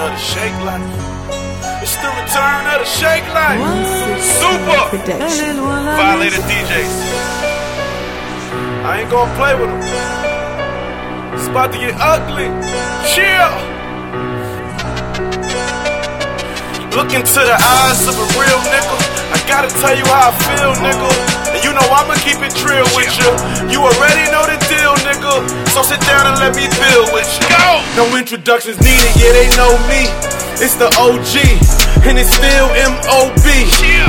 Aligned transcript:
of 0.00 0.10
the 0.12 0.16
shake 0.16 0.58
life. 0.64 0.82
It's 1.82 1.96
the 1.96 2.08
return 2.08 2.62
of 2.72 2.78
the 2.80 2.88
shake 2.88 3.26
life. 3.32 3.60
Supa. 4.38 4.90
Violator 5.96 6.42
DJs. 6.48 6.94
I 8.84 9.00
ain't 9.00 9.10
gonna 9.10 9.34
play 9.36 9.54
with 9.54 9.70
them. 9.70 9.82
It's 11.34 11.48
about 11.48 11.72
to 11.72 11.78
get 11.78 11.94
ugly. 11.98 12.48
Chill. 13.12 13.52
Look 16.96 17.12
into 17.12 17.40
the 17.44 17.58
eyes 17.60 18.08
of 18.08 18.16
a 18.16 18.26
real 18.40 18.60
nigga. 18.72 18.96
I 19.32 19.38
gotta 19.48 19.68
tell 19.68 19.96
you 19.96 20.04
how 20.06 20.30
I 20.30 20.38
feel, 20.44 20.72
nigga. 20.80 21.35
And 21.56 21.64
you 21.64 21.72
know 21.72 21.88
I'ma 21.88 22.20
keep 22.20 22.36
it 22.44 22.52
real 22.68 22.84
with 22.92 23.08
you. 23.16 23.32
You 23.72 23.80
already 23.80 24.28
know 24.28 24.44
the 24.44 24.60
deal, 24.68 24.92
nigga. 25.08 25.40
So 25.72 25.80
sit 25.80 26.04
down 26.04 26.28
and 26.28 26.36
let 26.36 26.52
me 26.52 26.68
build 26.68 27.08
with 27.16 27.24
you. 27.40 27.48
No 27.96 28.04
introductions 28.12 28.76
needed, 28.84 29.08
yeah, 29.16 29.32
they 29.32 29.48
know 29.56 29.72
me. 29.88 30.04
It's 30.60 30.76
the 30.76 30.92
OG, 31.00 31.32
and 32.04 32.18
it's 32.18 32.32
still 32.32 32.68
MOB. 32.68 33.46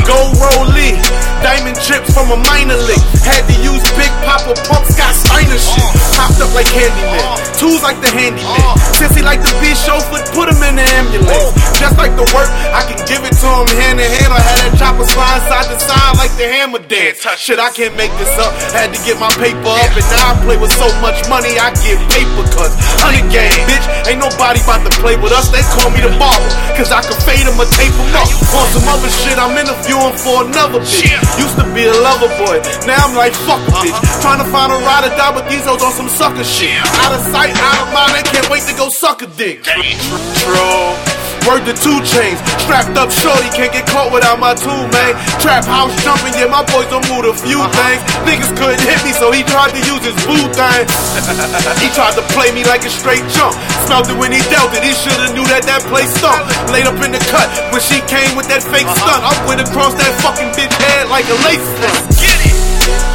Go 0.03 0.17
Rollie, 0.39 0.97
diamond 1.39 1.77
chips 1.79 2.11
from 2.11 2.31
a 2.31 2.39
minor 2.49 2.79
league. 2.87 3.07
Had 3.23 3.47
to 3.47 3.55
use 3.63 3.83
Big 3.95 4.11
Papa 4.27 4.55
pumps, 4.67 4.95
got 4.97 5.13
Steiner 5.15 5.59
shit. 5.59 5.91
Popped 6.17 6.41
up 6.41 6.51
like 6.57 6.67
Candyman, 6.73 7.37
tools 7.59 7.83
like 7.85 8.01
the 8.01 8.09
handyman. 8.09 8.73
Since 8.97 9.13
he 9.13 9.21
like 9.21 9.39
to 9.45 9.53
be 9.61 9.71
chauffeured, 9.77 10.25
put 10.33 10.49
him 10.49 10.57
in 10.65 10.81
the 10.81 10.87
ambulance. 10.97 11.53
Just 11.77 11.95
like 11.95 12.17
the 12.17 12.25
work, 12.33 12.49
I 12.73 12.81
can 12.89 12.97
give 13.05 13.21
it 13.21 13.37
to 13.37 13.49
him 13.53 13.69
hand 13.77 14.01
in 14.01 14.09
hand. 14.09 14.33
I 14.33 14.41
had 14.41 14.57
that 14.65 14.73
chopper 14.81 15.05
slide 15.05 15.45
side 15.45 15.69
to 15.69 15.77
side 15.77 16.17
like 16.17 16.33
the 16.41 16.49
hammer 16.49 16.81
dance. 16.81 17.21
Shit, 17.37 17.61
I 17.61 17.69
can't 17.69 17.93
make 17.93 18.09
this 18.17 18.33
up. 18.41 18.49
Had 18.73 18.89
to 18.95 18.99
get 19.05 19.21
my 19.21 19.29
paper 19.37 19.69
up, 19.69 19.93
and 19.93 20.07
now 20.09 20.33
I 20.33 20.41
play 20.41 20.57
with 20.57 20.73
so 20.73 20.89
much 21.05 21.21
money, 21.29 21.53
I 21.61 21.69
get 21.85 22.01
paper 22.09 22.43
cuts. 22.57 22.73
Hundred 22.97 23.29
game, 23.29 23.53
bitch. 23.69 23.85
Ain't 24.09 24.23
nobody 24.23 24.57
about 24.65 24.81
to 24.87 24.93
play 24.97 25.19
with 25.21 25.35
us. 25.35 25.53
They 25.53 25.61
call 25.77 25.93
me 25.93 26.01
the 26.01 26.09
barber, 26.17 26.49
cause 26.73 26.89
I 26.89 27.05
can 27.05 27.17
fade 27.21 27.45
or 27.45 27.53
tape 27.77 27.93
them 27.93 28.09
up. 28.17 28.27
On 28.57 28.65
some 28.73 28.87
other 28.89 29.11
shit, 29.21 29.37
I'm 29.37 29.53
interviewing 29.53 30.17
for 30.17 30.43
another 30.49 30.81
bitch. 30.81 31.13
Used 31.37 31.57
to 31.61 31.65
be 31.77 31.85
a 31.85 31.93
lover 31.93 32.31
boy, 32.41 32.57
now 32.89 32.97
I'm 33.05 33.13
like 33.13 33.37
fuck 33.45 33.61
a 33.69 33.71
bitch. 33.85 33.93
Uh-huh. 33.93 34.21
Trying 34.25 34.41
to 34.41 34.49
find 34.49 34.73
a 34.73 34.77
ride 34.81 35.05
or 35.05 35.13
die, 35.13 35.33
but 35.33 35.45
these 35.47 35.63
hoes 35.63 35.85
on 35.85 35.93
some 35.93 36.09
sucker 36.09 36.43
shit. 36.43 36.73
Out 37.05 37.13
of 37.13 37.21
sight, 37.29 37.53
out 37.53 37.77
of 37.85 37.93
mind, 37.93 38.17
I 38.17 38.23
can't 38.25 38.49
wait 38.49 38.65
to 38.65 38.73
go 38.73 38.89
suck 38.89 39.21
a 39.21 39.27
dick. 39.27 39.63
True. 39.63 41.16
Word 41.47 41.63
to 41.63 41.71
two 41.79 41.95
chains, 42.03 42.35
strapped 42.67 42.99
up 42.99 43.07
shorty, 43.07 43.47
can't 43.55 43.71
get 43.71 43.87
caught 43.87 44.11
without 44.11 44.35
my 44.35 44.51
tool, 44.51 44.83
man. 44.91 45.15
Trap 45.39 45.63
house 45.63 45.95
jumping, 46.03 46.35
yeah, 46.35 46.51
my 46.51 46.59
boys 46.67 46.91
don't 46.91 47.07
move 47.07 47.23
a 47.23 47.31
few 47.31 47.63
things. 47.71 48.03
Niggas 48.27 48.51
couldn't 48.59 48.83
hit 48.83 48.99
me, 49.07 49.15
so 49.15 49.31
he 49.31 49.47
tried 49.47 49.71
to 49.71 49.79
use 49.87 50.03
his 50.03 50.17
boot 50.27 50.51
thing. 50.51 50.83
he 51.79 51.87
tried 51.95 52.19
to 52.19 52.23
play 52.35 52.51
me 52.51 52.67
like 52.67 52.83
a 52.83 52.91
straight 52.91 53.23
jump. 53.31 53.55
Smelled 53.87 54.11
it 54.11 54.19
when 54.19 54.35
he 54.35 54.43
dealt 54.51 54.75
it, 54.75 54.83
he 54.83 54.91
should've 54.91 55.31
knew 55.31 55.47
that 55.47 55.63
that 55.71 55.87
place 55.87 56.11
stunk. 56.19 56.43
Laid 56.67 56.83
up 56.83 56.99
in 56.99 57.15
the 57.15 57.23
cut 57.31 57.47
when 57.71 57.79
she 57.79 58.03
came 58.11 58.35
with 58.35 58.51
that 58.51 58.59
fake 58.59 58.91
stunt. 58.99 59.23
I 59.23 59.31
went 59.47 59.63
across 59.63 59.95
that 59.95 60.11
fucking 60.19 60.51
bitch 60.51 60.75
head 60.83 61.07
like 61.07 61.31
a 61.31 61.37
lace. 61.47 62.26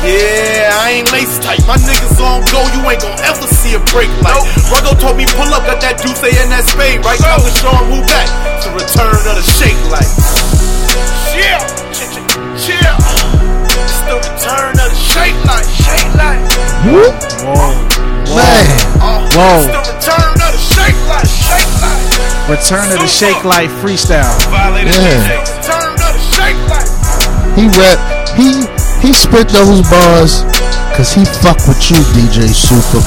Get 0.02 0.18
it! 0.18 0.42
Yeah, 0.58 0.82
I 0.82 0.98
ain't 0.98 1.10
lace 1.14 1.38
tight. 1.38 1.62
My 1.62 1.78
niggas 1.78 2.18
on 2.18 2.42
go, 2.50 2.58
you 2.74 2.82
ain't 2.90 2.98
gon' 2.98 3.14
ever 3.22 3.46
see 3.46 3.78
a 3.78 3.82
break 3.94 4.10
like. 4.18 4.34
Ruggo 4.66 4.98
told 4.98 5.14
me 5.14 5.30
pull 5.30 5.46
up, 5.54 5.62
got 5.62 5.78
that 5.78 6.02
Deuce 6.02 6.26
in 6.26 6.50
that 6.50 6.66
spade, 6.66 7.06
right? 7.06 7.22
I 7.22 7.38
was 7.38 7.54
showing 7.62 7.86
who 7.86 8.02
back 8.10 8.26
to 8.66 8.68
return 8.74 9.14
of 9.14 9.34
the 9.38 9.46
shake 9.46 9.78
light. 9.94 10.10
Yeah, 11.38 11.62
chill. 12.58 12.98
It's 13.78 14.02
the 14.10 14.18
return 14.18 14.74
of 14.74 14.90
the 14.90 14.98
shake 14.98 15.38
light, 15.46 15.70
shake 15.70 16.10
light. 16.18 16.42
Whoa. 16.82 17.70
Man. 18.34 18.66
Uh, 18.98 19.22
Whoa. 19.38 19.62
It's 19.62 19.70
the 19.70 19.82
return 19.86 20.34
of 20.34 20.50
the 20.50 20.62
shake 20.66 20.98
light, 21.06 21.30
shake 21.30 21.72
light. 21.78 22.02
Return 22.50 22.90
of 22.90 22.98
the 22.98 23.06
Shake 23.06 23.44
Life 23.44 23.70
freestyle. 23.78 24.34
Yeah. 24.50 24.82
DJ. 24.82 25.38
Return 25.46 25.94
of 25.94 26.10
the 26.10 26.22
shake 26.34 26.58
light. 26.66 26.90
He 27.54 27.70
rap. 27.78 28.02
He 28.34 28.81
he 29.02 29.12
spit 29.12 29.48
those 29.48 29.82
bars 29.90 30.42
cause 30.96 31.12
he 31.12 31.24
fuck 31.24 31.58
with 31.66 31.90
you, 31.90 31.96
DJ 32.14 32.48
Supa. 32.54 33.02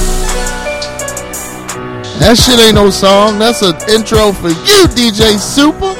That 2.20 2.36
shit 2.36 2.58
ain't 2.58 2.74
no 2.74 2.90
song. 2.90 3.38
That's 3.38 3.62
an 3.62 3.74
intro 3.90 4.32
for 4.32 4.48
you, 4.48 4.86
DJ 4.94 5.36
Supa. 5.36 5.94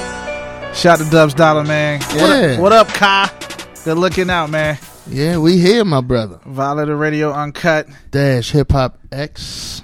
Shout 0.75 0.99
to 0.99 1.05
Dubs 1.11 1.35
Dollar, 1.35 1.65
man. 1.65 2.01
What, 2.01 2.31
up, 2.31 2.61
what 2.61 2.73
up, 2.73 2.89
Kai? 2.89 3.31
Good 3.85 3.97
looking 3.99 4.29
out, 4.31 4.51
man. 4.51 4.79
Yeah, 5.09 5.39
we 5.39 5.59
here, 5.59 5.85
my 5.85 6.01
brother. 6.01 6.41
Violator 6.45 6.97
Radio 6.97 7.33
Unkut. 7.33 7.93
Dash 8.11 8.51
Hip 8.51 8.73
Hop 8.73 8.99
X. 9.12 9.83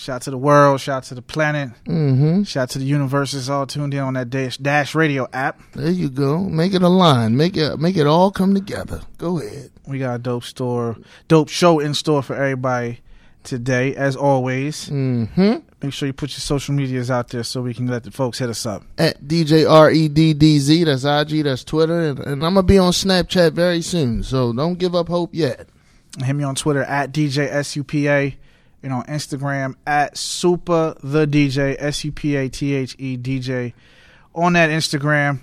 Shout 0.00 0.22
to 0.22 0.30
the 0.30 0.38
world. 0.38 0.80
Shout 0.80 1.02
to 1.04 1.14
the 1.14 1.20
planet. 1.20 1.72
Mm-hmm. 1.84 2.44
Shout 2.44 2.70
to 2.70 2.78
the 2.78 2.86
universes 2.86 3.50
all 3.50 3.66
tuned 3.66 3.92
in 3.92 4.00
on 4.00 4.14
that 4.14 4.30
Dash, 4.30 4.56
Dash 4.56 4.94
Radio 4.94 5.28
app. 5.30 5.60
There 5.74 5.90
you 5.90 6.08
go. 6.08 6.38
Make 6.38 6.72
it 6.72 6.80
a 6.80 6.88
line. 6.88 7.36
Make 7.36 7.54
it 7.54 7.78
make 7.78 7.98
it 7.98 8.06
all 8.06 8.30
come 8.30 8.54
together. 8.54 9.02
Go 9.18 9.40
ahead. 9.40 9.70
We 9.86 9.98
got 9.98 10.14
a 10.14 10.18
dope 10.18 10.44
store, 10.44 10.96
dope 11.28 11.50
show 11.50 11.80
in 11.80 11.92
store 11.92 12.22
for 12.22 12.34
everybody 12.34 13.00
today, 13.44 13.94
as 13.94 14.16
always. 14.16 14.88
Mm-hmm. 14.88 15.56
Make 15.82 15.92
sure 15.92 16.06
you 16.06 16.14
put 16.14 16.30
your 16.30 16.40
social 16.40 16.74
medias 16.74 17.10
out 17.10 17.28
there 17.28 17.42
so 17.42 17.60
we 17.60 17.74
can 17.74 17.86
let 17.86 18.04
the 18.04 18.10
folks 18.10 18.38
hit 18.38 18.48
us 18.48 18.64
up. 18.64 18.82
At 18.96 19.22
DJ 19.24 19.70
R 19.70 19.90
E 19.90 20.08
D 20.08 20.32
D 20.32 20.60
Z. 20.60 20.84
That's 20.84 21.04
IG. 21.04 21.44
That's 21.44 21.62
Twitter. 21.62 22.00
And, 22.00 22.20
and 22.20 22.46
I'm 22.46 22.54
gonna 22.54 22.62
be 22.62 22.78
on 22.78 22.92
Snapchat 22.92 23.52
very 23.52 23.82
soon. 23.82 24.22
So 24.22 24.54
don't 24.54 24.78
give 24.78 24.94
up 24.94 25.08
hope 25.08 25.34
yet. 25.34 25.68
Hit 26.24 26.32
me 26.32 26.44
on 26.44 26.54
Twitter 26.54 26.84
at 26.84 27.12
DJ 27.12 27.50
SUPA 27.50 28.36
and 28.82 28.92
on 28.92 29.04
Instagram 29.04 29.74
at 29.86 30.14
Supa 30.14 30.96
the 31.02 31.26
DJ 31.26 31.76
S 31.78 32.04
U 32.04 32.12
P 32.12 32.36
A 32.36 32.48
T 32.48 32.74
H 32.74 32.96
E 32.98 33.16
DJ 33.16 33.72
on 34.34 34.52
that 34.54 34.70
Instagram. 34.70 35.40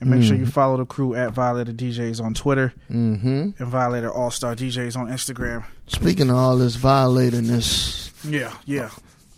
And 0.00 0.08
make 0.08 0.22
sure 0.22 0.34
you 0.34 0.46
follow 0.46 0.78
the 0.78 0.86
crew 0.86 1.14
at 1.14 1.32
Violator 1.32 1.72
DJs 1.74 2.24
on 2.24 2.32
Twitter 2.32 2.72
Mm-hmm. 2.90 3.50
and 3.58 3.68
Violator 3.68 4.10
All 4.10 4.30
Star 4.30 4.54
DJs 4.56 4.96
on 4.96 5.08
Instagram. 5.08 5.64
Speaking 5.88 6.30
of 6.30 6.36
all 6.36 6.56
this 6.56 6.74
violatingness, 6.78 8.10
Yeah, 8.24 8.54
yeah. 8.64 8.90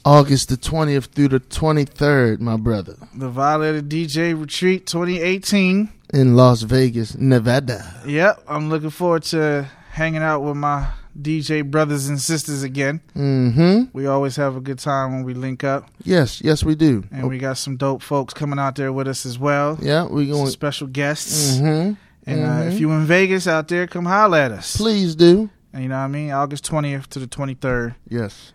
August 0.04 0.48
the 0.48 0.56
20th 0.56 1.06
through 1.06 1.28
the 1.28 1.41
23rd, 1.41 2.41
my 2.41 2.56
brother, 2.56 2.96
The 3.14 3.28
Violator 3.28 3.82
DJ 3.82 4.38
Retreat 4.41 4.86
2018. 4.86 5.88
in 6.14 6.36
Las 6.36 6.62
Vegas, 6.62 7.16
Nevada. 7.16 8.00
Yep, 8.06 8.44
I'm 8.48 8.68
looking 8.68 8.91
forward 8.91 9.22
to 9.24 9.68
hanging 9.91 10.22
out 10.22 10.41
with 10.41 10.56
my 10.56 10.86
DJ 11.20 11.68
brothers 11.70 12.08
and 12.08 12.20
sisters 12.20 12.62
again. 12.62 13.00
Mm-hmm. 13.16 13.84
We 13.92 14.06
always 14.06 14.36
have 14.36 14.56
a 14.56 14.60
good 14.60 14.78
time 14.78 15.12
when 15.12 15.24
we 15.24 15.34
link 15.34 15.62
up, 15.64 15.88
Yes, 16.04 16.40
yes, 16.42 16.64
we 16.64 16.74
do. 16.74 17.04
and 17.12 17.28
we 17.28 17.38
got 17.38 17.58
some 17.58 17.76
dope 17.76 18.02
folks 18.02 18.32
coming 18.34 18.58
out 18.58 18.76
there 18.76 18.92
with 18.92 19.06
us 19.08 19.26
as 19.26 19.38
well. 19.38 19.78
yeah, 19.80 20.04
we 20.06 20.26
Some 20.26 20.32
going. 20.38 20.46
special 20.50 20.86
guests. 20.86 21.56
Mm-hmm. 21.58 21.94
And 22.24 22.44
uh, 22.46 22.72
if 22.72 22.78
you 22.80 22.90
in 22.92 23.04
Vegas 23.04 23.46
out 23.48 23.66
there, 23.68 23.86
come 23.86 24.04
holler 24.06 24.38
at 24.38 24.52
us. 24.52 24.76
Please 24.76 25.14
do. 25.16 25.50
And 25.72 25.82
you 25.82 25.88
know 25.88 25.96
what 25.96 26.02
I 26.04 26.08
mean? 26.08 26.30
August 26.30 26.64
20th 26.70 27.06
to 27.08 27.18
the 27.18 27.26
23rd, 27.26 27.94
Yes. 28.08 28.52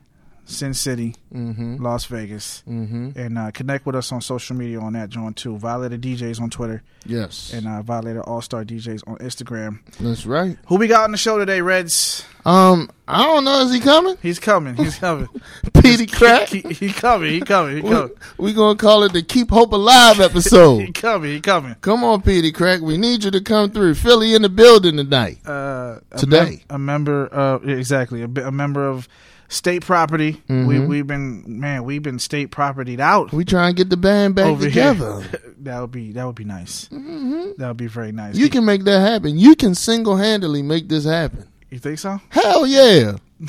Sin 0.49 0.73
City, 0.73 1.13
Mm-hmm. 1.33 1.83
Las 1.83 2.05
Vegas. 2.05 2.63
Mm-hmm. 2.67 3.19
And 3.19 3.37
uh, 3.37 3.51
connect 3.51 3.85
with 3.85 3.95
us 3.97 4.11
on 4.13 4.21
social 4.21 4.55
media 4.55 4.79
on 4.79 4.93
that 4.93 5.09
joint 5.09 5.35
too. 5.35 5.57
Violator 5.57 5.97
DJs 5.97 6.39
on 6.41 6.49
Twitter 6.49 6.81
Yes. 7.05 7.51
and 7.53 7.67
uh, 7.67 7.81
Violator 7.81 8.21
All 8.23 8.41
Star 8.41 8.63
DJs 8.63 9.03
on 9.07 9.17
Instagram. 9.17 9.79
That's 9.99 10.25
right. 10.25 10.57
Who 10.67 10.77
we 10.77 10.87
got 10.87 11.03
on 11.03 11.11
the 11.11 11.17
show 11.17 11.37
today, 11.37 11.59
Reddz? 11.59 12.23
Um, 12.45 12.89
I 13.09 13.23
don't 13.23 13.43
know. 13.43 13.59
Is 13.59 13.73
he 13.73 13.81
coming? 13.81 14.17
He's 14.21 14.39
coming. 14.39 14.75
He's 14.77 14.97
coming. 14.97 15.27
Peedi 15.65 16.07
Crakk. 16.09 16.47
He, 16.47 16.61
he 16.87 16.93
coming. 16.93 17.33
He 17.33 17.41
coming. 17.41 17.75
He 17.77 17.81
we, 17.81 17.89
coming. 17.89 18.11
we 18.37 18.53
gonna 18.53 18.77
call 18.77 19.03
it 19.03 19.11
the 19.11 19.21
Keep 19.21 19.49
Hope 19.51 19.73
Alive 19.73 20.21
episode. 20.21 20.77
He 20.87 20.91
coming. 20.93 21.31
He 21.33 21.41
coming. 21.41 21.75
come 21.81 22.05
on, 22.05 22.21
Peedi 22.21 22.53
Crakk. 22.53 22.79
We 22.81 22.97
need 22.97 23.25
you 23.25 23.31
to 23.31 23.41
come 23.41 23.71
through. 23.71 23.95
Philly 23.95 24.33
in 24.33 24.43
the 24.43 24.49
building 24.49 24.95
tonight. 24.95 25.39
Uh, 25.45 25.99
a 26.11 26.17
Today. 26.17 26.43
mem- 26.43 26.59
a 26.69 26.79
member 26.79 27.27
of 27.27 27.67
exactly 27.67 28.21
a, 28.21 28.27
a 28.47 28.51
member 28.51 28.87
of 28.87 29.09
state 29.49 29.85
property. 29.85 30.41
We 30.49 30.55
Mhm. 30.55 30.87
we've 30.87 31.07
been 31.07 31.43
man, 31.59 31.83
we've 31.83 32.03
been 32.03 32.19
state 32.19 32.51
propertied 32.51 32.99
out 32.99 33.31
We 33.31 33.45
try 33.45 33.67
and 33.67 33.75
get 33.77 33.89
the 33.89 33.97
band 33.97 34.35
back 34.35 34.45
over 34.47 34.65
together. 34.65 35.23
that 35.61 35.79
would 35.81 35.91
be 35.91 36.11
that 36.13 36.25
would 36.25 36.35
be 36.35 36.43
nice. 36.45 36.87
hmm 36.87 37.51
That 37.57 37.67
would 37.69 37.77
be 37.77 37.87
very 37.87 38.11
nice. 38.11 38.35
You 38.35 38.49
can 38.49 38.65
make 38.65 38.83
that 38.85 38.99
happen. 38.99 39.37
You 39.37 39.55
can 39.55 39.73
single 39.75 40.17
handedly 40.17 40.61
make 40.61 40.89
this 40.89 41.05
happen. 41.05 41.45
you 41.69 41.79
think 41.79 41.99
so? 41.99 42.19
Hell 42.29 42.65
yeah. 42.67 43.13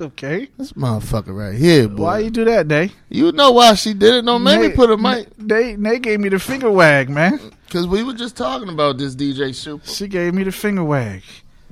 Okay. 0.00 0.48
This 0.56 0.72
motherfucker 0.72 1.36
right 1.36 1.54
here, 1.54 1.86
boy. 1.86 2.02
Why 2.04 2.18
you 2.20 2.30
do 2.30 2.46
that, 2.46 2.68
Day? 2.68 2.90
You 3.10 3.32
know 3.32 3.50
why 3.50 3.74
she 3.74 3.92
did 3.92 4.14
it. 4.14 4.24
Don't 4.24 4.42
make 4.42 4.58
me 4.58 4.68
Nate- 4.68 4.76
put 4.76 4.90
a 4.90 4.96
mic. 4.96 5.28
They 5.36 5.74
they 5.74 5.98
gave 5.98 6.20
me 6.20 6.30
the 6.30 6.38
finger 6.38 6.70
wag, 6.70 7.10
man. 7.10 7.38
Because 7.66 7.86
we 7.86 8.02
were 8.02 8.14
just 8.14 8.34
talking 8.34 8.70
about 8.70 8.96
this 8.96 9.14
DJ 9.14 9.50
Supa. 9.50 9.86
She 9.94 10.08
gave 10.08 10.32
me 10.32 10.42
the 10.44 10.52
finger 10.52 10.82
wag. 10.84 11.20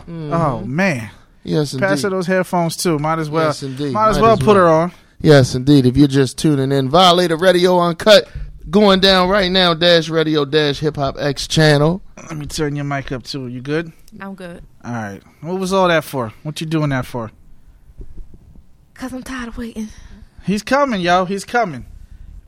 Oh 0.06 0.62
man. 0.66 1.10
Yes, 1.48 1.72
indeed. 1.72 1.86
Pass 1.86 2.02
her 2.02 2.10
those 2.10 2.26
headphones 2.26 2.76
too. 2.76 2.98
Might 2.98 3.18
as 3.18 3.30
well. 3.30 3.46
Yes, 3.46 3.62
indeed. 3.62 3.92
Might 3.92 4.10
as 4.10 4.20
well 4.20 4.36
put 4.36 4.56
her 4.56 4.68
on. 4.68 4.92
Yes, 5.20 5.54
indeed. 5.54 5.86
If 5.86 5.96
you're 5.96 6.06
just 6.06 6.38
tuning 6.38 6.70
in, 6.70 6.88
Violator 6.88 7.36
Radio 7.36 7.78
Unkut 7.78 8.28
going 8.70 9.00
down 9.00 9.28
right 9.28 9.50
now. 9.50 9.74
Dash 9.74 10.08
Radio 10.08 10.44
Dash 10.44 10.78
Hip 10.80 10.96
Hop 10.96 11.16
X 11.18 11.46
channel. 11.46 12.02
Let 12.16 12.36
me 12.36 12.46
turn 12.46 12.76
your 12.76 12.84
mic 12.84 13.10
up 13.12 13.22
too. 13.22 13.48
You 13.48 13.60
good? 13.60 13.92
I'm 14.20 14.34
good. 14.34 14.62
All 14.84 14.92
right. 14.92 15.22
What 15.40 15.58
was 15.58 15.72
all 15.72 15.88
that 15.88 16.04
for? 16.04 16.32
What 16.42 16.60
you 16.60 16.66
doing 16.66 16.90
that 16.90 17.06
for? 17.06 17.30
Cause 18.94 19.12
I'm 19.12 19.22
tired 19.22 19.48
of 19.48 19.58
waiting. 19.58 19.88
He's 20.44 20.62
coming, 20.62 21.00
yo. 21.00 21.24
He's 21.24 21.44
coming. 21.44 21.86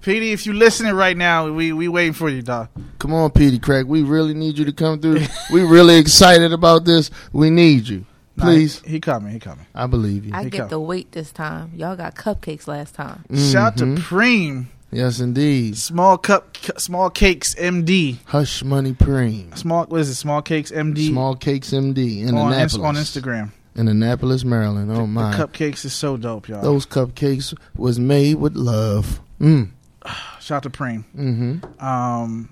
Peedi, 0.03 0.33
if 0.33 0.47
you're 0.47 0.55
listening 0.55 0.95
right 0.95 1.17
now, 1.17 1.51
we 1.53 1.73
we 1.73 1.87
waiting 1.87 2.15
for 2.15 2.29
you, 2.29 2.43
dog. 2.43 2.69
Come 2.99 3.13
on, 3.13 3.31
Peedi 3.31 3.59
Crakk. 3.59 3.87
We 3.87 4.03
really 4.03 4.35
need 4.35 4.59
you 4.59 4.65
to 4.65 4.73
come 4.73 5.01
through. 5.01 5.21
we 5.53 5.63
really 5.63 5.99
excited 5.99 6.53
about 6.53 6.85
this. 6.85 7.11
We 7.33 7.51
need 7.51 7.89
you. 7.89 8.07
Nah, 8.41 8.47
Please. 8.47 8.81
he, 8.81 8.93
he 8.93 9.01
coming. 9.01 9.33
He 9.33 9.39
coming. 9.39 9.67
I 9.75 9.87
believe 9.87 10.25
you. 10.27 10.33
I 10.35 10.45
He 10.45 10.51
get 10.51 10.59
come. 10.63 10.69
the 10.71 10.81
weight 10.81 11.13
this 11.13 11.31
time. 11.31 11.73
Y'all 11.77 11.95
got 11.97 12.15
cupcakes 12.17 12.67
last 12.67 12.95
time. 12.95 13.25
Shout 13.35 13.73
out 13.75 13.77
to. 13.79 13.85
Preem, 13.97 14.67
Yes, 14.93 15.21
indeed. 15.21 15.77
small 15.77 16.19
cup, 16.19 16.55
cu- 16.55 16.73
small 16.79 17.11
cakes, 17.11 17.55
MD. 17.55 18.19
Hush 18.25 18.65
Money 18.65 18.93
Preem. 18.93 19.57
Small, 19.57 19.85
what 19.87 20.01
is 20.01 20.09
it? 20.09 20.17
Small 20.17 20.43
cakes, 20.43 20.73
MD. 20.73 21.09
Small 21.09 21.37
Cakes 21.37 21.71
MD 21.71 22.23
in 22.23 22.37
on, 22.37 22.53
Annapolis. 22.53 22.75
Ins- 22.75 22.83
on 22.83 22.95
Instagram. 22.97 23.51
In 23.77 23.87
Annapolis, 23.87 24.45
Maryland. 24.45 24.91
Oh, 24.91 25.03
The 25.03 25.07
my. 25.07 25.33
cupcakes 25.33 25.85
is 25.85 25.93
so 25.93 26.17
dope, 26.17 26.49
y'all. 26.49 26.61
Those 26.61 26.87
cupcakes 26.87 27.55
was 27.77 28.01
made 28.01 28.35
with 28.35 28.57
love. 28.57 29.21
Mm. 29.41 29.71
Shout 30.41 30.57
out 30.57 30.63
to 30.65 30.71
Preem. 30.71 31.05
Mm-hmm. 31.17 31.85
Um, 31.85 32.49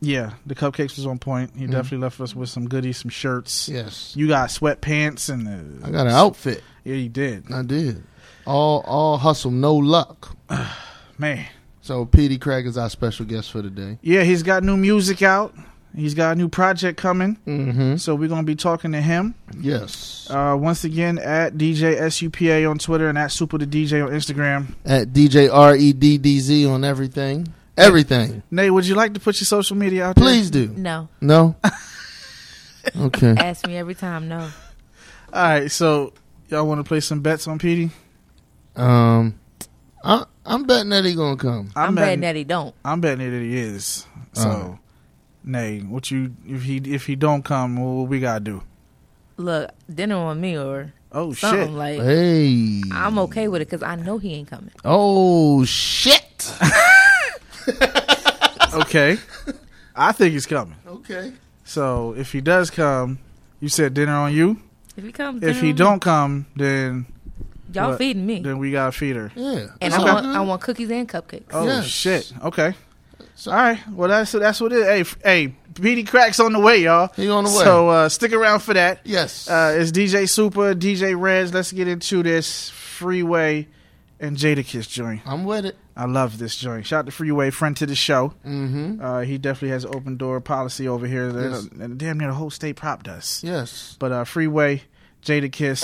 yeah, 0.00 0.32
the 0.46 0.54
cupcakes 0.54 0.96
was 0.96 1.06
on 1.06 1.18
point. 1.18 1.52
He 1.56 1.66
Mhm. 1.66 1.70
definitely 1.72 1.98
left 1.98 2.20
us 2.20 2.34
with 2.36 2.48
some 2.48 2.68
goodies, 2.68 2.98
some 2.98 3.10
shirts. 3.10 3.68
Yes. 3.68 4.12
You 4.16 4.28
got 4.28 4.50
sweatpants 4.50 5.28
and 5.30 5.48
uh, 5.82 5.86
I 5.86 5.90
got 5.90 6.06
an 6.06 6.12
outfit. 6.12 6.62
Yeah, 6.84 6.94
you 6.96 7.08
did, 7.08 7.50
I 7.52 7.62
did. 7.62 8.02
All 8.46 8.80
all 8.86 9.16
hustle, 9.18 9.50
no 9.50 9.74
luck. 9.74 10.36
man. 11.18 11.46
So 11.80 12.04
Peedi 12.04 12.38
Crakk 12.38 12.66
is 12.66 12.76
our 12.76 12.90
special 12.90 13.26
guest 13.26 13.52
for 13.52 13.62
today. 13.62 13.98
Yeah, 14.02 14.22
he's 14.24 14.42
got 14.42 14.62
new 14.64 14.76
music 14.76 15.22
out. 15.22 15.54
He's 15.94 16.14
got 16.14 16.32
a 16.32 16.34
new 16.34 16.48
project 16.48 16.98
coming. 16.98 17.38
Mm-hmm. 17.46 17.96
So 17.96 18.14
we're 18.14 18.28
gonna 18.28 18.42
be 18.42 18.54
talking 18.56 18.92
to 18.92 19.00
him. 19.00 19.34
Yes. 19.58 20.26
Uh, 20.28 20.54
once 20.58 20.84
again 20.84 21.18
at 21.18 21.54
DJ 21.54 21.96
SUPA 22.10 22.68
on 22.68 22.78
Twitter 22.78 23.08
and 23.08 23.16
at 23.16 23.30
Supa 23.30 23.58
the 23.58 23.66
DJ 23.66 24.04
on 24.04 24.12
Instagram. 24.12 24.74
At 24.84 25.12
DJ 25.14 25.48
R 25.50 25.74
E 25.74 25.92
D 25.94 26.18
D 26.18 26.38
Z 26.40 26.66
on 26.66 26.84
everything. 26.84 27.48
Everything. 27.76 28.42
Nate, 28.50 28.72
would 28.72 28.86
you 28.86 28.94
like 28.94 29.14
to 29.14 29.20
put 29.20 29.38
your 29.40 29.46
social 29.46 29.76
media 29.76 30.06
out 30.06 30.16
there? 30.16 30.24
Please 30.24 30.50
do. 30.50 30.68
No. 30.76 31.08
No? 31.20 31.56
Okay. 32.96 33.34
Ask 33.36 33.66
me 33.66 33.76
every 33.76 33.96
time. 33.96 34.28
No. 34.28 34.38
All 34.38 34.48
right, 35.32 35.68
so 35.68 36.12
y'all 36.48 36.68
want 36.68 36.78
to 36.78 36.84
play 36.84 37.00
some 37.00 37.20
bets 37.20 37.48
on 37.48 37.58
Peedi? 37.58 37.90
Um 38.76 39.40
I 40.04 40.24
I'm 40.44 40.62
betting 40.64 40.90
that 40.90 41.04
he 41.04 41.16
gonna 41.16 41.36
come. 41.36 41.72
I'm, 41.74 41.96
betting 41.96 42.20
that 42.20 42.36
he 42.36 42.44
don't. 42.44 42.72
I'm 42.84 43.00
betting 43.00 43.28
that 43.28 43.42
he 43.42 43.56
is. 43.58 44.06
So, 44.34 44.48
Uh-huh. 44.48 44.72
Nate, 45.42 45.84
what 45.86 46.12
you 46.12 46.36
if 46.46 46.62
he 46.62 46.76
if 46.76 47.06
he 47.06 47.16
don't 47.16 47.42
come, 47.44 47.76
what 47.76 48.08
we 48.08 48.20
gotta 48.20 48.38
do? 48.38 48.62
Look, 49.36 49.72
dinner 49.92 50.14
on 50.16 50.40
me 50.40 50.56
or 50.56 50.92
Oh 51.10 51.32
something 51.32 51.66
shit! 51.66 51.70
like. 51.74 52.00
Hey. 52.00 52.82
I'm 52.92 53.18
okay 53.18 53.48
with 53.48 53.62
it 53.62 53.68
because 53.68 53.82
I 53.82 53.96
know 53.96 54.18
he 54.18 54.34
ain't 54.34 54.48
coming. 54.48 54.70
Oh 54.84 55.64
shit. 55.64 56.52
Okay, 58.74 59.16
I 59.94 60.12
think 60.12 60.32
he's 60.32 60.44
coming. 60.46 60.76
okay. 60.86 61.32
So 61.64 62.14
if 62.16 62.30
he 62.32 62.40
does 62.40 62.70
come, 62.70 63.18
you 63.60 63.68
said 63.68 63.94
dinner 63.94 64.12
on 64.12 64.32
you. 64.34 64.60
If 64.96 65.04
he 65.04 65.12
comes, 65.12 65.42
If 65.42 65.60
he 65.60 65.70
on 65.70 65.76
don't 65.76 66.00
come, 66.00 66.46
then 66.56 67.06
y'all 67.72 67.90
what? 67.90 67.98
feeding 67.98 68.26
me, 68.26 68.40
then 68.42 68.58
we 68.58 68.70
gotta 68.72 68.92
feed 68.92 69.16
her. 69.16 69.32
Yeah. 69.34 69.68
and 69.80 69.92
That's 69.92 69.94
I 69.94 70.12
want. 70.14 70.26
I 70.26 70.40
want 70.42 70.60
cookies 70.62 70.90
and 70.90 71.08
cupcakes. 71.08 71.44
Oh 71.52 71.64
Yes. 71.64 71.86
shit! 71.86 72.32
Okay. 72.44 72.74
So- 73.34 73.50
All 73.50 73.56
right. 73.56 73.88
Well, 73.88 74.08
that's 74.08 74.32
that's 74.32 74.60
what 74.60 74.72
it 74.72 74.78
is. 74.80 74.84
Hey, 74.86 75.00
f- 75.00 75.18
hey, 75.24 75.54
Peedi 75.72 76.06
Crakk's 76.06 76.40
on 76.40 76.52
the 76.52 76.60
way, 76.60 76.82
y'all. 76.82 77.10
He 77.16 77.28
on 77.30 77.44
the 77.44 77.50
way. 77.50 77.64
So 77.64 77.88
uh, 77.88 78.08
stick 78.10 78.32
around 78.32 78.60
for 78.60 78.74
that. 78.74 79.00
Yes. 79.04 79.48
Uh, 79.48 79.76
it's 79.78 79.90
DJ 79.90 80.24
Supa, 80.24 80.74
DJ 80.74 81.14
Reddz. 81.14 81.52
Let's 81.54 81.72
get 81.72 81.88
into 81.88 82.22
this 82.22 82.70
Freeway 82.70 83.68
and 84.20 84.36
Jadakiss 84.36 84.88
joint. 84.88 85.20
I'm 85.26 85.44
with 85.44 85.64
it. 85.66 85.76
I 85.96 86.04
love 86.04 86.36
this 86.38 86.56
joint. 86.56 86.86
Shout 86.86 87.00
out 87.00 87.06
to 87.06 87.12
Freeway, 87.12 87.50
friend 87.50 87.74
to 87.78 87.86
the 87.86 87.94
show. 87.94 88.34
Mm-hmm. 88.44 89.00
Uh, 89.02 89.20
he 89.20 89.38
definitely 89.38 89.70
has 89.70 89.86
open 89.86 90.18
door 90.18 90.40
policy 90.42 90.86
over 90.86 91.06
here. 91.06 91.30
Yes. 91.30 91.68
And 91.80 91.98
damn 91.98 92.18
near 92.18 92.28
the 92.28 92.34
whole 92.34 92.50
state 92.50 92.76
prop 92.76 93.02
does. 93.02 93.42
Yes. 93.42 93.96
But 93.98 94.12
uh, 94.12 94.24
Freeway, 94.24 94.82
Jadakiss, 95.22 95.82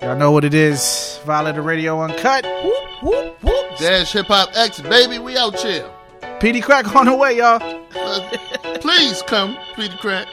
y'all 0.00 0.16
know 0.16 0.30
what 0.30 0.44
it 0.44 0.54
is. 0.54 1.18
Violator 1.24 1.62
Radio 1.62 1.96
Unkut. 1.96 2.44
Whoop, 2.64 3.02
whoop, 3.02 3.42
whoop. 3.42 3.78
Dash 3.78 4.12
Hip 4.12 4.26
Hop 4.26 4.50
X, 4.54 4.80
baby, 4.82 5.18
we 5.18 5.36
out 5.36 5.58
here. 5.58 5.90
Peedi 6.38 6.62
Crakk 6.62 6.94
on 6.94 7.06
the 7.06 7.16
way, 7.16 7.38
y'all. 7.38 7.60
Uh, 7.94 8.38
please 8.80 9.20
come, 9.22 9.56
Peedi 9.74 9.96
Crakk. 9.98 10.32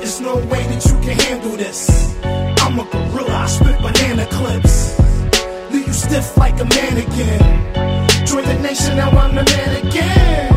There's 0.00 0.20
no 0.20 0.36
way 0.36 0.62
that 0.66 0.84
you 0.84 0.92
can 1.00 1.18
handle 1.18 1.56
this. 1.56 1.88
I'm 2.24 2.78
a 2.80 2.84
gorilla, 2.84 3.32
I 3.32 3.46
spit 3.46 3.80
banana 3.80 4.26
clips. 4.32 4.98
Leave 5.72 5.86
you 5.86 5.92
stiff 5.92 6.36
like 6.36 6.60
a 6.60 6.64
mannequin. 6.64 7.95
Join 8.26 8.44
the 8.44 8.58
nation, 8.60 8.96
now 8.96 9.10
I'm 9.10 9.34
the 9.34 9.44
man 9.44 9.86
again. 9.86 10.52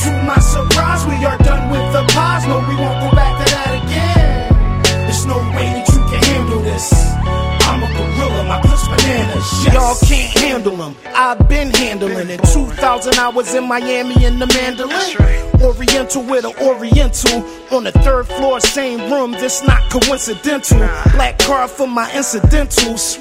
To 0.00 0.10
my 0.26 0.38
surprise, 0.40 1.06
we 1.06 1.24
are 1.24 1.38
done 1.38 1.70
with 1.70 1.92
the 1.92 2.02
pause. 2.12 2.46
No, 2.46 2.58
we 2.68 2.74
won't 2.74 2.98
go 3.00 3.16
back 3.16 3.38
to 3.38 3.54
that 3.54 3.70
again. 3.84 5.04
There's 5.06 5.24
no 5.24 5.38
way 5.56 5.70
that 5.70 5.88
you 5.88 6.00
can 6.10 6.22
handle 6.22 6.60
this. 6.60 6.92
I'm 7.66 7.82
a 7.82 7.86
gorilla, 7.96 8.44
my 8.44 8.60
clips 8.60 8.86
bananas. 8.88 9.46
Yes. 9.64 9.74
Y'all 9.74 10.08
can't 10.08 10.38
handle 10.38 10.76
them. 10.76 10.96
I've 11.14 11.48
been 11.48 11.70
handling 11.70 12.28
it. 12.28 12.42
2000, 12.44 13.14
I 13.14 13.28
was 13.28 13.54
in 13.54 13.68
Miami 13.68 14.24
in 14.24 14.38
the 14.38 14.46
mandolin. 14.48 15.44
Oriental 15.62 16.22
with 16.24 16.44
an 16.44 16.54
Oriental. 16.60 17.44
On 17.70 17.84
the 17.84 17.92
third 17.92 18.26
floor, 18.26 18.60
same 18.60 19.10
room. 19.10 19.32
This 19.32 19.62
not 19.62 19.82
coincidental. 19.90 20.78
Black 21.12 21.38
card 21.38 21.70
for 21.70 21.86
my 21.86 22.12
incidentals. 22.14 23.18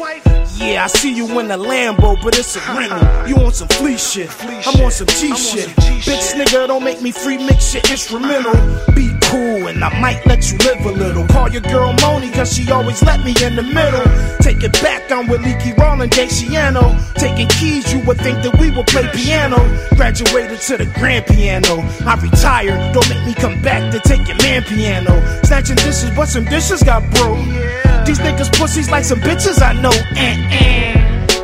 Yeah, 0.55 0.83
I 0.83 0.87
see 0.87 1.13
you 1.13 1.39
in 1.39 1.47
the 1.47 1.57
Lambo, 1.57 2.21
but 2.21 2.37
it's 2.37 2.55
a 2.55 2.59
rental. 2.73 3.27
You 3.27 3.37
on 3.37 3.53
some 3.53 3.67
flea 3.69 3.97
shit. 3.97 4.29
I'm 4.41 4.81
on 4.81 4.91
some 4.91 5.07
G 5.07 5.35
shit. 5.35 5.67
Bitch 6.05 6.33
nigga, 6.33 6.67
don't 6.67 6.83
make 6.83 7.01
me 7.01 7.11
free 7.11 7.37
mix 7.37 7.73
your 7.73 7.83
instrumental. 7.89 8.53
Be 8.93 9.09
cool, 9.23 9.67
and 9.67 9.83
I 9.83 9.99
might 9.99 10.23
let 10.27 10.51
you 10.51 10.57
live 10.59 10.85
a 10.85 10.91
little. 10.91 11.25
Call 11.27 11.49
your 11.49 11.63
girl 11.63 11.93
Moni, 12.01 12.29
cause 12.31 12.53
she 12.53 12.71
always 12.71 13.01
let 13.03 13.25
me 13.25 13.33
in 13.43 13.55
the 13.55 13.63
middle. 13.63 14.03
Take 14.41 14.63
it 14.63 14.73
back, 14.73 15.11
I'm 15.11 15.27
with 15.27 15.41
Leaky 15.41 15.73
Rollin' 15.73 16.09
Ciano. 16.09 17.01
Taking 17.15 17.47
keys, 17.47 17.91
you 17.91 17.99
would 18.05 18.17
think 18.17 18.43
that 18.43 18.55
we 18.59 18.69
would 18.71 18.87
play 18.87 19.09
piano. 19.11 19.57
Graduated 19.95 20.59
to 20.61 20.77
the 20.77 20.85
grand 20.99 21.25
piano. 21.25 21.81
I 22.05 22.15
retired, 22.21 22.93
don't 22.93 23.09
make 23.09 23.25
me 23.25 23.33
come 23.33 23.59
back 23.61 23.91
to 23.91 23.99
take 24.07 24.27
your 24.27 24.37
man 24.37 24.61
piano. 24.63 25.19
Snatching 25.43 25.77
dishes, 25.77 26.11
but 26.15 26.27
some 26.27 26.45
dishes 26.45 26.83
got 26.83 27.01
broke. 27.15 27.82
These 28.05 28.19
niggas 28.19 28.51
pussies 28.59 28.89
like 28.91 29.05
some 29.05 29.19
bitches 29.19 29.61
I 29.61 29.73
know. 29.73 29.91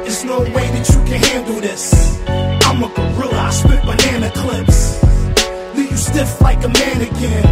There's 0.03 0.23
no 0.25 0.39
way 0.41 0.67
that 0.75 0.85
you 0.89 0.99
can 1.09 1.21
handle 1.23 1.59
this. 1.61 1.93
I'm 2.27 2.83
a 2.83 2.89
gorilla, 2.95 3.39
I 3.39 3.49
spit 3.51 3.81
banana 3.81 4.29
clips. 4.31 5.01
Leave 5.75 5.91
you 5.91 5.97
stiff 5.97 6.41
like 6.41 6.63
a 6.63 6.69
mannequin. 6.69 7.43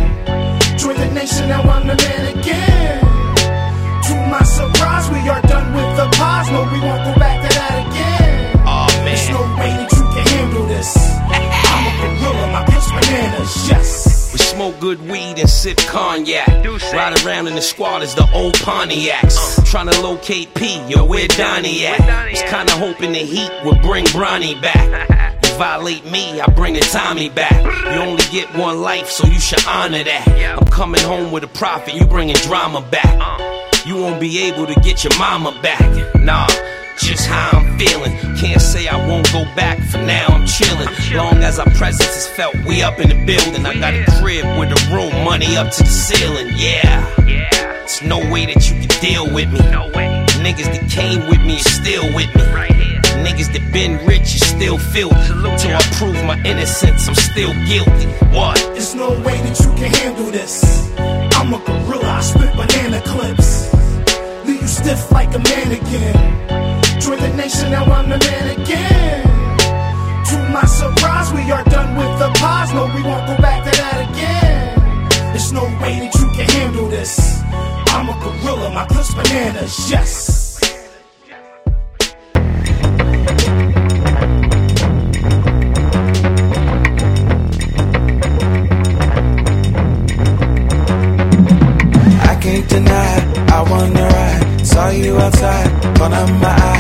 Join 0.78 0.96
the 0.98 1.10
nation, 1.14 1.48
now 1.50 1.62
I'm 1.62 1.88
the 1.88 1.96
man 1.96 2.38
again. 2.38 3.00
To 4.08 4.14
my 4.30 4.44
surprise, 4.44 5.10
we 5.10 5.20
are 5.30 5.42
done 5.42 5.74
with 5.74 5.92
the 5.98 6.08
pause. 6.18 6.52
No, 6.52 6.64
we 6.74 6.80
won't 6.80 7.04
go 7.08 7.14
back 7.20 7.38
to 7.46 7.50
that 7.58 7.76
again. 7.88 8.62
Oh 8.66 8.88
There's 9.06 9.28
man. 9.30 9.36
no 9.36 9.42
way 9.60 9.72
that 9.80 9.92
you 9.98 10.04
can 10.14 10.26
handle 10.36 10.66
this. 10.68 10.92
I'm 11.72 11.84
a 11.88 11.92
gorilla, 12.02 12.46
my 12.52 12.64
pitch 12.66 12.88
bananas, 12.92 13.70
yes. 13.70 13.97
Smoke 14.58 14.80
good 14.80 15.08
weed 15.08 15.38
and 15.38 15.48
sip 15.48 15.78
cognac. 15.78 16.48
Ride 16.92 17.24
around 17.24 17.46
in 17.46 17.54
the 17.54 17.62
squad 17.62 18.02
as 18.02 18.16
the 18.16 18.28
old 18.34 18.56
Pontiacs. 18.56 19.64
Trying 19.70 19.88
to 19.92 20.02
locate 20.02 20.52
P, 20.56 20.84
yo, 20.88 21.06
where 21.06 21.28
Donnie 21.28 21.86
at? 21.86 22.32
Was 22.32 22.42
kinda 22.42 22.72
hoping 22.72 23.12
the 23.12 23.20
heat 23.20 23.52
would 23.66 23.84
bring 23.84 24.06
Bronny 24.06 24.60
back. 24.60 25.46
Violate 25.60 26.06
me, 26.06 26.42
I 26.42 26.48
bring 26.48 26.74
the 26.74 26.80
Tommy 26.80 27.30
back. 27.30 27.54
You 27.94 28.02
only 28.02 28.24
get 28.32 28.52
one 28.56 28.82
life, 28.82 29.12
so 29.12 29.28
you 29.28 29.40
should 29.40 29.64
honor 29.68 30.04
that. 30.04 30.28
I'm 30.60 30.68
coming 30.70 31.02
home 31.02 31.32
with 31.32 31.44
a 31.44 31.48
profit, 31.50 31.94
you 31.94 32.06
bringing 32.06 32.36
drama 32.38 32.82
back. 32.82 33.40
You 33.86 33.98
won't 33.98 34.20
be 34.20 34.40
able 34.40 34.66
to 34.66 34.74
get 34.80 35.04
your 35.04 35.16
mama 35.20 35.52
back. 35.62 36.16
Nah. 36.16 36.48
Just 37.00 37.28
how 37.28 37.60
I'm 37.60 37.78
feeling. 37.78 38.18
Can't 38.38 38.62
say 38.62 38.88
I 38.88 38.98
won't 39.08 39.32
go 39.32 39.46
back. 39.56 39.78
For 39.92 40.00
now, 40.00 40.28
I'm 40.28 40.46
chilling. 40.46 40.88
Long 41.14 41.44
as 41.44 41.60
our 41.60 41.70
presence 41.72 42.16
is 42.16 42.28
felt, 42.28 42.56
we 42.66 42.82
up 42.82 43.00
in 43.00 43.10
the 43.10 43.26
building. 43.26 43.66
I 43.66 43.80
got 43.80 43.94
a 43.94 44.04
crib 44.20 44.46
with 44.60 44.72
a 44.72 44.80
room, 44.94 45.24
money 45.24 45.56
up 45.56 45.72
to 45.74 45.84
the 45.84 45.90
ceiling. 45.90 46.54
Yeah. 46.56 47.06
There's 47.88 48.02
no 48.02 48.20
way 48.32 48.46
that 48.48 48.70
you 48.70 48.76
can 48.82 49.02
deal 49.02 49.34
with 49.34 49.52
me. 49.52 49.60
No 49.72 49.88
way. 49.96 50.26
Niggas 50.44 50.70
that 50.74 50.90
came 50.90 51.28
with 51.30 51.42
me 51.42 51.56
is 51.58 51.66
still 51.66 52.04
with 52.14 52.34
me. 52.36 52.44
Right 52.54 52.74
here. 52.74 53.02
Niggas 53.24 53.54
that 53.54 53.72
been 53.72 54.06
rich 54.06 54.36
is 54.36 54.46
still 54.46 54.78
filthy. 54.78 55.16
Till 55.58 55.78
I 55.78 55.82
prove 55.98 56.16
my 56.26 56.38
innocence, 56.44 57.08
I'm 57.08 57.16
still 57.16 57.54
guilty. 57.66 58.08
What? 58.36 58.58
There's 58.74 58.94
no 58.94 59.12
way 59.22 59.38
that 59.42 59.60
you 59.60 59.72
can 59.74 59.94
handle 59.94 60.32
this. 60.32 60.64
I'm 60.98 61.54
a 61.54 61.60
gorilla, 61.60 62.06
I 62.06 62.22
spit 62.22 62.54
banana 62.56 63.02
clips. 63.06 63.74
Leave 64.46 64.62
you 64.62 64.68
stiff 64.68 65.12
like 65.12 65.34
a 65.34 65.40
mannequin 65.40 66.67
the 67.20 67.30
nation, 67.36 67.72
now 67.72 67.86
I'm 67.86 68.10
the 68.10 68.18
man 68.18 68.60
again. 68.60 69.24
To 70.30 70.38
my 70.52 70.66
surprise, 70.66 71.32
we 71.34 71.52
are 71.52 71.64
done 71.66 71.96
with 71.96 72.14
the 72.20 72.30
pause. 72.40 72.74
No, 72.74 72.86
we 72.96 73.02
won't 73.04 73.26
go 73.28 73.38
back 73.38 73.64
to 73.66 73.72
that 73.82 73.98
again. 74.10 75.32
There's 75.34 75.52
no 75.52 75.64
way 75.82 76.00
that 76.02 76.14
you 76.20 76.28
can 76.36 76.50
handle 76.50 76.88
this. 76.90 77.42
I'm 77.96 78.10
a 78.10 78.16
gorilla, 78.24 78.70
my 78.74 78.86
crisp 78.88 79.16
bananas, 79.16 79.90
yes. 79.90 80.38
can't 92.48 92.70
deny. 92.70 93.18
I 93.58 93.62
wanna 93.70 94.08
ride. 94.16 94.66
Saw 94.66 94.90
you 94.90 95.18
outside, 95.18 95.98
front 95.98 96.14
of 96.14 96.30
my 96.42 96.48
eye. 96.48 96.77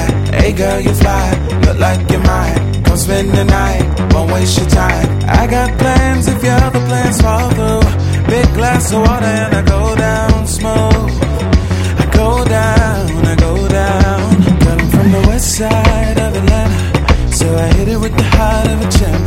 Hey 0.47 0.53
girl, 0.53 0.79
you 0.79 0.93
fly, 0.93 1.29
look 1.65 1.77
like 1.77 2.09
you're 2.09 2.23
mine. 2.23 2.81
Come 2.85 2.95
spend 2.95 3.31
the 3.31 3.43
night, 3.43 3.83
won't 4.13 4.31
waste 4.31 4.57
your 4.57 4.69
time. 4.69 5.09
I 5.27 5.45
got 5.45 5.77
plans 5.77 6.29
if 6.29 6.41
your 6.41 6.53
other 6.53 6.79
plans 6.87 7.21
fall 7.21 7.49
through. 7.49 7.81
Big 8.27 8.47
glass 8.53 8.93
of 8.93 9.01
water 9.01 9.25
and 9.25 9.53
I 9.53 9.61
go 9.63 9.93
down 9.97 10.47
smooth. 10.47 11.11
I 12.01 12.05
go 12.13 12.45
down, 12.45 13.25
I 13.25 13.35
go 13.35 13.67
down. 13.67 14.59
Girl, 14.63 14.89
from 14.95 15.11
the 15.11 15.23
west 15.27 15.57
side 15.57 16.17
of 16.17 16.33
Atlanta, 16.39 17.33
so 17.33 17.53
I 17.53 17.67
hit 17.73 17.89
it 17.89 17.99
with 17.99 18.15
the 18.15 18.23
heart 18.23 18.67
of 18.67 18.79
a 18.79 18.89
champion. 18.97 19.26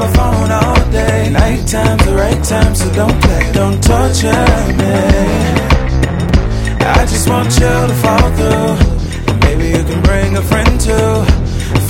My 0.00 0.10
phone 0.16 0.50
all 0.50 0.80
day. 0.90 1.30
Night 1.30 1.62
time's 1.68 2.04
the 2.06 2.14
right 2.14 2.42
time, 2.42 2.74
so 2.74 2.86
don't 3.00 3.18
play. 3.24 3.44
Don't 3.52 3.78
torture 3.84 4.46
me. 4.80 4.96
I 6.98 7.02
just 7.12 7.28
want 7.28 7.50
you 7.60 7.74
to 7.90 7.96
fall 8.04 8.28
through. 8.38 8.72
Maybe 9.44 9.66
you 9.76 9.82
can 9.88 10.00
bring 10.08 10.30
a 10.36 10.44
friend 10.50 10.74
too. 10.88 11.12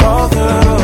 Fall 0.01 0.27
through. 0.35 0.83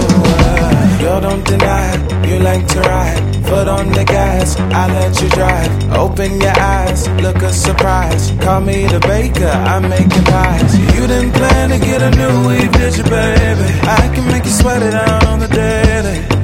Girl, 1.02 1.20
don't 1.20 1.44
deny 1.44 1.84
it. 1.94 2.00
You 2.28 2.38
like 2.38 2.66
to 2.74 2.80
ride. 2.80 3.22
Foot 3.48 3.68
on 3.68 3.86
the 3.92 4.04
gas, 4.04 4.58
I 4.58 4.84
let 4.98 5.22
you 5.22 5.28
drive. 5.28 5.72
Open 5.92 6.40
your 6.40 6.58
eyes, 6.58 7.08
look 7.24 7.40
a 7.42 7.52
surprise. 7.52 8.32
Call 8.40 8.60
me 8.60 8.86
the 8.86 9.00
baker, 9.00 9.54
I'm 9.72 9.88
making 9.88 10.24
pies. 10.32 10.72
You 10.94 11.06
didn't 11.06 11.32
plan 11.32 11.70
to 11.70 11.78
get 11.78 12.02
a 12.02 12.10
new 12.20 12.48
weave, 12.48 12.72
did 12.72 12.96
you, 12.98 13.04
baby? 13.04 13.68
I 14.00 14.10
can 14.14 14.26
make 14.32 14.44
you 14.44 14.50
sweat 14.50 14.82
it 14.82 14.94
out 14.94 15.26
on 15.26 15.38
the 15.38 15.48
daily. 15.48 16.35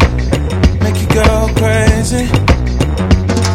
You 1.12 1.22
go 1.24 1.48
crazy. 1.56 2.24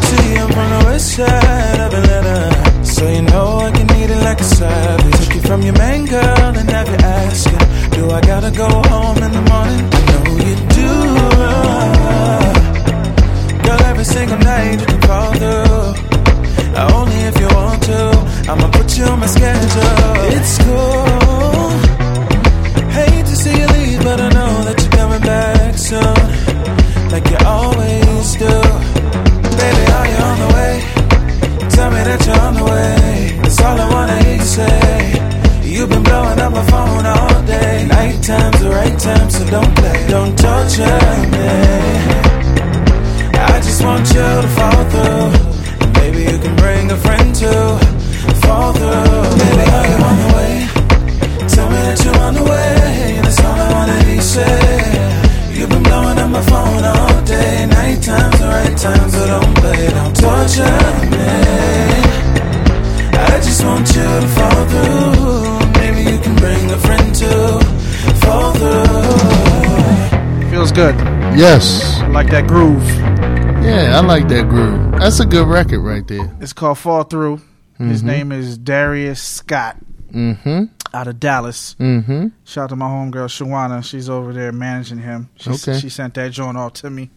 See, 0.08 0.36
I'm 0.38 0.48
from 0.52 0.68
the 0.70 0.82
west 0.86 1.16
side 1.16 1.80
of 1.80 1.92
Atlanta. 1.92 2.84
So 2.84 3.08
you 3.08 3.22
know 3.22 3.58
I 3.58 3.70
can 3.72 3.90
eat 3.98 4.10
it 4.10 4.22
like 4.22 4.40
a 4.40 4.44
savage. 4.44 5.18
Took 5.26 5.34
you 5.34 5.40
from 5.40 5.62
your 5.62 5.76
main 5.76 6.06
girl 6.06 6.56
and 6.56 6.68
now 6.68 6.84
you're 6.84 7.02
asking, 7.02 7.58
Do 7.90 8.10
I 8.10 8.20
gotta 8.20 8.52
go 8.52 8.68
home 8.68 9.18
in 9.24 9.32
the 9.32 9.42
morning? 9.50 9.90
I 9.92 10.00
know 10.10 10.24
you 10.46 10.54
do. 10.78 10.90
Girl, 13.66 13.82
every 13.90 14.04
single 14.04 14.38
night 14.38 14.78
you 14.80 14.86
can 14.86 15.00
fall 15.02 15.32
through. 15.34 15.94
Only 16.94 17.20
if 17.30 17.40
you 17.40 17.48
Yes. 71.38 71.98
I 72.00 72.08
like 72.08 72.30
that 72.30 72.48
groove. 72.48 72.84
Yeah, 73.64 73.92
I 73.96 74.00
like 74.00 74.26
that 74.28 74.48
groove. 74.48 74.92
That's 74.98 75.20
a 75.20 75.24
good 75.26 75.46
record 75.46 75.80
right 75.80 76.06
there. 76.06 76.34
It's 76.40 76.52
called 76.52 76.78
Fall 76.78 77.04
Through. 77.04 77.40
His 77.78 78.02
name 78.02 78.32
is 78.32 78.58
Darius 78.58 79.22
Scott 79.22 79.76
Mm-hmm. 80.12 80.64
out 80.94 81.06
of 81.06 81.20
Dallas. 81.20 81.76
Mm-hmm. 81.78 82.28
Shout 82.44 82.64
out 82.64 82.70
to 82.70 82.76
my 82.76 82.86
homegirl 82.86 83.28
Shawana. 83.28 83.84
She's 83.84 84.08
over 84.08 84.32
there 84.32 84.50
managing 84.52 84.98
him. 84.98 85.28
She, 85.36 85.50
Okay. 85.50 85.78
she 85.78 85.90
sent 85.90 86.14
that 86.14 86.32
joint 86.32 86.56
all 86.56 86.70
to 86.70 86.88
me. 86.90 87.10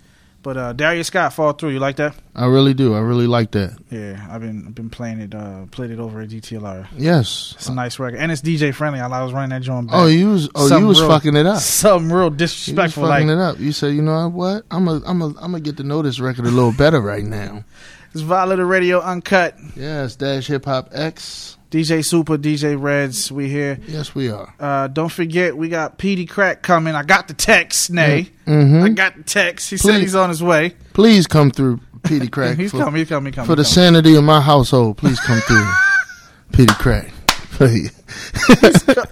But 0.43 0.57
uh, 0.57 0.73
Darius 0.73 1.07
Scott, 1.07 1.33
Fall 1.33 1.53
Through. 1.53 1.69
You 1.69 1.79
like 1.79 1.97
that? 1.97 2.15
I 2.35 2.47
really 2.47 2.73
do. 2.73 2.95
I 2.95 2.99
really 2.99 3.27
like 3.27 3.51
that. 3.51 3.77
Yeah, 3.91 4.27
I've 4.29 4.41
been 4.41 4.65
I've 4.67 4.73
been 4.75 4.89
playing 4.89 5.19
it. 5.19 5.35
Uh, 5.35 5.65
played 5.69 5.91
it 5.91 5.99
over 5.99 6.21
at 6.21 6.29
DTLR. 6.29 6.87
Yes. 6.97 7.53
It's 7.57 7.67
a 7.67 7.73
nice 7.75 7.99
record, 7.99 8.19
and 8.19 8.31
it's 8.31 8.41
DJ 8.41 8.73
friendly. 8.73 8.99
I 8.99 9.23
was 9.23 9.33
running 9.33 9.49
that 9.51 9.61
joint. 9.61 9.87
Back. 9.87 9.95
Oh, 9.97 10.07
you 10.07 10.29
was 10.31 10.49
oh 10.55 10.79
you 10.79 10.87
was 10.87 10.99
real- 10.99 11.09
fucking 11.09 11.35
it 11.35 11.45
up. 11.45 11.59
Something 11.59 12.11
real 12.11 12.31
disrespectful. 12.31 13.03
fucking 13.07 13.27
Like 13.27 13.37
it 13.37 13.39
up. 13.39 13.59
You 13.59 13.71
said, 13.71 13.93
you 13.93 14.01
know 14.01 14.29
what? 14.29 14.65
I'm 14.71 14.87
a, 14.87 15.01
I'm 15.05 15.21
a, 15.21 15.27
I'm 15.27 15.33
gonna 15.51 15.59
get 15.59 15.77
to 15.77 15.83
know 15.83 16.01
this 16.01 16.19
record 16.19 16.45
a 16.45 16.49
little 16.49 16.73
better 16.73 16.99
right 17.01 17.23
now. 17.23 17.63
it's 18.11 18.21
Violator 18.21 18.65
Radio 18.65 18.99
Unkut. 19.01 19.75
Yes, 19.75 20.15
Dash 20.15 20.47
Hip 20.47 20.65
Hop 20.65 20.89
X. 20.91 21.57
DJ 21.71 21.99
Supa, 21.99 22.37
DJ 22.37 22.77
Reddz. 22.77 23.31
We 23.31 23.47
here. 23.49 23.79
Yes, 23.87 24.13
we 24.13 24.29
are. 24.29 24.53
Uh, 24.59 24.87
don't 24.87 25.07
forget, 25.11 25.55
we 25.55 25.69
got 25.69 25.97
Peedi 25.97 26.27
Crakk 26.27 26.61
coming. 26.61 26.95
I 26.95 27.03
got 27.03 27.29
the 27.29 27.33
text, 27.33 27.89
Nay. 27.89 28.29
Mm-hmm. 28.45 28.83
I 28.83 28.89
got 28.89 29.15
the 29.15 29.23
text. 29.23 29.69
He 29.69 29.77
said 29.77 30.01
he's 30.01 30.13
on 30.13 30.27
his 30.29 30.43
way. 30.43 30.75
Please 30.93 31.27
come 31.27 31.49
through, 31.49 31.79
Peedi 32.01 32.29
Crack. 32.31 32.57
he's 32.57 32.71
for, 32.71 32.79
coming. 32.79 32.99
He's 32.99 33.07
coming. 33.09 33.31
He's 33.31 33.35
coming. 33.35 33.45
for 33.47 33.55
the 33.55 33.63
coming. 33.63 33.73
sanity 33.73 34.15
of 34.15 34.23
my 34.25 34.41
household. 34.41 34.97
Please 34.97 35.19
come 35.21 35.39
through, 35.39 35.65
Peedi 36.51 36.75
Crakk. 36.75 37.09
Please, 37.53 37.91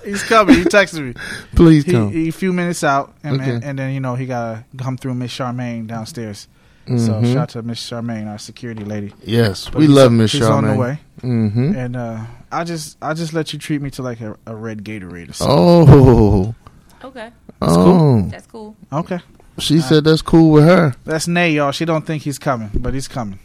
he's 0.06 0.24
coming. 0.24 0.56
He 0.56 0.64
texted 0.66 1.06
me. 1.06 1.14
please 1.56 1.86
He, 1.86 1.92
come. 1.92 2.12
he 2.12 2.28
a 2.30 2.32
few 2.34 2.52
minutes 2.52 2.84
out, 2.84 3.14
and, 3.24 3.40
Okay. 3.40 3.52
and, 3.52 3.64
and 3.64 3.80
then 3.80 3.94
you 3.94 4.00
know 4.02 4.16
he 4.16 4.26
gotta 4.26 4.66
come 4.78 4.98
through 4.98 5.14
Miss 5.14 5.32
Charmaine 5.38 5.88
downstairs. 5.88 6.48
So 6.88 6.94
Mhm. 6.96 7.26
shout 7.34 7.38
out 7.38 7.50
to 7.50 7.62
Miss 7.62 7.80
Charmaine, 7.88 8.28
our 8.28 8.40
security 8.40 8.84
lady. 8.84 9.14
yes, 9.24 9.66
But 9.70 9.76
we 9.80 9.88
love 9.88 10.12
on- 10.12 10.18
Charmaine. 10.20 10.30
He's 10.32 10.42
on 10.44 10.68
the 10.68 10.76
way, 10.76 11.00
Mm-hmm. 11.22 11.76
and 11.76 11.96
uh, 11.96 12.26
I 12.52 12.64
just 12.64 12.98
I 13.02 13.14
just 13.14 13.32
let 13.34 13.54
you 13.54 13.60
treat 13.60 13.82
me 13.82 13.92
to 13.92 14.02
like 14.02 14.22
a, 14.22 14.36
a 14.48 14.56
red 14.56 14.84
Gatorade 14.84 15.30
or 15.30 15.34
something. 15.34 15.56
Oh, 15.58 16.56
Okay, 17.04 17.30
oh. 17.62 18.24
that's 18.32 18.48
cool. 18.48 18.76
Okay, 18.92 19.20
She 19.60 19.80
said 19.82 20.04
that's 20.04 20.22
cool 20.24 20.52
with 20.52 20.64
her. 20.66 20.96
that's 21.06 21.28
Nay, 21.28 21.52
y'all. 21.52 21.72
She 21.72 21.86
don't 21.86 22.06
think 22.06 22.24
he's 22.24 22.40
coming, 22.40 22.72
but 22.74 22.94
he's 22.96 23.08
coming. 23.08 23.40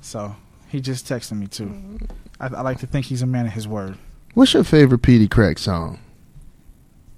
So 0.00 0.34
he 0.68 0.80
just 0.80 1.06
texted 1.06 1.38
me 1.38 1.46
too. 1.46 1.70
I, 2.40 2.46
I 2.48 2.60
like 2.62 2.78
to 2.80 2.86
think 2.88 3.06
he's 3.06 3.22
a 3.22 3.26
man 3.26 3.46
of 3.46 3.52
his 3.52 3.68
word. 3.68 3.96
What's 4.34 4.52
your 4.52 4.64
favorite 4.64 5.02
Peedi 5.02 5.28
Crakk 5.28 5.58
song? 5.60 5.98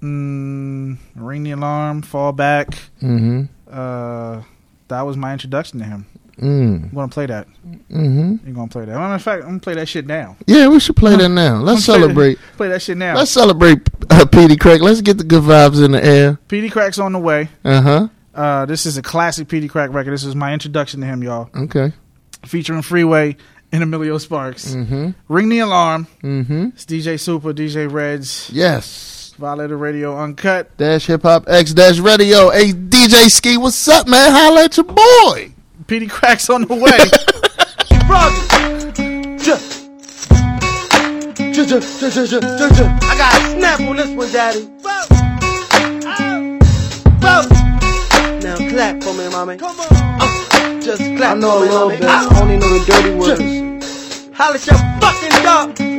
Mm, 0.03 0.97
ring 1.15 1.43
the 1.43 1.51
alarm, 1.51 2.03
fall 2.03 2.31
back. 2.31 2.69
Mm-hmm. 3.01 3.45
Uh, 3.69 4.41
that 4.87 5.01
was 5.01 5.17
my 5.17 5.33
introduction 5.33 5.79
to 5.79 5.85
him. 5.85 6.05
Mm. 6.39 6.83
I'm 6.83 6.89
gonna 6.93 7.07
play 7.07 7.25
that. 7.25 7.47
Mm-hmm. 7.65 8.35
You're 8.45 8.55
gonna 8.55 8.67
play 8.67 8.85
that. 8.85 8.93
Matter 8.95 9.15
of 9.15 9.21
fact, 9.23 9.41
I'm 9.43 9.49
gonna 9.49 9.59
play 9.59 9.73
that 9.75 9.87
shit 9.87 10.05
now. 10.05 10.37
Yeah, 10.45 10.67
we 10.67 10.79
should 10.79 10.95
play 10.95 11.15
that 11.15 11.29
now. 11.29 11.57
Let's 11.61 11.79
I'm 11.89 11.93
play- 11.95 11.99
celebrate. 12.01 12.39
Play 12.57 12.67
that 12.69 12.81
shit 12.83 12.97
now. 12.97 13.15
Let's 13.15 13.31
celebrate 13.31 13.79
uh, 14.11 14.25
Peedi 14.25 14.55
Crakk. 14.55 14.81
Let's 14.81 15.01
get 15.01 15.17
the 15.17 15.23
good 15.23 15.41
vibes 15.43 15.83
in 15.83 15.91
the 15.91 16.03
air. 16.03 16.37
Peedi 16.47 16.69
Crakk's 16.71 16.99
on 16.99 17.13
the 17.13 17.19
way. 17.19 17.49
Uh 17.65 17.81
huh. 17.81 18.07
Uh, 18.35 18.65
this 18.67 18.85
is 18.85 18.97
a 18.97 19.01
classic 19.01 19.47
Peedi 19.47 19.67
Crakk 19.67 19.91
record. 19.91 20.11
This 20.13 20.23
is 20.23 20.35
my 20.35 20.53
introduction 20.53 21.01
to 21.01 21.07
him, 21.07 21.23
y'all. 21.23 21.49
Okay. 21.55 21.91
Featuring 22.45 22.83
Freeway 22.83 23.35
and 23.71 23.81
Emilio 23.81 24.19
Sparks. 24.19 24.75
Mm-hmm. 24.75 25.09
Ring 25.33 25.49
the 25.49 25.59
alarm. 25.59 26.05
Mm-hmm. 26.23 26.65
It's 26.75 26.85
DJ 26.85 27.15
Supa, 27.15 27.51
DJ 27.51 27.89
Reddz, 27.89 28.51
Yes. 28.53 29.16
Violator 29.37 29.77
Radio 29.77 30.15
Unkut. 30.15 30.65
Dash 30.77 31.05
Hip 31.05 31.21
Hop 31.21 31.47
X 31.47 31.73
Dash 31.73 31.99
Radio. 31.99 32.49
Hey 32.49 32.71
DJ 32.71 33.29
Ski, 33.29 33.57
what's 33.57 33.87
up, 33.87 34.07
man? 34.07 34.31
Holla 34.31 34.63
at 34.63 34.75
your 34.77 34.85
boy. 34.85 35.51
Peedi 35.85 36.09
Crakk's 36.09 36.49
on 36.49 36.63
the 36.63 36.73
way. 36.73 36.81
I 42.99 43.17
got 43.17 43.35
a 43.35 43.49
snap 43.51 43.79
on 43.81 43.95
this 43.95 44.09
one, 44.15 44.31
daddy. 44.31 44.67
Oh. 47.29 47.47
Now 48.41 48.55
clap 48.55 49.03
for 49.03 49.13
me, 49.13 49.29
mommy. 49.29 49.57
Come 49.57 49.79
on. 49.79 49.87
Uh, 49.91 50.81
just 50.81 51.01
clap 51.15 51.37
I 51.37 51.39
know 51.39 51.59
a 51.59 51.61
little 51.61 51.89
bit. 51.89 52.03
I 52.03 52.41
only 52.41 52.57
know 52.57 52.69
the 52.69 52.85
dirty 52.85 53.15
words. 53.15 53.41
Holla 54.35 54.55
at 54.55 54.65
your 54.65 54.77
fucking 54.99 55.43
dog. 55.43 55.96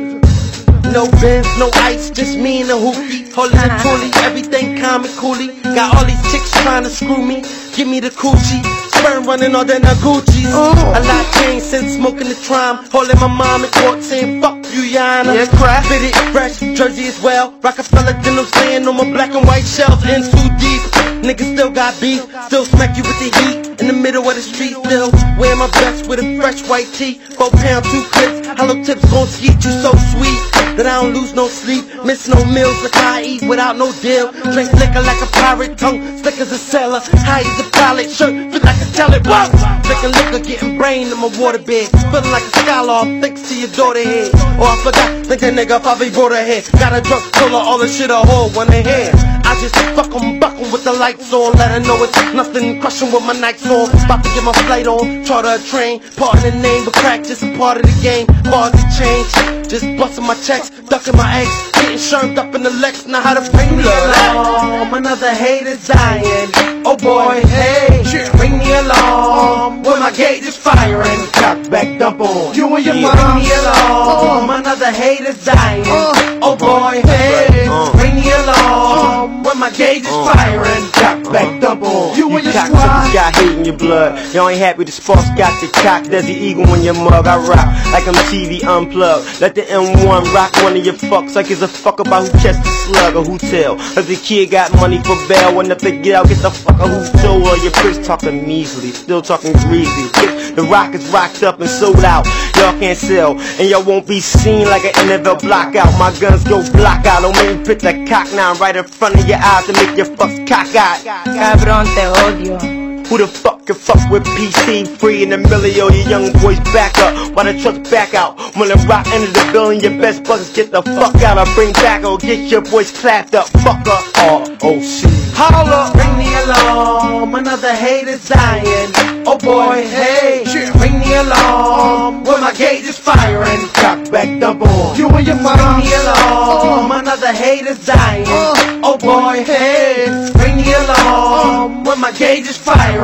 No 0.91 1.05
Benz, 1.21 1.47
no 1.59 1.69
ice, 1.75 2.09
just 2.09 2.37
me 2.37 2.61
and 2.61 2.69
the 2.69 2.73
hoopty. 2.73 3.31
Holy 3.33 3.53
and 3.53 3.71
coolie, 3.81 4.11
everything 4.23 4.77
calm 4.81 5.05
and 5.05 5.13
coolie. 5.13 5.61
Got 5.63 5.95
all 5.95 6.05
these 6.05 6.21
chicks 6.31 6.51
trying 6.63 6.83
to 6.83 6.89
screw 6.89 7.23
me. 7.23 7.43
Give 7.75 7.87
me 7.87 7.99
the 7.99 8.09
coochie. 8.09 8.61
Sperm 8.97 9.23
running 9.23 9.55
all 9.55 9.63
the 9.63 9.75
Gucci's. 10.03 10.51
A 10.51 10.99
lot 10.99 11.25
changed 11.35 11.65
since 11.65 11.93
smoking 11.93 12.27
the 12.27 12.35
tryme. 12.35 12.89
Holding 12.91 13.19
my 13.19 13.27
mom 13.27 13.63
in 13.63 13.71
court 13.71 14.03
saying, 14.03 14.41
fuck 14.41 14.57
you, 14.73 14.91
Yana. 14.91 15.35
Yeah, 15.35 15.45
crap. 15.55 15.85
Fit 15.85 16.01
it, 16.03 16.15
fresh, 16.33 16.59
jersey 16.59 17.07
as 17.07 17.21
well. 17.21 17.53
Roc-A-Fella 17.61 18.13
denim 18.23 18.45
stand 18.45 18.87
on 18.87 18.97
my 18.97 19.05
black 19.09 19.33
and 19.35 19.45
white 19.45 19.65
shelf. 19.65 20.03
In 20.03 20.23
too 20.23 20.49
deep. 20.59 20.81
Niggas 21.23 21.53
still 21.53 21.69
got 21.69 21.93
beef. 22.01 22.25
Still 22.47 22.65
smack 22.65 22.97
you 22.97 23.03
with 23.03 23.19
the 23.19 23.29
heat. 23.39 23.79
In 23.79 23.87
the 23.87 23.93
middle 23.93 24.27
of 24.27 24.35
the 24.35 24.41
street 24.41 24.75
still. 24.83 25.11
Wear 25.37 25.55
my 25.55 25.69
best 25.79 26.07
with 26.07 26.19
a 26.19 26.37
fresh 26.41 26.67
white 26.67 26.91
tee. 26.91 27.19
Four 27.37 27.51
pound, 27.51 27.85
two 27.85 28.03
clips. 28.11 28.47
Hollow 28.59 28.83
tips 28.83 29.05
gon' 29.11 29.27
skeet 29.27 29.63
you 29.63 29.71
so 29.79 29.93
sweet. 30.11 30.58
That 30.79 30.87
I 30.87 31.03
don't 31.03 31.11
lose 31.11 31.33
no 31.33 31.49
sleep. 31.49 31.83
Miss 32.05 32.29
no 32.29 32.39
meals 32.45 32.81
like 32.81 32.95
I 32.95 33.21
eat 33.21 33.43
without 33.43 33.75
no 33.75 33.91
deal. 33.99 34.31
Drink 34.31 34.71
liquor 34.79 35.03
like 35.03 35.19
a 35.19 35.27
pirate. 35.35 35.77
Tongue 35.77 35.99
slick 36.23 36.39
as 36.39 36.53
a 36.53 36.57
sailor. 36.57 37.03
High 37.27 37.43
as 37.43 37.59
a 37.59 37.69
pilot. 37.75 38.07
Shirt 38.07 38.31
fit 38.47 38.63
like 38.63 38.79
a. 38.79 38.89
Whoa! 38.99 39.51
Drinking 39.83 40.11
liquor, 40.15 40.39
getting 40.39 40.77
brain 40.77 41.11
in 41.11 41.19
my 41.19 41.27
waterbed. 41.35 41.91
Feeling 41.91 42.31
like 42.31 42.47
a 42.47 42.59
scholar. 42.63 43.03
Thanks 43.19 43.49
to 43.49 43.59
your 43.59 43.67
daughter 43.75 44.03
head. 44.03 44.31
Oh, 44.55 44.71
I 44.71 44.75
forgot. 44.79 45.25
Think 45.27 45.41
a 45.43 45.51
nigga 45.51 45.81
probably 45.81 46.11
brought 46.11 46.31
her 46.31 46.43
head. 46.43 46.63
Got 46.79 46.95
a 46.95 47.01
drunk 47.01 47.27
puller. 47.33 47.59
All 47.59 47.77
the 47.77 47.87
shit 47.87 48.09
I 48.09 48.23
hold 48.23 48.55
wanna 48.55 48.79
hear. 48.79 49.11
I 49.43 49.59
just 49.59 49.75
fuck 49.99 50.15
'em, 50.15 50.39
buck 50.39 50.55
'em 50.55 50.71
with 50.71 50.85
the 50.85 50.93
lights 50.93 51.33
on. 51.33 51.59
Let 51.59 51.71
her 51.71 51.79
know 51.81 52.01
it's 52.03 52.15
nothing. 52.33 52.79
Crushing 52.79 53.11
with 53.11 53.23
my 53.23 53.33
Nikes 53.33 53.67
on. 53.67 53.91
About 54.05 54.23
to 54.23 54.29
get 54.31 54.43
my 54.43 54.53
flight 54.63 54.87
on. 54.87 55.25
Charter 55.25 55.55
a 55.55 55.59
train. 55.59 55.99
Part 56.15 56.43
in 56.43 56.55
the 56.55 56.67
name, 56.67 56.85
but 56.85 56.95
just 57.27 57.43
a 57.43 57.51
part 57.57 57.77
of 57.77 57.83
the 57.83 57.95
game. 58.01 58.27
Bars 58.49 58.71
to 58.71 58.85
change. 58.97 59.67
Just 59.69 59.85
busting 59.97 60.25
my 60.25 60.35
checks. 60.35 60.68
Ducking 60.87 61.15
my 61.15 61.41
eggs. 61.41 61.71
Getting 61.73 61.97
shirmed 61.97 62.37
up 62.37 62.53
in 62.55 62.63
the 62.63 62.69
Lex. 62.69 63.05
Now 63.05 63.21
how 63.21 63.33
to 63.33 63.51
bring 63.51 63.77
me 63.77 63.83
along. 63.83 64.93
Another 64.93 65.31
hater's 65.33 65.87
dying. 65.87 66.49
Oh 66.85 66.97
boy, 66.97 67.41
hey. 67.47 68.03
Bring 68.37 68.57
me 68.57 68.73
along. 68.73 69.83
When 69.83 69.99
my 69.99 70.11
gauge 70.11 70.43
is 70.43 70.57
firing. 70.57 71.19
Cock 71.33 71.69
back 71.69 71.99
dump 71.99 72.21
on. 72.21 72.55
You 72.55 72.75
and 72.75 72.85
your 72.85 72.95
mom. 72.95 73.15
Bring 73.15 73.43
me 73.43 73.51
along. 73.53 74.49
Another 74.49 74.91
hater's 74.91 75.43
dying. 75.45 75.83
Oh. 75.87 76.39
oh 76.41 76.55
boy, 76.55 77.01
hey. 77.07 77.67
Bring 77.97 78.15
me 78.15 78.31
along. 78.31 79.43
When 79.43 79.59
my 79.59 79.71
gauge 79.71 80.03
is 80.03 80.09
firing. 80.09 80.98
Dump 81.31 81.83
on. 81.83 82.17
You 82.17 82.29
and 82.35 82.43
your 82.43 82.53
squad. 82.53 83.13
got 83.13 83.35
hate 83.35 83.57
in 83.57 83.65
your 83.65 83.77
blood. 83.77 84.33
Y'all 84.33 84.49
ain't 84.49 84.59
happy 84.59 84.83
the 84.83 84.91
sparks 84.91 85.29
got 85.37 85.53
the 85.61 85.67
cock. 85.81 86.03
There's 86.05 86.25
the 86.25 86.33
eagle 86.33 86.73
in 86.73 86.81
your 86.81 86.95
mug. 86.95 87.27
I 87.27 87.37
rock 87.37 87.67
like 87.93 88.07
I'm 88.07 88.15
TV 88.31 88.63
unplugged. 88.63 89.41
Let 89.41 89.53
the 89.53 89.61
M1 89.61 90.33
rock 90.33 90.55
one 90.63 90.75
of 90.75 90.83
your 90.83 90.95
fucks 90.95 91.35
like 91.35 91.51
it's 91.51 91.61
a 91.61 91.67
fuck 91.67 91.99
about 91.99 92.23
who 92.23 92.31
catch 92.39 92.57
the 92.57 92.69
slug 92.69 93.15
or 93.15 93.23
who 93.23 93.37
tell. 93.37 93.75
If 93.97 94.07
the 94.07 94.15
kid 94.15 94.49
got 94.51 94.73
money 94.75 94.97
for 94.97 95.15
bail, 95.27 95.59
and 95.59 95.71
if 95.71 95.79
they 95.79 95.97
get 95.99 96.15
out, 96.15 96.27
get 96.27 96.41
the 96.41 96.49
fuck 96.49 96.79
out 96.79 96.89
who 96.89 97.19
told. 97.19 97.43
Or 97.43 97.57
your 97.57 97.71
bitch 97.73 98.03
talking 98.03 98.47
measly, 98.47 98.91
still 98.91 99.21
talking 99.21 99.53
greasy. 99.53 100.38
The 100.55 100.63
rock 100.63 100.93
is 100.93 101.07
rocked 101.09 101.43
up 101.43 101.59
and 101.59 101.69
sold 101.69 102.03
out. 102.03 102.25
Y'all 102.55 102.77
can't 102.79 102.97
sell, 102.97 103.39
and 103.39 103.69
y'all 103.69 103.83
won't 103.83 104.07
be 104.07 104.19
seen 104.19 104.65
like 104.67 104.83
an 104.83 104.93
NFL 105.07 105.41
block 105.41 105.75
out. 105.75 105.91
My 105.97 106.11
guns 106.19 106.43
go 106.43 106.61
block 106.73 107.05
out. 107.05 107.21
Don't 107.21 107.35
make 107.35 107.57
me 107.57 107.65
put 107.65 107.79
the 107.79 108.05
cock 108.07 108.27
now 108.33 108.53
right 108.55 108.75
in 108.75 108.83
front 108.83 109.15
of 109.15 109.27
your 109.27 109.39
eyes 109.39 109.65
to 109.67 109.73
make 109.73 109.95
your 109.95 110.05
fuck 110.05 110.31
cock 110.47 110.73
out. 110.75 110.99
Cabrón, 111.25 111.85
te 111.95 112.05
odio. 112.07 112.78
Who 113.09 113.17
the 113.17 113.27
fuck 113.27 113.65
can 113.65 113.75
fuck 113.75 114.11
with 114.11 114.23
PC? 114.23 114.87
Free 114.87 115.23
in 115.23 115.29
the 115.29 115.37
millie, 115.39 115.71
you 115.71 115.89
young 116.07 116.31
boys 116.41 116.59
back 116.71 116.95
up. 116.99 117.33
While 117.35 117.45
the 117.45 117.59
trucks 117.59 117.89
back 117.89 118.13
out. 118.13 118.37
When 118.55 118.69
the 118.69 118.75
rock 118.87 119.07
enter 119.07 119.31
the 119.31 119.49
building, 119.51 119.81
your 119.81 119.99
best 119.99 120.21
buggers 120.21 120.53
get 120.53 120.69
the 120.69 120.83
fuck 120.83 121.15
out. 121.23 121.39
I 121.39 121.51
bring 121.55 121.73
back 121.73 122.03
or 122.03 122.19
get 122.19 122.51
your 122.51 122.61
boys 122.61 122.91
clapped 122.91 123.33
up. 123.33 123.47
Fuck 123.65 123.83
Fucker. 123.83 124.61
R-O-C. 124.61 125.07
Holla, 125.33 125.91
bring 125.95 126.17
me 126.17 126.29
along. 126.43 127.33
Another 127.33 127.73
hater's 127.73 128.27
dying. 128.27 128.91
Oh 129.25 129.37
boy, 129.37 129.87
hey, 129.87 130.43
bring 130.77 130.99
me 130.99 131.13
along. 131.13 132.23
When 132.25 132.41
my 132.41 132.53
gauge 132.53 132.85
is 132.85 132.97
firing, 132.97 133.61
cock 133.73 134.11
back 134.11 134.27
the 134.39 134.49
on. 134.49 134.97
You 134.97 135.07
and 135.09 135.25
your 135.25 135.35
mom. 135.41 135.57
Bring 135.57 135.89
me 135.89 135.95
along. 135.95 136.91
Another 136.91 137.31
hater's 137.31 137.85
dying. 137.85 138.25
Uh. 138.27 138.81
Oh 138.83 138.97
boy, 138.97 139.43
hey, 139.43 140.31
bring 140.33 140.57
me 140.57 140.73
along. 140.73 141.83
When 141.83 141.99
my 142.01 142.11
gauge 142.11 142.47
is 142.47 142.57
firing, 142.57 142.98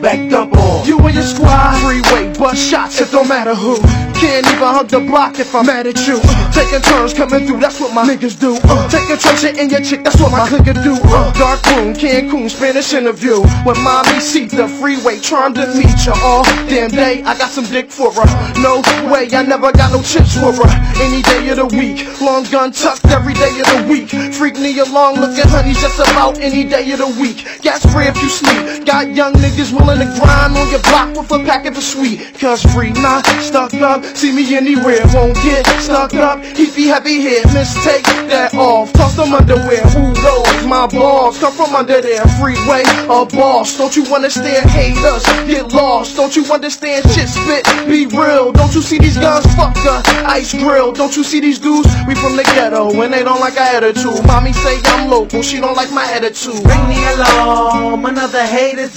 back 0.00 0.30
dump 0.30 0.56
on. 0.56 0.86
You 0.86 0.98
and 0.98 1.14
your 1.14 1.24
squad, 1.24 1.76
freeway, 1.82 2.32
bust 2.38 2.62
shots, 2.70 3.00
it 3.00 3.10
don't 3.10 3.28
matter 3.28 3.54
who. 3.54 3.76
Can't 4.18 4.46
even 4.46 4.58
hug 4.58 4.88
the 4.88 4.98
block 4.98 5.38
if 5.38 5.54
I'm 5.54 5.66
mad 5.66 5.86
at 5.86 6.06
you. 6.06 6.18
Uh, 6.18 6.50
taking 6.50 6.82
turns 6.82 7.14
coming 7.14 7.46
through, 7.46 7.60
that's 7.60 7.78
what 7.78 7.94
my 7.94 8.02
niggas 8.02 8.38
do. 8.38 8.58
Uh, 8.64 8.88
taking 8.90 9.16
treasure 9.16 9.54
in 9.54 9.70
your 9.70 9.80
chick, 9.80 10.02
that's 10.02 10.20
what 10.20 10.32
my 10.32 10.48
clicker 10.48 10.74
do. 10.74 10.98
Uh, 11.04 11.30
dark 11.38 11.62
room, 11.70 11.94
Cancun, 11.94 12.50
Spanish 12.50 12.92
interview. 12.94 13.38
When 13.62 13.78
mommy 13.84 14.18
seat 14.18 14.50
the 14.50 14.66
freeway, 14.66 15.20
trying 15.20 15.54
to 15.54 15.66
meet 15.74 15.94
ya 16.04 16.18
all 16.22 16.42
damn 16.66 16.90
day. 16.90 17.22
I 17.22 17.38
got 17.38 17.50
some 17.50 17.64
dick 17.66 17.92
for 17.92 18.10
her. 18.10 18.26
No 18.58 18.82
way, 19.06 19.28
I 19.30 19.44
never 19.46 19.70
got 19.70 19.92
no 19.92 20.02
chips 20.02 20.34
for 20.34 20.50
her. 20.50 20.70
Any 20.98 21.22
day 21.22 21.48
of 21.50 21.56
the 21.62 21.66
week, 21.78 22.02
long 22.20 22.42
gun 22.50 22.72
tucked 22.72 23.06
every 23.06 23.34
day 23.34 23.54
of 23.60 23.66
the 23.70 23.86
week. 23.88 24.10
Freak 24.34 24.58
me 24.58 24.76
along, 24.80 25.20
looking 25.20 25.46
honey 25.46 25.74
just 25.74 26.00
about 26.00 26.38
any 26.40 26.64
day 26.64 26.90
of 26.90 26.98
the 26.98 27.12
week. 27.22 27.46
Gas 27.62 27.82
spray 27.82 28.08
if 28.08 28.20
you 28.20 28.28
sleep. 28.28 28.84
Got 28.84 29.14
young 29.18 29.34
niggas 29.34 29.72
willing 29.72 29.98
to 29.98 30.06
grind 30.14 30.56
on 30.56 30.70
your 30.70 30.78
block 30.82 31.10
with 31.16 31.28
a 31.32 31.42
packet 31.42 31.70
of 31.70 31.74
the 31.74 31.82
sweet. 31.82 32.38
Cause 32.38 32.62
free, 32.70 32.92
not 33.02 33.26
stuck 33.42 33.74
up. 33.74 34.04
See 34.04 34.30
me 34.30 34.54
anywhere, 34.54 35.02
won't 35.12 35.34
get 35.42 35.66
stuck 35.82 36.14
up. 36.14 36.38
Heapy 36.54 36.86
heavy 36.86 37.20
head, 37.20 37.44
mistake 37.52 38.04
that 38.30 38.54
off. 38.54 38.92
Toss 38.92 39.16
them 39.16 39.34
underwear, 39.34 39.82
who 39.90 40.14
knows? 40.22 40.66
My 40.66 40.86
balls 40.86 41.36
come 41.40 41.52
from 41.52 41.74
under 41.74 42.00
there. 42.00 42.24
Freeway, 42.38 42.84
a 43.10 43.26
boss. 43.26 43.76
Don't 43.76 43.96
you 43.96 44.04
understand? 44.14 44.70
Haters, 44.70 45.26
get 45.50 45.72
lost. 45.72 46.14
Don't 46.14 46.36
you 46.36 46.44
understand? 46.52 47.02
Shit 47.10 47.28
spit, 47.28 47.66
be 47.88 48.06
real. 48.06 48.52
Don't 48.52 48.72
you 48.72 48.82
see 48.82 49.00
these 49.00 49.18
guns? 49.18 49.44
Fuck 49.56 49.74
the 49.82 49.98
ice 50.26 50.54
grill. 50.54 50.92
Don't 50.92 51.16
you 51.16 51.24
see 51.24 51.40
these 51.40 51.58
dudes? 51.58 51.90
We 52.06 52.14
from 52.14 52.36
the 52.36 52.44
ghetto 52.44 53.02
and 53.02 53.12
they 53.12 53.24
don't 53.24 53.40
like 53.40 53.58
our 53.58 53.82
attitude. 53.82 54.24
Mommy 54.28 54.52
say 54.52 54.78
I'm 54.84 55.10
local, 55.10 55.42
she 55.42 55.58
don't 55.58 55.74
like 55.74 55.90
my 55.90 56.06
attitude. 56.12 56.62
Bring 56.62 56.86
me 56.86 57.02
along, 57.14 58.06
another 58.06 58.46
hater's 58.46 58.94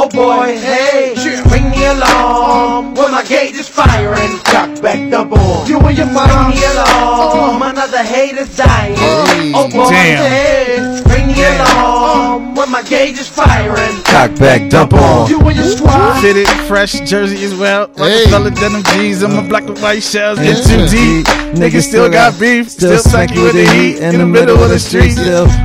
Oh 0.00 0.08
boy, 0.08 0.56
hey, 0.56 1.14
bring 1.48 1.70
me 1.70 1.84
along. 1.86 2.94
When 2.94 3.10
my 3.10 3.24
gauge 3.24 3.56
is 3.56 3.68
firing, 3.68 4.38
cock 4.44 4.80
back 4.80 5.10
the 5.10 5.24
on. 5.24 5.68
You 5.68 5.78
and 5.80 5.98
your 5.98 6.06
mom. 6.06 6.50
me 6.50 6.64
along, 6.64 7.62
another 7.62 8.02
hater's 8.02 8.56
dying. 8.56 8.94
Oh 9.54 9.68
boy, 9.70 9.90
Damn. 9.90 10.30
hey, 10.30 11.02
bring 11.04 11.27
me 11.38 11.44
along. 11.46 12.54
When 12.54 12.70
my 12.70 12.82
gauge 12.82 13.18
is 13.18 13.28
firing, 13.28 13.94
Cock 14.04 14.34
back, 14.38 14.68
dump 14.70 14.92
on. 14.92 15.30
You 15.30 15.38
and 15.40 15.56
your 15.56 15.66
squad. 15.66 16.20
Fitted, 16.20 16.48
fresh 16.66 16.98
jersey 17.00 17.44
as 17.44 17.54
well. 17.54 17.88
Hey. 17.96 18.24
Roc-A-Fella 18.24 18.50
denim 18.52 18.82
jeans 18.82 19.22
and 19.22 19.34
my 19.34 19.46
black 19.48 19.64
and 19.64 19.78
white 19.78 20.02
shells. 20.02 20.38
Get 20.38 20.58
Yeah. 20.58 20.64
too 20.64 20.88
deep. 20.88 21.26
Niggas 21.54 21.82
still 21.88 22.08
got 22.10 22.38
beef. 22.40 22.70
Still 22.70 22.98
smack 22.98 23.34
you 23.34 23.42
with 23.42 23.54
the 23.54 23.66
heat 23.66 23.98
in 23.98 24.18
the 24.18 24.26
middle 24.26 24.60
of 24.62 24.70
the 24.70 24.78
street. 24.78 25.16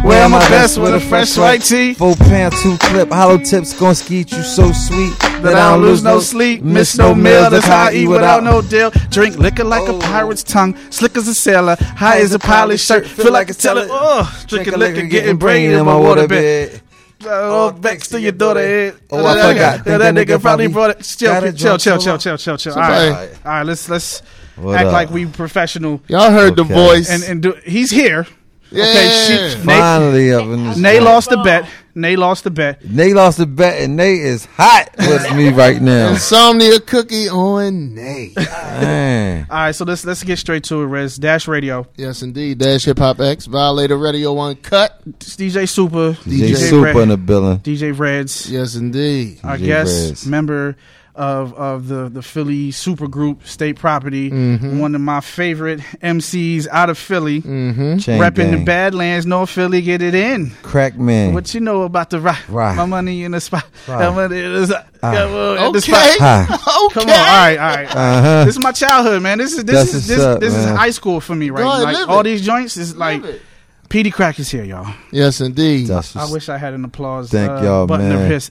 Wear 0.04 0.30
my 0.30 0.40
best 0.50 0.78
with 0.78 0.94
a 0.94 1.00
fresh 1.00 1.38
white 1.38 1.64
tee. 1.64 1.94
Four 1.96 2.16
pound, 2.16 2.54
two 2.62 2.78
clip, 2.78 3.12
hollow 3.12 3.38
tips 3.38 3.74
gon' 3.74 3.96
skeet 3.96 4.32
you 4.32 4.44
so 4.44 4.72
sweet 4.72 5.14
That 5.44 5.56
I 5.56 5.72
don't 5.72 5.82
lose 5.82 6.04
no 6.04 6.20
sleep, 6.20 6.62
miss 6.62 6.98
no 6.98 7.14
meal. 7.14 7.50
That's 7.50 7.66
how 7.66 7.86
I 7.88 7.94
eat 7.94 8.08
without 8.08 8.44
no 8.44 8.62
deal. 8.62 8.92
Drink 9.10 9.38
liquor 9.38 9.66
like 9.66 9.88
a 9.90 9.94
oh. 9.94 10.00
pirate's 10.00 10.44
tongue, 10.44 10.76
slick 10.90 11.18
as 11.18 11.28
a 11.28 11.36
sailor, 11.36 11.76
high 11.80 12.20
as 12.20 12.34
a 12.34 12.40
pilot's 12.40 12.84
shirt. 12.84 13.06
Feel 13.06 13.34
like 13.34 13.50
a 13.50 13.54
teller. 13.54 13.88
Oh, 13.90 14.44
drinking 14.48 14.78
liquor, 14.80 15.04
getting 15.04 15.38
brain 15.38 15.72
in 15.72 15.86
my 15.86 15.94
waterbed. 15.94 16.82
Oh, 17.26 17.68
oh 17.68 17.72
back 17.72 18.00
to 18.00 18.22
your 18.22 18.32
daughter 18.32 18.62
head. 18.62 18.96
Oh, 19.12 19.26
I 19.26 19.54
forgot. 19.54 19.86
Yeah, 19.86 19.98
that 19.98 20.16
nigga 20.16 20.42
probably 20.42 20.68
brought 20.68 20.92
it. 20.92 21.04
Chill, 21.04 21.42
chill, 21.54 21.78
chill, 21.78 21.98
chill, 21.98 22.18
chill. 22.18 22.38
chill, 22.38 22.58
chill. 22.58 22.74
All 22.74 22.80
right, 22.80 23.30
all 23.46 23.52
right. 23.52 23.64
Let's 23.64 23.90
let's 23.90 24.22
act 24.58 24.92
like 24.92 25.10
we 25.10 25.26
professional 25.26 26.02
Y'all 26.08 26.32
heard 26.32 26.56
the 26.56 26.64
voice. 26.64 27.10
and 27.10 27.24
and 27.24 27.42
do. 27.42 27.54
He's 27.66 27.92
here. 27.92 28.28
yeah. 28.72 28.84
Okay, 28.84 29.50
she, 29.56 29.66
Finally 29.66 30.34
up 30.34 30.46
in 30.46 30.64
this. 30.66 30.78
Nay 30.78 31.00
lost 31.00 31.30
the 31.30 31.38
bet. 31.38 31.68
Nay 31.96 32.16
lost 32.16 32.44
the 32.44 32.50
bet. 32.52 32.84
Nate 32.90 33.14
lost 33.14 33.38
the 33.38 33.46
bet 33.46 33.80
and 33.82 33.96
Nate 33.96 34.20
is 34.22 34.46
hot 34.46 34.90
with 34.98 35.36
me 35.36 35.50
right 35.50 35.80
now. 35.82 36.10
Insomnia 36.10 36.80
cookie 36.80 37.30
on 37.30 37.94
Nate. 37.94 38.36
Man. 38.36 39.46
All 39.50 39.58
right, 39.58 39.72
so 39.76 39.86
let's 39.86 40.04
let's 40.04 40.24
get 40.24 40.40
straight 40.40 40.64
to 40.66 40.82
it. 40.82 40.86
Res 40.86 41.18
Dash 41.18 41.48
Radio. 41.48 41.86
yes, 41.96 42.22
indeed. 42.24 42.58
Dash 42.58 42.86
Hip 42.86 42.98
Hop 42.98 43.20
X. 43.20 43.46
Violator 43.46 43.98
Radio 43.98 44.34
Unkut. 44.36 44.90
It's 45.06 45.36
DJ 45.36 45.64
Supa. 45.64 46.16
DJ, 46.24 46.54
Red- 46.54 46.58
Super 46.70 47.02
in 47.04 47.10
the 47.10 47.18
building. 47.18 47.60
DJ 47.60 47.94
Reddz. 47.94 48.50
Yes, 48.50 48.76
indeed. 48.76 49.40
our 49.44 49.58
DJ 49.58 49.66
guest, 49.66 50.14
Reddz. 50.14 50.28
member 50.28 50.76
of 51.16 51.54
of 51.54 51.88
the 51.90 52.10
the 52.10 52.24
Philly 52.24 52.72
super 52.72 53.08
group, 53.08 53.46
State 53.46 53.76
Property, 53.76 54.32
Mm-hmm. 54.32 54.80
one 54.80 54.96
of 54.96 55.02
my 55.02 55.22
favorite 55.22 55.80
MCs 56.02 56.68
out 56.72 56.90
of 56.90 56.98
Philly, 56.98 57.40
Mm-hmm. 57.44 57.98
Chain 58.00 58.20
repping 58.20 58.50
the. 58.58 58.64
Badlands, 58.66 59.28
North 59.28 59.52
Philly, 59.52 59.84
get 59.84 60.02
it 60.02 60.16
in. 60.16 60.50
Crack 60.64 60.98
man. 60.98 61.36
What 61.36 61.54
you 61.54 61.60
know 61.60 61.83
about 61.86 62.10
to 62.12 62.20
rock? 62.20 62.40
Right. 62.50 62.76
My 62.76 62.86
money 62.86 63.24
in 63.24 63.32
the 63.32 63.42
spot. 63.42 63.66
Right. 63.88 64.00
My 64.10 64.16
money 64.28 64.40
in 64.44 64.54
the 64.54 64.68
spot. 64.68 64.88
Come 65.02 65.14
on, 65.34 65.58
in 65.58 65.58
the 65.58 65.68
Okay. 65.68 65.80
spot. 65.80 66.18
Hi. 66.20 66.44
Okay. 66.86 66.94
Come 66.94 67.10
on, 67.10 67.10
all 67.10 67.16
right, 67.16 67.58
all 67.58 67.76
right. 67.76 67.96
Uh-huh. 67.96 68.46
This 68.46 68.56
is 68.56 68.64
my 68.64 68.72
childhood, 68.72 69.22
man. 69.22 69.38
This 69.38 69.54
is 69.54 69.64
this 69.66 69.76
That's 69.76 69.94
is 69.94 70.08
this 70.08 70.20
up, 70.20 70.40
this 70.40 70.54
is 70.56 70.66
high 70.66 70.92
school 70.92 71.20
for 71.22 71.36
me, 71.36 71.50
right? 71.50 71.64
Go 71.64 71.72
ahead, 71.72 71.84
like 71.84 72.08
all 72.10 72.22
it. 72.22 72.24
these 72.24 72.42
joints 72.46 72.78
is 72.78 72.96
like 72.96 73.22
Live 73.22 73.36
it. 73.36 73.42
Peedi 73.90 74.12
Crakk 74.14 74.40
is 74.40 74.50
here, 74.50 74.64
y'all. 74.64 74.92
Yes, 75.12 75.40
indeed. 75.42 75.88
That's 75.88 76.16
I 76.16 76.32
wish 76.32 76.50
I 76.50 76.58
had 76.58 76.74
an 76.74 76.84
applause. 76.86 77.30
Thank 77.30 77.52
uh, 77.52 77.62
y'all, 77.64 77.86
button 77.88 78.10
man. 78.10 78.24
to 78.24 78.28
piss. 78.28 78.50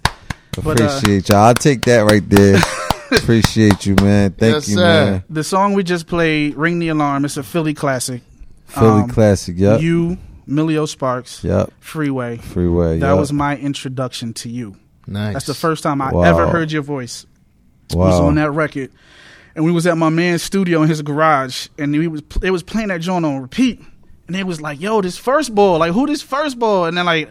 But, 0.62 0.80
uh, 0.80 0.84
Appreciate 0.84 1.28
y'all. 1.30 1.38
I'll 1.38 1.54
take 1.54 1.82
that 1.82 2.00
right 2.10 2.28
there. 2.28 2.60
Appreciate 3.10 3.84
you, 3.86 3.94
man. 3.96 4.30
Thank 4.32 4.54
Yes, 4.54 4.68
you, 4.68 4.76
sir. 4.76 4.82
man. 5.10 5.24
The 5.28 5.44
song 5.44 5.74
we 5.74 5.82
just 5.82 6.06
played, 6.06 6.54
"Ring 6.56 6.78
the 6.78 6.88
Alarm," 6.88 7.24
it's 7.24 7.36
a 7.36 7.42
Philly 7.42 7.74
classic. 7.74 8.22
Philly 8.66 9.02
Um, 9.02 9.08
classic. 9.08 9.56
Yep. 9.58 9.80
You, 9.82 10.16
Milio 10.48 10.88
Sparks, 10.88 11.42
Yep. 11.44 11.72
Freeway. 11.80 12.36
Freeway. 12.38 12.98
That 12.98 13.10
yep. 13.10 13.18
was 13.18 13.32
my 13.32 13.56
introduction 13.56 14.32
to 14.34 14.48
you. 14.48 14.76
Nice. 15.06 15.32
That's 15.34 15.46
the 15.46 15.54
first 15.54 15.82
time 15.82 16.00
I 16.02 16.10
Wow. 16.12 16.22
ever 16.22 16.48
heard 16.48 16.70
your 16.72 16.82
voice. 16.82 17.26
It 17.90 17.96
was 17.96 18.18
on 18.20 18.36
that 18.36 18.50
record, 18.52 18.90
and 19.54 19.64
we 19.64 19.70
was 19.72 19.86
at 19.86 19.98
my 19.98 20.08
man's 20.08 20.42
studio 20.42 20.82
in 20.82 20.88
his 20.88 21.02
garage, 21.02 21.68
and 21.78 21.94
he 21.94 22.06
was 22.08 22.22
it 22.42 22.50
was 22.50 22.62
playing 22.62 22.88
that 22.88 23.00
joint 23.02 23.24
on 23.26 23.42
repeat, 23.42 23.82
and 24.26 24.34
it 24.36 24.46
was 24.46 24.60
like, 24.62 24.80
"Yo, 24.80 25.00
this 25.02 25.18
first 25.18 25.54
ball, 25.54 25.78
like 25.78 25.92
who 25.92 26.06
this 26.06 26.22
first 26.22 26.58
ball?" 26.58 26.86
And 26.86 26.96
then 26.96 27.04
like 27.04 27.30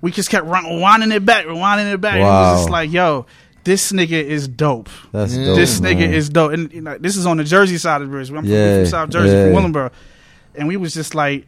we 0.00 0.10
just 0.10 0.30
kept 0.30 0.46
run, 0.46 0.80
winding 0.80 1.12
it 1.12 1.24
back, 1.26 1.44
rewinding 1.46 1.92
it 1.92 2.00
back. 2.00 2.14
And 2.14 2.22
it 2.22 2.26
was 2.26 2.60
just 2.60 2.70
like, 2.70 2.90
"Yo, 2.92 3.26
this 3.64 3.92
nigga 3.92 4.12
is 4.12 4.48
dope. 4.48 4.88
That's 5.12 5.36
dope. 5.36 5.56
this 5.56 5.80
nigga 5.80 5.98
man. 6.00 6.14
is 6.14 6.30
dope." 6.30 6.52
And 6.52 6.72
you 6.72 6.80
know, 6.80 6.96
this 6.96 7.16
is 7.16 7.26
on 7.26 7.36
the 7.36 7.44
Jersey 7.44 7.76
side 7.76 8.00
of 8.00 8.08
the 8.08 8.12
bridge. 8.12 8.30
I'm 8.30 8.36
from, 8.36 8.44
Yeah, 8.46 8.78
from 8.78 8.86
South 8.86 9.10
Jersey, 9.10 9.34
yeah. 9.36 9.52
from 9.52 9.72
Willingboro, 9.72 9.90
and 10.54 10.66
we 10.68 10.76
was 10.78 10.94
just 10.94 11.14
like. 11.14 11.46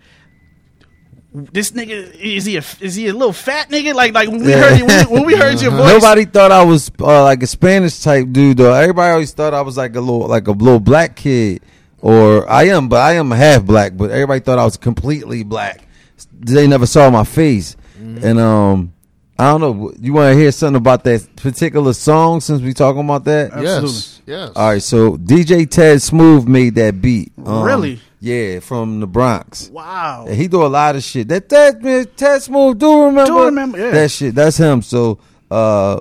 This 1.53 1.73
nigga 1.73 2.15
is 2.15 2.45
he 2.47 2.57
a 2.57 2.65
is 2.81 2.95
he 2.95 3.09
a 3.09 3.13
little 3.13 3.33
fat 3.33 3.69
nigga 3.69 3.95
like 3.95 4.15
like 4.15 4.29
when 4.29 4.43
we 4.43 4.51
Yeah. 4.51 4.61
heard 4.61 4.79
you, 4.79 4.87
when, 4.87 5.11
when 5.11 5.25
we 5.27 5.37
heard 5.37 5.61
your 5.61 5.71
voice 5.77 5.93
Nobody 5.93 6.25
thought 6.25 6.51
I 6.51 6.65
was 6.65 6.91
uh, 7.01 7.23
like 7.25 7.43
a 7.43 7.47
Spanish 7.47 8.01
type 8.01 8.29
dude 8.33 8.57
though. 8.57 8.73
Everybody 8.73 9.13
always 9.13 9.33
thought 9.33 9.53
I 9.53 9.61
was 9.61 9.77
like 9.77 9.95
a 9.97 10.01
little 10.01 10.27
like 10.27 10.49
a 10.49 10.53
little 10.53 10.81
black 10.81 11.17
kid, 11.17 11.63
or 11.99 12.49
I 12.51 12.65
am, 12.69 12.89
but 12.89 13.01
I 13.01 13.15
am 13.15 13.31
half 13.31 13.65
black. 13.65 13.97
But 13.97 14.11
everybody 14.11 14.41
thought 14.41 14.59
I 14.59 14.65
was 14.65 14.77
completely 14.77 15.43
black. 15.45 15.87
They 16.33 16.67
never 16.67 16.87
saw 16.87 17.11
my 17.11 17.25
face, 17.25 17.77
and 17.99 18.39
um, 18.39 18.95
I 19.39 19.51
don't 19.51 19.61
know. 19.61 19.93
You 20.01 20.15
want 20.15 20.33
to 20.33 20.39
hear 20.39 20.51
something 20.53 20.77
about 20.77 21.05
that 21.05 21.37
particular 21.37 21.93
song 21.93 22.41
since 22.41 22.63
we 22.63 22.73
talking 22.73 23.03
about 23.05 23.25
that? 23.25 23.51
Yes. 23.61 24.23
Yes. 24.27 24.53
All 24.57 24.71
right, 24.71 24.83
so 24.83 25.17
DJ 25.19 25.69
Ted 25.71 26.01
Smooth 26.03 26.49
made 26.49 26.75
that 26.77 27.01
beat. 27.03 27.33
Um, 27.45 27.63
Really? 27.63 28.01
Yeah, 28.21 28.61
from 28.61 29.01
the 29.01 29.07
Bronx. 29.07 29.69
wow 29.71 30.25
And 30.27 30.37
he 30.37 30.49
do 30.49 30.65
a 30.65 30.69
lot 30.69 30.97
of 30.97 31.03
shit. 31.03 31.29
That 31.29 31.51
man, 31.83 32.07
Ted 32.17 32.43
Smooth, 32.43 32.79
do 32.79 33.05
remember? 33.05 33.31
Do 33.31 33.45
remember, 33.45 33.79
yeah. 33.79 33.91
That 33.91 34.11
shit, 34.11 34.35
that's 34.35 34.57
him. 34.57 34.83
So, 34.83 35.19
uh, 35.51 36.01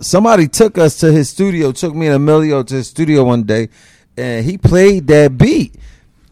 somebody 0.00 0.48
took 0.48 0.78
us 0.78 0.98
to 1.00 1.12
his 1.12 1.28
studio, 1.30 1.72
took 1.72 1.94
me 1.94 2.06
and 2.06 2.16
Emilio 2.16 2.62
to 2.62 2.74
his 2.74 2.88
studio 2.88 3.24
one 3.24 3.42
day, 3.44 3.68
and 4.16 4.44
he 4.44 4.58
played 4.58 5.06
that 5.08 5.36
beat. 5.36 5.74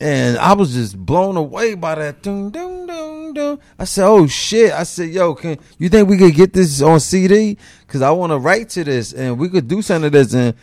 And 0.01 0.39
I 0.39 0.53
was 0.53 0.75
just 0.75 0.97
blown 0.97 1.37
away 1.37 1.75
by 1.75 1.97
that. 1.97 2.23
Dun, 2.23 2.51
dun, 2.51 2.87
dun, 2.87 3.35
dun. 3.35 3.59
I 3.79 3.85
said, 3.85 4.07
"Oh 4.07 4.29
shit!" 4.29 4.73
I 4.73 4.85
said, 4.85 5.09
"Yo, 5.11 5.35
can 5.35 5.59
you 5.77 5.89
think 5.89 6.09
we 6.09 6.17
could 6.17 6.35
get 6.35 6.53
this 6.53 6.81
on 6.81 7.01
CD? 7.01 7.59
Because 7.81 8.01
I 8.01 8.13
want 8.13 8.31
to 8.31 8.39
write 8.39 8.69
to 8.71 8.85
this, 8.85 9.13
and 9.13 9.39
we 9.39 9.49
could 9.49 9.67
do 9.67 9.83
something 9.83 10.13
to 10.13 10.19
this." 10.19 10.35
And 10.35 10.55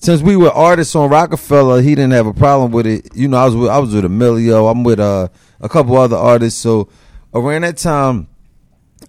since 0.00 0.22
we 0.22 0.34
were 0.34 0.50
artists 0.50 0.96
on 0.96 1.10
Roc-A-Fella, 1.10 1.82
he 1.82 1.90
didn't 1.90 2.12
have 2.12 2.26
a 2.26 2.32
problem 2.32 2.72
with 2.72 2.86
it. 2.86 3.14
You 3.14 3.28
know, 3.28 3.36
I 3.36 3.44
was 3.44 3.54
with 3.54 3.70
I 3.70 3.78
was 3.78 3.94
with 3.94 4.04
Emilio. 4.04 4.66
I'm 4.66 4.82
with 4.82 4.98
uh, 4.98 5.28
a 5.60 5.68
couple 5.68 5.96
other 5.96 6.16
artists. 6.16 6.58
So 6.60 6.88
around 7.34 7.62
that 7.62 7.76
time, 7.76 8.26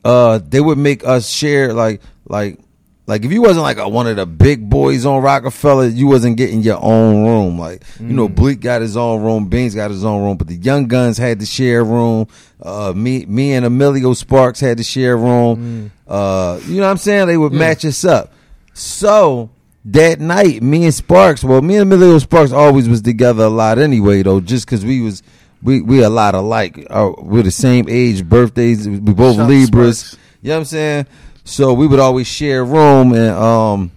uh, 0.04 0.40
they 0.46 0.60
would 0.60 0.78
make 0.78 1.06
us 1.06 1.30
share 1.30 1.74
like 1.74 2.02
like 2.28 2.60
like 3.08 3.24
if 3.24 3.32
you 3.32 3.42
wasn't 3.42 3.64
like 3.64 3.78
a, 3.78 3.88
one 3.88 4.08
of 4.08 4.18
the 4.18 4.26
big 4.26 4.70
boys 4.70 5.06
on 5.06 5.22
Roc-A-Fella, 5.22 5.88
you 5.88 6.08
wasn't 6.08 6.36
getting 6.36 6.62
your 6.62 6.80
own 6.82 7.26
room. 7.26 7.58
Like 7.58 7.84
you 8.00 8.08
know, 8.08 8.28
Bleek 8.28 8.60
got 8.60 8.82
his 8.82 8.98
own 8.98 9.24
room, 9.24 9.48
Beans 9.48 9.74
got 9.74 9.92
his 9.92 10.04
own 10.04 10.22
room, 10.24 10.36
but 10.36 10.48
the 10.48 10.56
Young 10.56 10.90
Gunz 10.90 11.18
had 11.18 11.40
to 11.40 11.46
share 11.46 11.82
a 11.82 11.84
room. 11.86 12.28
Uh, 12.62 12.92
me 12.94 13.26
me 13.26 13.54
and 13.54 13.66
Emilio 13.66 14.14
Sparks 14.14 14.60
had 14.60 14.78
to 14.78 14.84
share 14.84 15.14
a 15.14 15.18
room. 15.18 15.92
Uh, 16.06 16.60
you 16.66 16.76
know 16.76 16.84
what 16.84 16.92
I'm 16.92 16.98
saying? 16.98 17.28
They 17.28 17.38
would 17.38 17.54
match 17.54 17.86
us 17.86 18.04
up. 18.04 18.34
So 18.74 19.50
that 19.86 20.20
night, 20.20 20.62
me 20.62 20.86
and 20.86 20.94
Sparks, 20.94 21.44
well, 21.44 21.62
me 21.62 21.78
and 21.78 21.92
Emilio 21.92 22.20
Sparks 22.20 22.52
always 22.52 22.88
was 22.88 23.02
together 23.02 23.46
a 23.46 23.50
lot 23.50 23.80
anyway, 23.80 24.22
though, 24.22 24.40
just 24.40 24.66
because 24.66 24.86
we 24.86 25.02
was 25.02 25.24
we 25.64 25.82
we 25.82 26.04
a 26.04 26.10
lot 26.10 26.36
alike. 26.36 26.86
Uh, 26.90 27.12
we're 27.18 27.44
the 27.44 27.52
same 27.52 27.88
age, 27.90 28.28
birthdays. 28.28 28.88
We 28.88 29.00
both 29.00 29.38
Shout 29.38 29.50
Libras. 29.50 30.18
You 30.42 30.50
know 30.50 30.56
what 30.56 30.60
I'm 30.60 30.66
saying? 30.66 31.08
So 31.44 31.74
we 31.74 31.88
would 31.88 32.00
always 32.00 32.28
share 32.28 32.62
a 32.62 32.64
room, 32.64 33.14
and 33.14 33.32
um, 33.32 33.92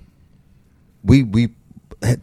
we 1.02 1.22
we 1.22 1.54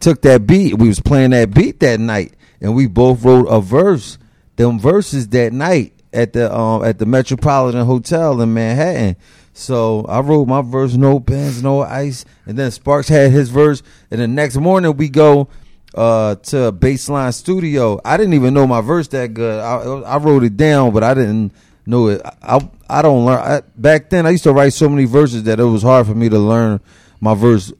took 0.00 0.22
that 0.22 0.46
beat. 0.46 0.78
We 0.78 0.88
was 0.88 1.00
playing 1.00 1.30
that 1.30 1.54
beat 1.54 1.80
that 1.80 2.00
night, 2.00 2.34
and 2.60 2.74
we 2.74 2.86
both 2.86 3.24
wrote 3.24 3.46
a 3.46 3.60
verse. 3.60 4.18
Them 4.56 4.78
verses 4.78 5.28
that 5.28 5.52
night 5.52 5.94
at 6.12 6.34
the 6.34 6.54
um 6.54 6.84
at 6.84 6.98
the 6.98 7.06
Metropolitan 7.06 7.86
Hotel 7.86 8.40
in 8.40 8.52
Manhattan. 8.52 9.16
So 9.52 10.04
I 10.06 10.20
wrote 10.20 10.48
my 10.48 10.62
verse, 10.62 10.94
no 10.94 11.20
pens, 11.20 11.62
no 11.62 11.82
ice, 11.82 12.24
and 12.46 12.58
then 12.58 12.70
Sparks 12.70 13.08
had 13.08 13.30
his 13.32 13.50
verse. 13.50 13.82
And 14.10 14.20
the 14.20 14.28
next 14.28 14.56
morning 14.56 14.96
we 14.96 15.08
go 15.08 15.48
uh 15.94 16.36
to 16.36 16.72
Baseline 16.72 17.34
Studio. 17.34 18.00
I 18.04 18.16
didn't 18.16 18.34
even 18.34 18.54
know 18.54 18.66
my 18.66 18.80
verse 18.80 19.08
that 19.08 19.34
good. 19.34 19.60
I, 19.60 19.76
I 19.76 20.16
wrote 20.16 20.42
it 20.44 20.56
down, 20.56 20.92
but 20.92 21.04
I 21.04 21.14
didn't 21.14 21.52
know 21.84 22.08
it. 22.08 22.22
I 22.24 22.56
I, 22.56 22.70
I 22.88 23.02
don't 23.02 23.24
learn. 23.26 23.38
I, 23.38 23.62
back 23.76 24.10
then, 24.10 24.26
I 24.26 24.30
used 24.30 24.44
to 24.44 24.52
write 24.52 24.72
so 24.72 24.88
many 24.88 25.04
verses 25.04 25.44
that 25.44 25.60
it 25.60 25.64
was 25.64 25.82
hard 25.82 26.06
for 26.06 26.14
me 26.14 26.28
to 26.28 26.38
learn 26.38 26.80
my 27.20 27.34
verse 27.34 27.72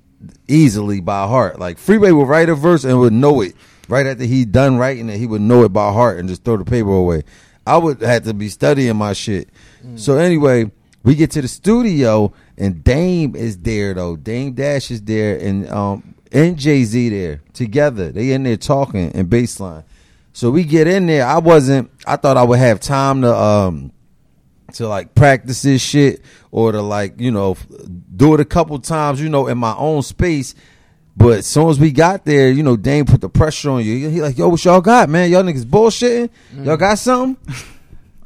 easily 0.49 1.01
by 1.01 1.27
heart. 1.27 1.59
Like 1.59 1.79
Freeway 1.79 2.11
would 2.11 2.29
write 2.29 2.49
a 2.49 2.55
verse 2.55 2.85
and 2.85 2.99
would 2.99 3.13
know 3.13 3.41
it 3.41 3.55
right 3.89 4.07
after 4.07 4.25
he 4.25 4.45
done 4.45 4.77
writing 4.77 5.09
it. 5.09 5.19
He 5.19 5.27
would 5.27 5.41
know 5.41 5.65
it 5.65 5.73
by 5.73 5.93
heart 5.93 6.19
and 6.19 6.29
just 6.29 6.45
throw 6.45 6.57
the 6.57 6.65
paper 6.65 6.91
away. 6.91 7.23
I 7.67 7.77
would 7.79 8.03
have 8.03 8.25
to 8.25 8.35
be 8.35 8.49
studying 8.49 8.97
my 8.97 9.13
shit. 9.13 9.49
So 9.97 10.17
anyway, 10.17 10.71
we 11.03 11.15
get 11.15 11.31
to 11.33 11.43
the 11.43 11.49
studio 11.49 12.33
and 12.57 12.83
Dame 12.85 13.35
is 13.35 13.59
there 13.59 13.95
though. 13.95 14.17
Dame 14.17 14.53
Dash 14.53 14.91
is 14.91 15.03
there 15.03 15.39
and 15.39 15.69
um 15.69 16.15
and 16.31 16.59
Jay 16.59 16.85
Z 16.85 17.09
there 17.11 17.43
together. 17.53 18.11
They 18.11 18.33
in 18.33 18.43
there 18.43 18.57
talking 18.57 19.13
and 19.13 19.29
baseline. 19.29 19.85
So 20.33 20.51
we 20.51 20.65
get 20.65 20.87
in 20.87 21.07
there. 21.07 21.27
I 21.27 21.39
wasn't. 21.39 21.91
I 22.07 22.17
thought 22.17 22.37
I 22.37 22.43
would 22.43 22.59
have 22.59 22.81
time 22.81 23.23
to 23.23 23.35
um 23.35 23.93
to 24.75 24.89
like 24.89 25.15
practice 25.15 25.63
this 25.63 25.83
shit 25.83 26.23
or 26.51 26.73
to 26.73 26.81
like 26.81 27.21
you 27.21 27.31
know 27.31 27.57
do 28.17 28.33
it 28.35 28.41
a 28.41 28.45
couple 28.45 28.79
times 28.79 29.21
you 29.21 29.29
know 29.29 29.47
in 29.47 29.59
my 29.59 29.75
own 29.77 30.03
space. 30.03 30.55
But 31.15 31.41
as 31.41 31.47
soon 31.47 31.69
as 31.69 31.79
we 31.79 31.93
got 31.93 32.25
there, 32.25 32.51
you 32.51 32.63
know, 32.63 32.75
Dame 32.75 33.05
put 33.05 33.21
the 33.21 33.29
pressure 33.29 33.69
on 33.69 33.85
you. 33.85 34.09
He 34.09 34.23
like, 34.23 34.39
yo, 34.39 34.49
what 34.49 34.65
y'all 34.65 34.81
got, 34.81 35.11
man? 35.11 35.31
Y'all 35.31 35.43
niggas 35.43 35.67
bullshitting. 35.67 36.31
Y'all 36.65 36.79
got 36.79 36.99
something? 36.99 37.37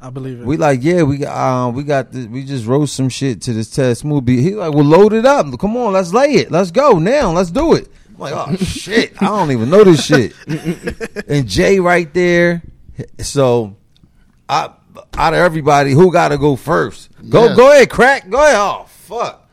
I 0.07 0.11
believe 0.11 0.41
it. 0.41 0.47
We 0.47 0.57
like, 0.57 0.85
yeah, 0.85 1.03
we 1.03 1.19
got, 1.19 1.37
um, 1.37 1.75
we 1.75 1.83
got 1.83 2.13
this. 2.13 2.27
We 2.27 2.45
just 2.45 2.65
wrote 2.65 2.87
some 2.87 3.09
shit 3.09 3.43
to 3.43 3.53
this 3.53 3.69
Ted 3.71 3.97
Smooth. 3.97 4.29
He 4.29 4.55
like, 4.55 4.73
well, 4.73 4.85
load 4.85 5.13
it 5.13 5.27
up. 5.27 5.47
Come 5.59 5.77
on, 5.77 5.95
let's 5.95 6.13
lay 6.13 6.35
it. 6.35 6.51
Let's 6.53 6.71
go 6.71 7.01
now. 7.01 7.33
Let's 7.33 7.51
do 7.51 7.75
it. 7.75 7.89
I'm 8.11 8.19
like, 8.19 8.33
oh 8.37 8.55
shit, 8.65 9.21
I 9.21 9.27
don't 9.27 9.51
even 9.51 9.69
know 9.69 9.83
this 9.83 10.05
shit. 10.05 10.33
and 11.27 11.49
Jay 11.49 11.81
right 11.81 12.13
there. 12.15 12.63
So, 13.19 13.77
I 14.49 14.71
out 15.15 15.35
of 15.35 15.41
everybody, 15.41 15.91
who 15.93 16.13
got 16.13 16.29
to 16.29 16.39
go 16.39 16.55
first? 16.57 17.11
Go, 17.29 17.47
Yes. 17.47 17.57
go 17.57 17.73
ahead, 17.73 17.89
Crakk. 17.91 18.31
Go 18.31 18.39
ahead. 18.39 18.57
Oh 18.57 18.85
fuck. 18.89 19.49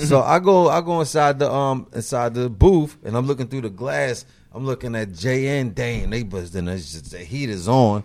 so 0.00 0.20
I 0.20 0.38
go, 0.40 0.68
I 0.68 0.80
go 0.80 0.98
inside 1.00 1.38
the 1.38 1.50
um 1.50 1.86
inside 1.94 2.34
the 2.34 2.50
booth, 2.50 2.96
and 3.04 3.16
I'm 3.16 3.26
looking 3.26 3.46
through 3.46 3.62
the 3.62 3.70
glass. 3.70 4.24
I'm 4.52 4.66
looking 4.66 4.94
at 4.96 5.12
Jay 5.12 5.60
and 5.60 5.74
Dame. 5.74 6.10
They. 6.10 6.20
It's 6.20 6.50
just 6.50 7.10
the 7.12 7.18
heat 7.18 7.48
is 7.48 7.68
on. 7.68 8.02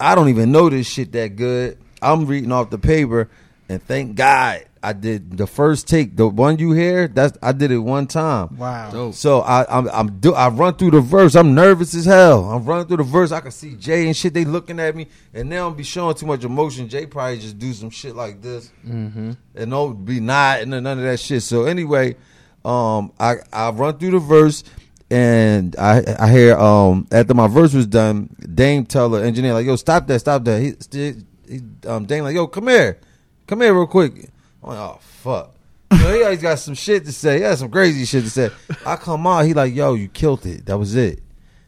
I 0.00 0.14
don't 0.14 0.28
even 0.28 0.52
know 0.52 0.68
this 0.68 0.88
shit 0.88 1.12
that 1.12 1.36
good. 1.36 1.78
I'm 2.00 2.26
reading 2.26 2.52
off 2.52 2.70
the 2.70 2.78
paper, 2.78 3.28
and 3.68 3.82
thank 3.82 4.14
God 4.14 4.64
I 4.82 4.92
did 4.92 5.36
the 5.36 5.46
first 5.46 5.88
take. 5.88 6.16
The 6.16 6.28
one 6.28 6.58
you 6.58 6.72
hear, 6.72 7.08
that's 7.08 7.36
I 7.42 7.52
did 7.52 7.70
it 7.72 7.78
one 7.78 8.06
time. 8.06 8.56
Wow. 8.56 9.10
So 9.10 9.40
I 9.40 9.66
I'm, 9.68 9.88
I'm 9.88 10.18
do 10.20 10.34
I 10.34 10.48
run 10.48 10.74
through 10.74 10.92
the 10.92 11.00
verse. 11.00 11.34
I'm 11.34 11.54
nervous 11.54 11.94
as 11.94 12.04
hell. 12.04 12.44
I'm 12.44 12.64
running 12.64 12.86
through 12.86 12.98
the 12.98 13.02
verse. 13.02 13.32
I 13.32 13.40
can 13.40 13.50
see 13.50 13.74
Jay 13.74 14.06
and 14.06 14.16
shit. 14.16 14.34
They 14.34 14.44
looking 14.44 14.78
at 14.78 14.94
me, 14.94 15.08
and 15.34 15.50
they 15.50 15.56
don't 15.56 15.76
be 15.76 15.82
showing 15.82 16.14
too 16.14 16.26
much 16.26 16.44
emotion. 16.44 16.88
Jay 16.88 17.06
probably 17.06 17.38
just 17.38 17.58
do 17.58 17.72
some 17.72 17.90
shit 17.90 18.14
like 18.14 18.40
this, 18.40 18.70
mm-hmm. 18.86 19.32
and 19.54 19.70
don't 19.70 20.04
be 20.04 20.20
nodding 20.20 20.72
and 20.72 20.84
none 20.84 20.98
of 20.98 21.04
that 21.04 21.18
shit. 21.18 21.42
So 21.42 21.64
anyway, 21.64 22.16
um, 22.64 23.12
I 23.18 23.36
I 23.52 23.70
run 23.70 23.98
through 23.98 24.12
the 24.12 24.18
verse. 24.18 24.62
And 25.10 25.74
I 25.76 26.02
I 26.18 26.30
hear 26.30 26.56
um 26.56 27.06
after 27.10 27.32
my 27.34 27.46
verse 27.46 27.72
was 27.72 27.86
done, 27.86 28.28
Dame 28.54 28.84
tell 28.84 29.08
the 29.08 29.24
engineer 29.24 29.54
like, 29.54 29.64
"Yo, 29.64 29.76
stop 29.76 30.06
that, 30.06 30.18
stop 30.18 30.44
that." 30.44 30.60
He, 30.60 31.14
he 31.48 31.60
um 31.86 32.04
Dame 32.04 32.24
like, 32.24 32.34
"Yo, 32.34 32.46
come 32.46 32.68
here, 32.68 32.98
come 33.46 33.62
here 33.62 33.72
real 33.72 33.86
quick." 33.86 34.28
I'm 34.62 34.70
like, 34.70 34.78
"Oh 34.78 34.98
fuck." 35.00 35.54
So 35.90 36.12
he 36.12 36.22
always 36.22 36.42
got 36.42 36.58
some 36.58 36.74
shit 36.74 37.06
to 37.06 37.12
say. 37.12 37.38
He 37.38 37.42
had 37.42 37.56
some 37.56 37.70
crazy 37.70 38.04
shit 38.04 38.24
to 38.24 38.30
say. 38.30 38.50
I 38.84 38.96
come 38.96 39.26
out, 39.26 39.46
he 39.46 39.54
like, 39.54 39.74
"Yo, 39.74 39.94
you 39.94 40.08
killed 40.08 40.44
it. 40.44 40.66
That 40.66 40.76
was 40.76 40.94
it." 40.94 41.22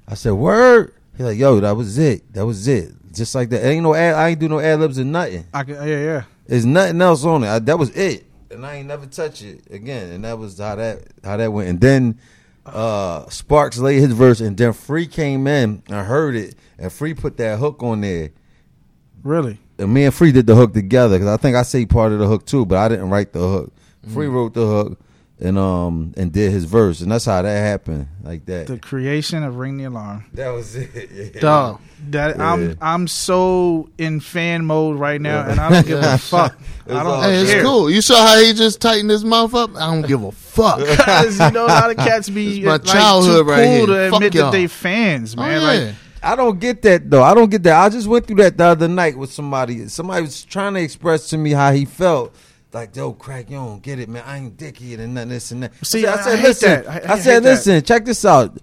I 0.07 0.15
said, 0.15 0.33
"Word." 0.33 0.93
He 1.17 1.25
like, 1.25 1.39
"Yo, 1.39 1.61
that 1.61 1.77
was 1.77 1.97
it. 1.97 2.31
That 2.35 2.45
was 2.45 2.69
it." 2.69 2.93
Just 3.13 3.35
like 3.35 3.49
that. 3.51 3.65
Ain't 3.65 3.83
no 3.83 3.95
ad, 3.95 4.15
I 4.15 4.29
ain't 4.29 4.39
do 4.39 4.49
no 4.49 4.61
ad 4.61 4.81
libs 4.81 4.99
or 4.99 5.05
nothing. 5.05 5.47
I 5.53 5.65
can, 5.65 5.75
yeah, 5.77 6.05
yeah. 6.05 6.23
There's 6.47 6.67
nothing 6.67 7.01
else 7.01 7.25
on 7.25 7.45
it. 7.45 7.49
I, 7.49 7.59
that 7.59 7.79
was 7.79 7.91
it, 7.97 8.27
and 8.51 8.67
I 8.67 8.77
ain't 8.77 8.89
never 8.89 9.07
touch 9.07 9.43
it 9.43 9.71
again. 9.71 10.13
And 10.13 10.25
that 10.25 10.39
was 10.39 10.59
how 10.59 10.75
that 10.75 11.05
how 11.25 11.37
that 11.37 11.53
went. 11.53 11.69
And 11.71 11.81
then 11.81 12.21
uh 12.67 13.29
Sparks 13.29 13.79
laid 13.79 14.01
his 14.01 14.13
verse, 14.13 14.41
and 14.41 14.57
then 14.57 14.73
Free 14.73 15.07
came 15.07 15.47
in 15.47 15.83
and 15.89 16.07
heard 16.07 16.35
it, 16.37 16.55
and 16.79 16.93
Free 16.93 17.15
put 17.15 17.37
that 17.39 17.59
hook 17.59 17.83
on 17.83 18.01
there. 18.01 18.31
Really? 19.23 19.59
and 19.81 19.93
me 19.95 20.05
and 20.05 20.15
Free 20.15 20.33
did 20.33 20.47
the 20.47 20.55
hook 20.55 20.75
together 20.75 21.17
because 21.19 21.29
I 21.33 21.37
think 21.37 21.57
I 21.57 21.63
say 21.63 21.87
part 21.87 22.13
of 22.13 22.19
the 22.19 22.27
hook 22.27 22.45
too, 22.47 22.67
but 22.67 22.79
I 22.79 22.89
didn't 22.89 23.11
write 23.11 23.33
the 23.33 23.41
hook. 23.41 23.73
Free 24.13 24.27
wrote 24.27 24.55
the 24.55 24.67
hook 24.67 25.01
and 25.41 25.59
um 25.59 26.13
and 26.17 26.33
did 26.33 26.53
his 26.53 26.65
verse, 26.65 27.01
and 27.01 27.11
that's 27.11 27.25
how 27.25 27.41
that 27.43 27.59
happened, 27.61 28.07
like 28.23 28.45
that. 28.47 28.67
The 28.67 28.79
creation 28.79 29.43
of 29.43 29.57
Ring 29.57 29.77
the 29.79 29.85
Alarm. 29.85 30.25
that 30.35 30.51
was 30.51 30.77
it. 30.77 31.35
Yeah. 31.35 31.41
Dog, 31.41 31.81
that 32.11 32.37
Yeah. 32.37 32.53
I'm 32.53 32.77
I'm 32.81 33.09
so 33.09 33.89
in 33.99 34.21
fan 34.21 34.65
mode 34.67 34.99
right 34.99 35.21
now, 35.21 35.49
and 35.49 35.59
I 35.61 35.71
don't 35.71 35.87
give 35.87 36.03
a 36.03 36.19
fuck. 36.19 36.59
I 36.89 37.03
don't 37.03 37.23
Hey, 37.23 37.37
it's 37.43 37.63
cool. 37.63 37.91
You 37.91 38.03
saw 38.03 38.27
how 38.27 38.39
he 38.41 38.53
just 38.53 38.81
tightened 38.81 39.11
his 39.11 39.25
mouth 39.25 39.55
up? 39.55 39.75
I 39.77 39.93
don't 39.93 40.07
give 40.07 40.23
a 40.23 40.33
fuck. 40.33 40.79
Because 40.81 41.39
you 41.39 41.51
know 41.53 41.67
a 41.67 41.69
lot 41.69 41.91
of 41.91 41.97
cats 41.97 42.29
be 42.29 42.59
It's 42.59 42.67
my 42.67 42.73
like, 42.73 42.85
childhood 42.85 43.47
too 43.47 43.51
right 43.53 43.65
cool 43.65 43.87
here. 43.87 43.87
to 43.87 44.11
Fuck 44.11 44.17
admit 44.17 44.35
y'all. 44.35 44.45
that 44.51 44.53
they 44.59 44.67
fans, 44.67 45.35
Oh, 45.39 45.41
man. 45.43 45.61
yeah. 45.61 45.67
Like 45.87 45.95
I 46.23 46.37
don't 46.37 46.59
get 46.61 46.83
that 46.83 47.09
though. 47.09 47.23
I 47.23 47.33
don't 47.33 47.49
get 47.51 47.63
that. 47.63 47.81
I 47.81 47.89
just 47.89 48.07
went 48.07 48.27
through 48.27 48.37
that 48.37 48.59
the 48.59 48.65
other 48.65 48.89
night 48.89 49.17
with 49.17 49.33
somebody. 49.33 49.89
Somebody 49.89 50.23
was 50.23 50.45
trying 50.45 50.75
to 50.75 50.81
express 50.83 51.31
to 51.31 51.39
me 51.39 51.53
how 51.53 51.73
he 51.73 51.87
felt. 51.87 52.35
Like, 52.73 52.95
yo, 52.95 53.13
Crakk, 53.15 53.51
you 53.51 53.57
don't 53.57 53.83
get 53.83 53.99
it, 53.99 54.09
man. 54.09 54.23
I 54.25 54.39
ain't 54.39 54.57
dicky 54.57 54.95
and 54.95 55.15
nothing, 55.15 55.31
this 55.31 55.51
and 55.51 55.65
that. 55.65 55.73
See, 55.83 56.07
I- 56.07 56.15
I 56.15 56.19
I 56.19 56.23
said, 56.23 56.43
listen. 56.43 56.71
that. 56.71 56.89
I- 56.89 56.93
I 57.09 57.13
I, 57.15 57.19
said, 57.19 57.43
that. 57.43 57.49
listen. 57.51 57.83
Check 57.83 58.05
this 58.05 58.25
out. 58.25 58.57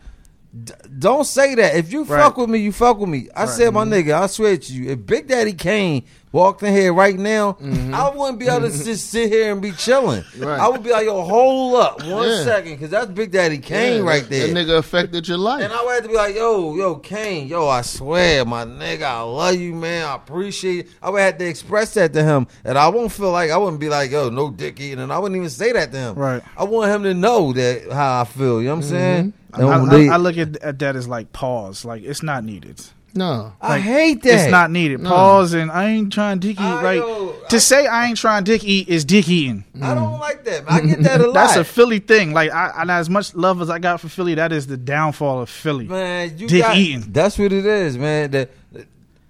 D- 0.54 0.74
don't 0.98 1.26
say 1.26 1.56
that. 1.56 1.76
If 1.76 1.92
you 1.92 2.04
Right. 2.04 2.22
fuck 2.24 2.38
with 2.38 2.50
me, 2.50 2.60
you 2.60 2.72
fuck 2.72 3.00
with 3.00 3.10
me. 3.10 3.28
I 3.36 3.46
said, 3.46 3.74
my 3.74 3.84
mm-hmm. 3.84 4.10
nigga, 4.10 4.22
I 4.22 4.28
swear 4.28 4.58
to 4.58 4.74
you, 4.74 4.90
if 4.92 5.06
Big 5.06 5.28
Daddy 5.28 5.54
Kane 5.54 6.04
walked 6.32 6.64
in 6.64 6.74
here 6.74 6.94
right 6.94 7.18
now, 7.18 7.58
mm-hmm. 7.62 7.94
I 7.94 8.10
wouldn't 8.10 8.40
be 8.40 8.48
able 8.48 8.70
to 8.70 8.84
just 8.84 9.10
sit 9.12 9.30
here 9.30 9.52
and 9.52 9.62
be 9.62 9.72
chilling. 9.74 10.24
Right. 10.38 10.60
I 10.60 10.70
would 10.70 10.84
be 10.84 10.92
like, 10.92 11.06
yo, 11.06 11.22
hold 11.22 11.76
up 11.76 12.04
one 12.06 12.30
Yeah. 12.30 12.44
second, 12.44 12.74
because 12.74 12.90
that's 12.90 13.08
Big 13.08 13.32
Daddy 13.32 13.58
Kane 13.58 14.04
Yeah, 14.04 14.10
right 14.10 14.28
there. 14.28 14.48
That 14.48 14.56
nigga 14.56 14.78
affected 14.78 15.28
your 15.28 15.38
life. 15.38 15.64
And 15.64 15.74
I 15.74 15.84
would 15.84 15.94
have 15.94 16.04
to 16.04 16.10
be 16.10 16.16
like, 16.16 16.36
yo, 16.36 16.76
yo, 16.76 16.96
Kane, 16.96 17.48
yo, 17.48 17.68
I 17.68 17.82
swear, 17.82 18.46
my 18.46 18.64
nigga, 18.64 19.04
I 19.04 19.22
love 19.22 19.56
you, 19.56 19.76
man. 19.76 20.06
I 20.06 20.16
appreciate 20.16 20.86
it. 20.86 20.92
I 21.04 21.10
would 21.10 21.22
have 21.22 21.38
to 21.38 21.46
express 21.46 21.94
that 21.96 22.14
to 22.14 22.24
him. 22.24 22.48
And 22.64 22.78
I 22.78 22.88
won't 22.88 23.12
feel 23.12 23.32
like, 23.32 23.52
I 23.52 23.58
wouldn't 23.58 23.82
be 23.82 23.90
like, 23.90 24.12
yo, 24.12 24.30
no 24.30 24.50
dick 24.50 24.80
eating. 24.80 25.00
And 25.00 25.12
I 25.12 25.20
wouldn't 25.20 25.36
even 25.36 25.50
say 25.50 25.74
that 25.74 25.92
to 25.92 25.98
him. 25.98 26.16
Right. 26.16 26.42
I 26.56 26.64
want 26.64 26.90
him 26.90 27.04
to 27.04 27.14
know 27.14 27.52
that 27.54 27.92
how 27.92 28.22
I 28.22 28.24
feel. 28.24 28.62
You 28.62 28.70
know 28.70 28.76
what 28.76 28.86
I'm 28.86 28.90
mm-hmm. 28.90 28.90
saying? 28.90 29.34
I, 29.58 29.80
And 29.80 29.94
oh, 29.94 30.12
I- 30.12 30.14
I 30.14 30.18
look 30.18 30.38
at, 30.38 30.58
at 30.58 30.80
that 30.80 30.96
as 30.96 31.08
like 31.08 31.34
pause. 31.34 31.86
Like 31.86 32.04
it's 32.04 32.24
not 32.24 32.44
needed. 32.44 32.82
no. 33.14 33.54
I 33.62 33.80
hate 33.80 34.22
that. 34.24 34.34
It's 34.34 34.52
not 34.52 34.72
needed. 34.72 35.00
No. 35.02 35.10
Pause 35.10 35.54
and 35.56 35.72
I 35.72 35.90
ain't 35.90 36.14
trying 36.14 36.40
dick 36.40 36.60
eat. 36.60 36.64
Right 36.64 37.00
know. 37.00 37.34
to 37.50 37.56
I- 37.56 37.60
say 37.60 37.88
I 37.88 38.08
ain't 38.08 38.18
trying 38.18 38.44
dick 38.44 38.64
eat 38.64 38.88
is 38.90 39.06
dick 39.06 39.28
eating. 39.28 39.64
I 39.82 39.94
don't 39.96 40.14
mm. 40.16 40.20
like 40.20 40.44
that. 40.46 40.64
I 40.70 40.82
get 40.82 41.04
that 41.04 41.22
a 41.22 41.26
lot. 41.28 41.34
That's 41.34 41.56
a 41.58 41.64
Philly 41.64 42.00
thing. 42.00 42.34
Like 42.34 42.52
I, 42.52 42.74
and 42.82 42.92
as 42.92 43.10
much 43.10 43.34
love 43.36 43.62
as 43.62 43.70
I 43.70 43.80
got 43.80 44.02
for 44.02 44.10
Philly, 44.10 44.36
that 44.36 44.52
is 44.52 44.68
the 44.68 44.78
downfall 44.78 45.42
of 45.42 45.50
Philly. 45.50 45.86
man, 45.88 46.38
you 46.38 46.48
Dick 46.48 46.62
got, 46.62 46.78
eating. 46.78 47.12
That's 47.12 47.38
what 47.38 47.52
it 47.52 47.66
is, 47.66 47.98
man. 47.98 48.32
That 48.32 48.52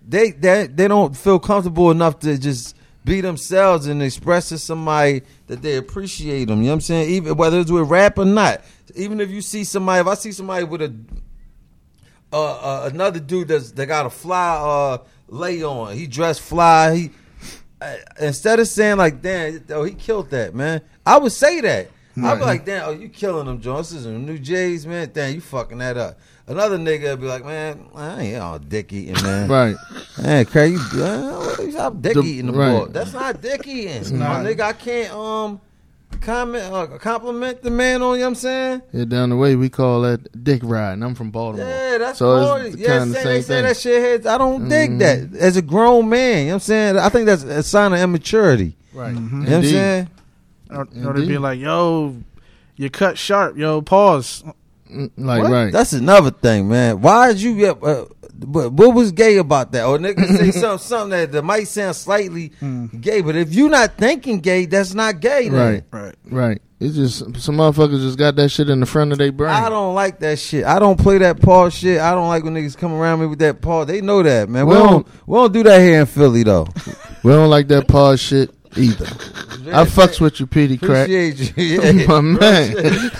they 0.07 0.31
they 0.31 0.67
they 0.67 0.87
don't 0.87 1.15
feel 1.15 1.39
comfortable 1.39 1.91
enough 1.91 2.19
to 2.19 2.37
just 2.37 2.75
be 3.03 3.21
themselves 3.21 3.87
and 3.87 4.03
express 4.03 4.49
to 4.49 4.57
somebody 4.57 5.21
that 5.47 5.61
they 5.61 5.77
appreciate 5.77 6.45
them. 6.45 6.59
You 6.59 6.65
know 6.65 6.71
what 6.71 6.75
I'm 6.75 6.81
saying? 6.81 7.09
Even 7.09 7.37
whether 7.37 7.59
it's 7.59 7.71
with 7.71 7.89
rap 7.89 8.17
or 8.17 8.25
not. 8.25 8.61
Even 8.95 9.19
if 9.21 9.29
you 9.29 9.41
see 9.41 9.63
somebody, 9.63 10.01
if 10.01 10.07
I 10.07 10.13
see 10.15 10.31
somebody 10.31 10.63
with 10.65 10.81
a 10.81 10.93
uh, 12.33 12.55
uh, 12.85 12.89
another 12.91 13.19
dude 13.19 13.47
that's 13.47 13.71
that 13.71 13.85
got 13.85 14.05
a 14.05 14.09
fly 14.09 14.55
uh, 14.57 14.97
lay 15.27 15.63
on, 15.63 15.95
he 15.95 16.07
dressed 16.07 16.41
fly. 16.41 16.95
He 16.95 17.11
uh, 17.81 17.95
instead 18.19 18.59
of 18.59 18.67
saying 18.67 18.97
like, 18.97 19.21
"Damn, 19.21 19.63
oh, 19.69 19.83
he 19.83 19.93
killed 19.93 20.29
that 20.31 20.53
man," 20.55 20.81
I 21.05 21.17
would 21.17 21.31
say 21.31 21.61
that. 21.61 21.91
I'd 22.19 22.39
be 22.39 22.45
like, 22.45 22.65
"Damn, 22.65 22.89
oh, 22.89 22.91
you 22.91 23.09
killing 23.09 23.45
them, 23.45 23.61
Jones? 23.61 23.91
This 23.91 23.99
is 23.99 24.07
new 24.07 24.39
Jays, 24.39 24.87
man. 24.87 25.11
Damn, 25.13 25.35
you 25.35 25.41
fucking 25.41 25.77
that 25.77 25.97
up." 25.97 26.19
Another 26.47 26.77
nigga 26.77 27.11
would 27.11 27.21
be 27.21 27.27
like, 27.27 27.45
"Man, 27.45 27.89
I 27.93 28.21
ain't 28.21 28.41
all 28.41 28.57
dick 28.57 28.91
eating, 28.91 29.21
man. 29.21 29.47
Right. 29.49 29.75
Man, 30.19 30.45
crazy, 30.45 30.81
you, 30.97 31.03
uh, 31.03 31.69
stop 31.71 32.01
dick 32.01 32.15
The- 32.15 32.21
eating 32.21 32.47
the 32.47 32.57
right. 32.57 32.91
That's 32.91 33.13
not 33.13 33.39
dick 33.41 33.67
eating, 33.67 34.17
my 34.17 34.43
nigga. 34.43 34.61
I 34.61 34.73
can't 34.73 35.13
um 35.13 35.61
comment 36.21 36.63
uh, 36.73 36.87
compliment 36.97 37.61
the 37.61 37.69
man 37.71 38.01
on. 38.01 38.13
You 38.15 38.19
know 38.19 38.21
what 38.23 38.27
I'm 38.29 38.35
saying? 38.35 38.81
Yeah, 38.93 39.05
down 39.05 39.29
the 39.29 39.35
way 39.35 39.55
we 39.55 39.69
call 39.69 40.01
that 40.01 40.43
dick 40.43 40.61
riding. 40.63 41.03
I'm 41.03 41.15
from 41.15 41.31
Baltimore. 41.31 41.67
Yeah, 41.67 41.97
that's 41.99 42.19
so 42.19 42.43
so 42.43 42.55
it's 42.55 42.75
Yeah, 42.77 42.87
kind 42.99 43.01
of 43.03 43.07
the 43.09 43.13
saying, 43.15 43.23
same 43.25 43.33
they 43.33 43.41
say 43.41 43.61
that 43.61 43.77
shit 43.77 44.01
heads. 44.01 44.25
I 44.25 44.37
don't 44.37 44.67
dig 44.69 44.91
Mm-hmm. 44.91 45.33
that. 45.33 45.39
As 45.39 45.57
a 45.57 45.61
grown 45.61 46.09
man, 46.09 46.39
you 46.39 46.43
know 46.45 46.49
what 46.49 46.53
I'm 46.55 46.59
saying? 46.61 46.97
I 46.97 47.09
think 47.09 47.25
that's 47.25 47.43
a 47.43 47.63
sign 47.63 47.93
of 47.93 47.99
immaturity. 47.99 48.75
Right. 48.93 49.13
You 49.13 49.19
know 49.19 49.39
what 49.45 49.53
I'm 49.53 49.63
saying? 49.63 50.09
Or, 50.69 50.87
or 51.05 51.13
to 51.13 51.25
be 51.25 51.37
like, 51.37 51.59
yo, 51.59 52.15
you 52.75 52.89
cut 52.89 53.17
sharp. 53.17 53.57
Yo, 53.57 53.81
pause. 53.81 54.43
Mm, 54.91 55.11
Like 55.17 55.43
What? 55.43 55.51
right. 55.51 55.71
That's 55.71 55.93
another 55.93 56.31
thing, 56.31 56.67
man. 56.69 57.01
Why 57.01 57.27
did 57.33 57.41
you? 57.41 57.65
Uh, 57.67 58.05
but 58.39 58.71
what 58.73 58.93
was 58.93 59.11
gay 59.11 59.37
about 59.37 59.71
that? 59.71 59.85
Or 59.85 59.97
niggas 59.97 60.37
say 60.37 60.51
something, 60.59 60.85
something 60.85 61.09
that, 61.11 61.31
that 61.31 61.43
might 61.43 61.67
sound 61.67 61.95
slightly 61.95 62.49
mm-hmm. 62.49 62.99
gay, 62.99 63.21
but 63.21 63.35
if 63.35 63.53
you're 63.53 63.69
not 63.69 63.97
thinking 63.97 64.39
gay, 64.39 64.65
that's 64.65 64.93
not 64.93 65.19
gay. 65.19 65.49
Then. 65.49 65.83
Right. 65.91 66.01
Right. 66.01 66.15
right. 66.25 66.61
It's 66.79 66.95
just 66.95 67.19
some 67.41 67.57
motherfuckers 67.57 68.01
just 68.01 68.19
got 68.19 68.35
that 68.35 68.49
shit 68.49 68.69
in 68.69 68.79
the 68.79 68.85
front 68.85 69.11
of 69.11 69.17
their 69.17 69.31
brain. 69.31 69.51
I 69.51 69.67
don't 69.67 69.95
like 69.95 70.19
that 70.19 70.37
shit. 70.37 70.63
I 70.63 70.77
don't 70.77 70.99
play 70.99 71.17
that 71.17 71.41
Paul 71.41 71.69
shit. 71.69 71.99
I 71.99 72.13
don't 72.13 72.27
like 72.27 72.43
when 72.43 72.53
niggas 72.53 72.77
come 72.77 72.93
around 72.93 73.19
me 73.19 73.25
with 73.25 73.39
that 73.39 73.61
Paul. 73.61 73.85
They 73.85 73.99
know 73.99 74.21
that, 74.21 74.47
man. 74.47 74.67
We 74.67 74.75
Well- 74.75 74.89
don't 74.89 75.07
we 75.25 75.37
don't 75.37 75.53
do 75.53 75.63
that 75.63 75.81
here 75.81 76.01
in 76.01 76.05
Philly 76.05 76.43
though. 76.43 76.67
We 77.23 77.33
don't 77.33 77.49
like 77.49 77.67
that 77.69 77.87
pause 77.89 78.21
shit 78.21 78.51
either. 78.77 79.05
I 79.73 79.83
fucks 79.83 80.21
with 80.21 80.39
you, 80.39 80.47
Peedi 80.47 80.79
Crakk. 80.79 81.03
Appreciate 81.03 81.57
you. 81.57 81.79
Yeah. 82.01 82.07
My 82.07 82.21
man. 82.21 82.73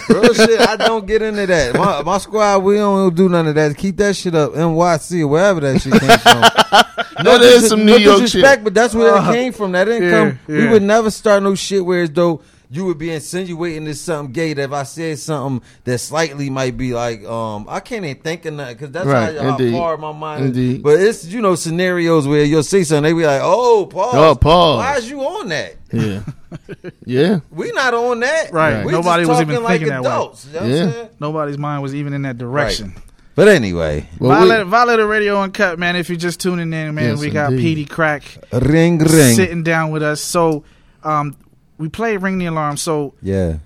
Real 0.10 0.34
shit, 0.34 0.62
I 0.62 0.78
don't 0.78 1.06
get 1.06 1.22
into 1.22 1.46
that. 1.46 1.76
My, 1.76 2.02
my 2.04 2.18
squad, 2.20 2.60
we 2.60 2.76
don't 2.76 3.14
do 3.16 3.28
none 3.28 3.48
of 3.48 3.56
that. 3.56 3.76
Keep 3.76 3.98
that 3.98 4.16
shit 4.16 4.34
up, 4.36 4.54
NYC 4.54 5.22
or 5.24 5.28
wherever 5.28 5.60
that 5.60 5.82
shit 5.82 5.94
came 5.94 6.18
from. 6.20 6.44
That 7.24 7.42
is 7.42 7.68
some 7.70 7.80
New 7.84 7.94
no 7.94 7.98
York 7.98 8.20
disrespect, 8.22 8.58
shit. 8.60 8.64
but 8.64 8.74
that's 8.76 8.94
where 8.94 9.16
Uh, 9.16 9.32
it 9.32 9.34
came 9.34 9.52
from. 9.52 9.72
That 9.72 9.86
didn't 9.86 10.04
yeah, 10.04 10.30
come. 10.32 10.40
We 10.48 10.68
would 10.68 10.84
never 10.84 11.10
start 11.10 11.42
no 11.42 11.56
shit 11.56 11.84
where 11.84 12.04
as 12.04 12.12
though 12.12 12.42
you 12.70 12.86
would 12.86 12.98
be 12.98 13.12
insinuating 13.12 13.86
there's 13.86 14.02
something 14.02 14.34
gay. 14.34 14.54
That 14.54 14.64
if 14.64 14.72
I 14.72 14.84
said 14.84 15.20
something 15.20 15.68
that 15.86 15.98
slightly 16.00 16.50
might 16.50 16.78
be 16.78 16.94
like, 16.94 17.24
um, 17.26 17.66
I 17.70 17.80
can't 17.80 18.04
even 18.06 18.22
think 18.22 18.46
of 18.46 18.58
that 18.58 18.70
because 18.78 18.92
that's 18.92 19.06
Right, 19.06 19.36
how, 19.38 19.52
how 19.52 19.72
far 19.72 19.98
my 19.98 20.12
mind. 20.12 20.42
Is. 20.42 20.48
Indeed. 20.48 20.84
But 20.84 21.00
it's 21.00 21.26
you 21.26 21.42
know 21.42 21.56
scenarios 21.56 22.28
where 22.28 22.44
you'll 22.44 22.64
see 22.64 22.84
something, 22.84 23.04
they 23.04 23.14
be 23.14 23.26
like, 23.26 23.42
oh, 23.44 23.86
pause. 23.86 24.16
Oh, 24.16 24.36
pause. 24.36 24.78
Why 24.78 24.98
is 24.98 25.10
you 25.10 25.22
on 25.22 25.50
that? 25.50 25.76
Yeah. 25.92 26.22
yeah. 27.06 27.40
We 27.52 27.72
not 27.72 27.94
on 27.94 28.20
that. 28.22 28.52
Right. 28.52 28.86
We 28.86 28.92
Nobody 28.92 29.24
just 29.24 29.30
was 29.30 29.38
talking 29.40 29.52
even 29.52 29.64
like 29.64 29.80
thinking 29.82 29.90
that 29.90 30.04
way. 30.04 30.10
You 30.10 30.16
know 30.16 30.20
what 30.28 30.62
I'm 30.62 30.70
Yeah. 31.02 31.08
Nobody's 31.20 31.58
mind 31.58 31.82
was 31.84 31.96
even 31.96 32.14
in 32.14 32.24
that 32.24 32.38
direction. 32.38 32.94
But 33.36 33.48
anyway, 33.50 34.10
Well, 34.20 34.42
we- 34.42 34.48
Violet, 34.48 34.66
Violet 34.66 35.06
Radio 35.06 35.36
Unkut, 35.46 35.78
man. 35.78 35.96
If 35.96 36.10
you're 36.10 36.18
just 36.18 36.40
tuning 36.40 36.74
in, 36.74 36.96
man, 36.96 37.12
Yes, 37.12 37.20
we 37.20 37.30
got 37.30 37.54
indeed. 37.54 37.88
Peedi 37.88 37.90
Crakk 37.90 38.24
ring 38.68 38.98
ring. 38.98 39.36
sitting 39.36 39.62
down 39.62 39.92
with 39.92 40.02
us. 40.02 40.22
So, 40.22 40.64
um, 41.04 41.36
we 41.78 41.90
played 41.90 42.22
Ring 42.22 42.38
the 42.38 42.46
Alarm. 42.48 42.78
So 42.78 43.14
Yeah. 43.22 43.58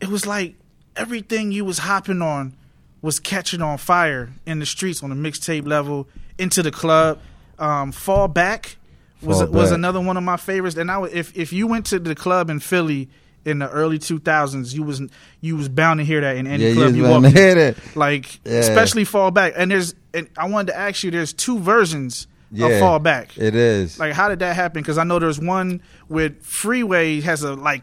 it 0.00 0.08
was 0.08 0.26
like 0.26 0.54
everything 0.96 1.52
you 1.52 1.64
was 1.64 1.78
hopping 1.78 2.20
on 2.22 2.54
was 3.00 3.18
catching 3.18 3.62
on 3.62 3.78
fire 3.78 4.30
in 4.46 4.58
the 4.58 4.66
streets 4.66 5.02
on 5.02 5.10
the 5.10 5.16
mixtape 5.16 5.66
level 5.66 6.06
into 6.38 6.62
the 6.62 6.70
club. 6.70 7.18
Um, 7.58 7.92
Fall 7.92 8.28
Back 8.28 8.76
was 9.22 9.38
Fall 9.38 9.48
was 9.48 9.70
Back. 9.70 9.76
another 9.78 10.00
one 10.00 10.16
of 10.16 10.22
my 10.22 10.36
favorites. 10.36 10.76
And 10.76 10.90
I 10.90 10.98
would, 10.98 11.12
if 11.12 11.36
if 11.36 11.52
you 11.52 11.66
went 11.66 11.86
to 11.86 11.98
the 11.98 12.14
club 12.14 12.50
in 12.50 12.60
Philly 12.60 13.08
in 13.44 13.58
the 13.58 13.68
early 13.70 13.98
2000s, 13.98 14.72
you 14.72 14.82
was 14.84 15.02
you 15.40 15.56
was 15.56 15.68
bound 15.68 15.98
to 15.98 16.04
hear 16.04 16.20
that 16.20 16.36
in 16.36 16.46
any 16.46 16.68
Yeah, 16.68 16.74
club 16.74 16.94
you 16.94 17.04
you 17.04 17.10
walked 17.10 17.22
to 17.24 17.28
in. 17.30 17.34
hear 17.36 17.54
that. 17.54 17.76
Like 17.96 18.40
Yeah. 18.44 18.58
especially 18.60 19.04
Fall 19.04 19.30
Back. 19.30 19.54
And 19.56 19.70
there's 19.70 19.94
and 20.14 20.28
I 20.36 20.46
wanted 20.48 20.72
to 20.72 20.78
ask 20.78 21.02
you, 21.02 21.10
there's 21.10 21.32
two 21.32 21.58
versions 21.58 22.26
Yeah. 22.52 22.66
of 22.66 22.78
Fall 22.80 22.98
Back. 22.98 23.36
It 23.38 23.54
is. 23.54 23.98
Like, 23.98 24.12
how 24.12 24.28
did 24.28 24.40
that 24.40 24.54
happen? 24.54 24.82
Because 24.82 24.98
I 24.98 25.04
know 25.04 25.18
there's 25.18 25.40
one 25.40 25.80
with 26.08 26.44
Freeway 26.44 27.20
has 27.22 27.42
a 27.42 27.54
like 27.54 27.82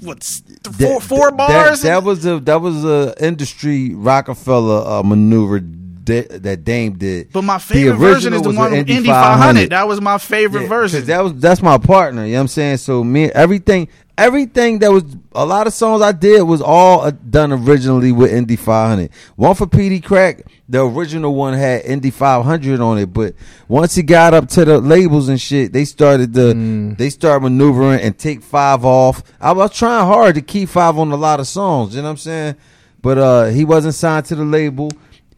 what's 0.00 0.40
th- 0.40 0.58
That- 0.62 0.74
four 0.88 1.00
four 1.00 1.30
that- 1.30 1.36
bars. 1.36 1.82
That, 1.82 2.04
was 2.04 2.24
a 2.26 2.38
that 2.40 2.60
was 2.60 2.84
a 2.84 3.14
industry 3.24 3.94
Roc-A-Fella 3.94 5.00
uh, 5.00 5.02
maneuver 5.02 5.60
da- 6.10 6.38
that 6.38 6.64
Dame 6.64 6.94
did. 6.98 7.32
but 7.32 7.42
my 7.42 7.58
favorite 7.58 7.96
version 7.96 8.32
is 8.34 8.42
the 8.42 8.50
one 8.50 8.72
with 8.72 8.88
Indy 8.90 9.08
500. 9.08 9.70
That 9.70 9.86
was 9.88 10.00
my 10.00 10.18
favorite 10.18 10.62
Yeah, 10.62 10.68
version. 10.68 11.04
That 11.06 11.22
was 11.24 11.34
that's 11.34 11.62
my 11.62 11.78
partner. 11.78 12.24
You 12.26 12.32
know 12.32 12.38
what 12.38 12.40
I'm 12.42 12.48
saying? 12.48 12.76
So 12.78 13.02
me 13.04 13.30
everything 13.30 13.88
everything 14.18 14.80
that 14.80 14.92
was 14.92 15.04
a 15.34 15.46
lot 15.46 15.66
of 15.66 15.72
songs 15.72 16.02
I 16.02 16.12
did 16.12 16.42
was 16.42 16.60
all 16.60 17.00
uh, 17.02 17.10
done 17.10 17.52
originally 17.52 18.12
with 18.12 18.30
Indy 18.30 18.56
500. 18.56 19.10
One 19.36 19.54
for 19.54 19.66
Peedi 19.66 20.02
Crakk, 20.02 20.42
the 20.68 20.84
original 20.84 21.34
one 21.34 21.54
had 21.54 21.86
Indy 21.86 22.10
500 22.10 22.80
on 22.80 22.98
it, 22.98 23.06
but 23.14 23.34
once 23.66 23.94
he 23.94 24.02
got 24.02 24.34
up 24.34 24.46
to 24.50 24.64
the 24.66 24.78
labels 24.78 25.28
and 25.30 25.40
shit, 25.40 25.72
they 25.72 25.84
started 25.86 26.34
to 26.34 26.40
Mm. 26.52 26.98
they 26.98 27.08
started 27.08 27.42
maneuvering 27.44 28.00
and 28.00 28.18
take 28.18 28.42
five 28.42 28.84
off. 28.84 29.22
I 29.40 29.52
was 29.52 29.72
trying 29.72 30.06
hard 30.06 30.34
to 30.34 30.42
keep 30.42 30.68
five 30.68 30.98
on 30.98 31.10
a 31.12 31.16
lot 31.16 31.40
of 31.40 31.46
songs. 31.46 31.94
You 31.94 32.02
know 32.02 32.08
what 32.08 32.10
I'm 32.12 32.16
saying? 32.18 32.54
But 33.02 33.16
uh, 33.16 33.44
he 33.46 33.64
wasn't 33.64 33.94
signed 33.94 34.26
to 34.26 34.34
the 34.34 34.44
label, 34.44 34.90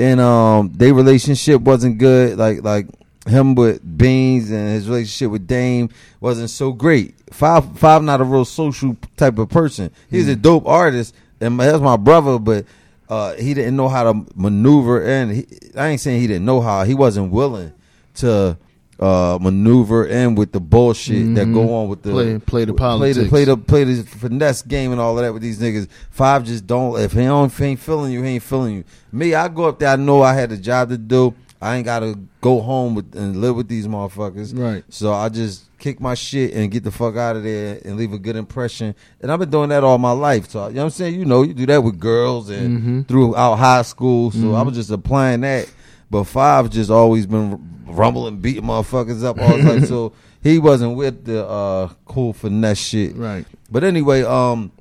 and 0.03 0.21
um, 0.21 0.73
their 0.75 0.95
relationship 0.95 1.61
wasn't 1.63 1.99
good. 1.99 2.39
Like 2.39 2.63
like 2.63 2.87
him 3.27 3.55
with 3.55 3.81
Beans 3.97 4.51
and 4.51 4.69
his 4.71 4.89
relationship 4.89 5.31
with 5.31 5.47
Dame 5.47 5.91
wasn't 6.21 6.51
so 6.51 6.73
great. 6.73 7.15
Five 7.31 7.79
five 7.79 8.03
not 8.03 8.21
a 8.21 8.25
real 8.25 8.45
social 8.45 8.97
type 9.17 9.39
of 9.39 9.49
person. 9.49 9.91
He's 10.11 10.29
a 10.29 10.37
dope 10.37 10.67
artist, 10.67 11.15
and 11.41 11.57
my- 11.57 11.67
that's 11.67 11.81
my 11.83 11.97
brother, 11.97 12.39
but. 12.39 12.67
Uh, 13.09 13.35
he 13.35 13.53
didn't 13.53 13.77
know 13.77 13.91
how 13.91 14.05
to 14.11 14.25
maneuver, 14.35 15.03
and 15.05 15.33
he, 15.33 15.47
I 15.77 15.89
ain't 15.89 16.01
saying 16.01 16.23
he 16.23 16.27
didn't 16.27 16.47
know 16.47 16.63
how. 16.63 16.85
He 16.85 16.95
wasn't 16.95 17.31
willing 17.31 17.75
to 18.15 18.57
uh, 19.03 19.39
maneuver 19.41 20.07
and 20.07 20.39
with 20.39 20.53
the 20.53 20.61
bullshit 20.61 21.35
that 21.35 21.47
go 21.53 21.75
on 21.75 21.89
with 21.89 22.03
the 22.03 22.11
Play- 22.13 22.39
play 22.39 22.65
the 22.65 22.73
play 22.73 22.79
politics. 22.79 23.19
the 23.19 23.29
play 23.29 23.45
the 23.45 23.57
play 23.57 23.85
the 23.85 24.03
finesse 24.05 24.63
game 24.63 24.93
and 24.93 25.01
all 25.01 25.19
of 25.19 25.25
that 25.25 25.33
with 25.33 25.43
these 25.43 25.59
niggas. 25.59 25.89
Five 26.11 26.45
just 26.45 26.67
don't. 26.67 26.99
If 27.01 27.13
he 27.13 27.25
don't 27.25 27.47
if 27.47 27.59
he 27.59 27.65
ain't 27.65 27.81
feeling 27.81 28.13
you, 28.13 28.23
he 28.23 28.31
ain't 28.35 28.43
feeling 28.43 28.77
you. 28.77 28.85
Me, 29.11 29.35
I 29.35 29.49
go 29.49 29.65
up 29.65 29.79
there. 29.81 29.89
I 29.91 29.97
know 29.97 30.23
I 30.23 30.35
had 30.35 30.53
a 30.53 30.57
job 30.57 30.89
to 30.91 30.99
do. 30.99 31.35
I 31.61 31.77
ain't 31.77 31.85
gotta 31.85 32.19
go 32.41 32.61
home 32.61 32.97
with, 32.97 33.15
and 33.15 33.37
live 33.41 33.55
with 33.55 33.69
these 33.69 33.87
motherfuckers. 33.87 34.57
Right. 34.59 34.83
So 34.89 35.13
I 35.13 35.29
just 35.29 35.65
kick 35.79 36.01
my 36.01 36.15
shit 36.15 36.55
and 36.55 36.71
get 36.73 36.83
the 36.85 36.91
fuck 36.91 37.17
out 37.17 37.37
of 37.37 37.45
there 37.45 37.81
and 37.85 37.97
leave 37.97 38.13
a 38.13 38.19
good 38.19 38.35
impression. 38.37 38.95
And 39.21 39.31
I've 39.31 39.39
been 39.39 39.51
doing 39.51 39.69
that 39.71 39.85
all 39.85 39.99
my 39.99 40.11
life. 40.11 40.51
So 40.51 40.67
you 40.69 40.75
know 40.75 40.81
what 40.83 40.85
I'm 40.87 40.91
saying? 40.91 41.15
You 41.19 41.25
know, 41.25 41.43
you 41.43 41.55
do 41.55 41.67
that 41.67 41.83
with 41.83 41.99
girls 42.01 42.51
and 42.51 42.79
Mm-hmm. 42.79 43.01
throughout 43.03 43.57
high 43.57 43.83
school. 43.83 44.31
So 44.33 44.55
I 44.55 44.63
was 44.63 44.75
just 44.75 44.91
applying 44.91 45.43
that. 45.43 45.69
But 46.13 46.25
five 46.25 46.69
just 46.69 46.91
always 46.91 47.27
been 47.27 47.59
rumbling, 47.87 48.37
beating 48.37 48.65
motherfuckers 48.65 49.25
up 49.25 49.41
all 49.41 49.57
the 49.57 49.63
time. 49.63 49.87
So 49.87 50.13
he 50.43 50.59
wasn't 50.59 50.95
with 50.97 51.25
the 51.25 51.45
uh, 51.47 51.89
cool 52.05 52.35
finesse 52.35 52.79
shit. 52.79 53.17
Right. 53.17 53.47
But 53.71 53.83
anyway, 53.83 54.23
um, 54.23 54.73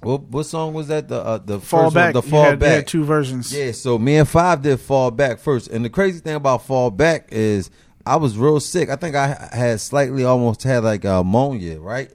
what 0.00 0.22
what 0.22 0.42
song 0.46 0.74
was 0.74 0.88
that? 0.88 1.06
The 1.08 1.20
uh, 1.22 1.38
the 1.38 1.60
Fall 1.60 1.84
first 1.84 1.94
back. 1.94 2.14
one, 2.14 2.24
the 2.24 2.28
fall 2.28 2.42
had- 2.44 2.50
you 2.54 2.56
back. 2.58 2.70
had 2.74 2.86
two 2.88 3.04
versions. 3.04 3.54
Yeah, 3.54 3.70
so 3.70 3.98
me 3.98 4.16
and 4.16 4.28
Five 4.28 4.62
did 4.62 4.80
Fall 4.80 5.10
Back 5.12 5.38
first. 5.38 5.68
And 5.68 5.84
the 5.84 5.90
crazy 5.90 6.18
thing 6.18 6.34
about 6.34 6.66
Fall 6.66 6.90
Back 6.90 7.28
is 7.30 7.70
I 8.04 8.16
was 8.16 8.36
real 8.36 8.58
sick. 8.58 8.90
I 8.90 8.96
think 8.96 9.14
I 9.14 9.48
had 9.52 9.80
slightly 9.80 10.24
almost 10.24 10.64
had 10.64 10.82
like 10.82 11.04
pneumonia, 11.04 11.78
right? 11.80 12.10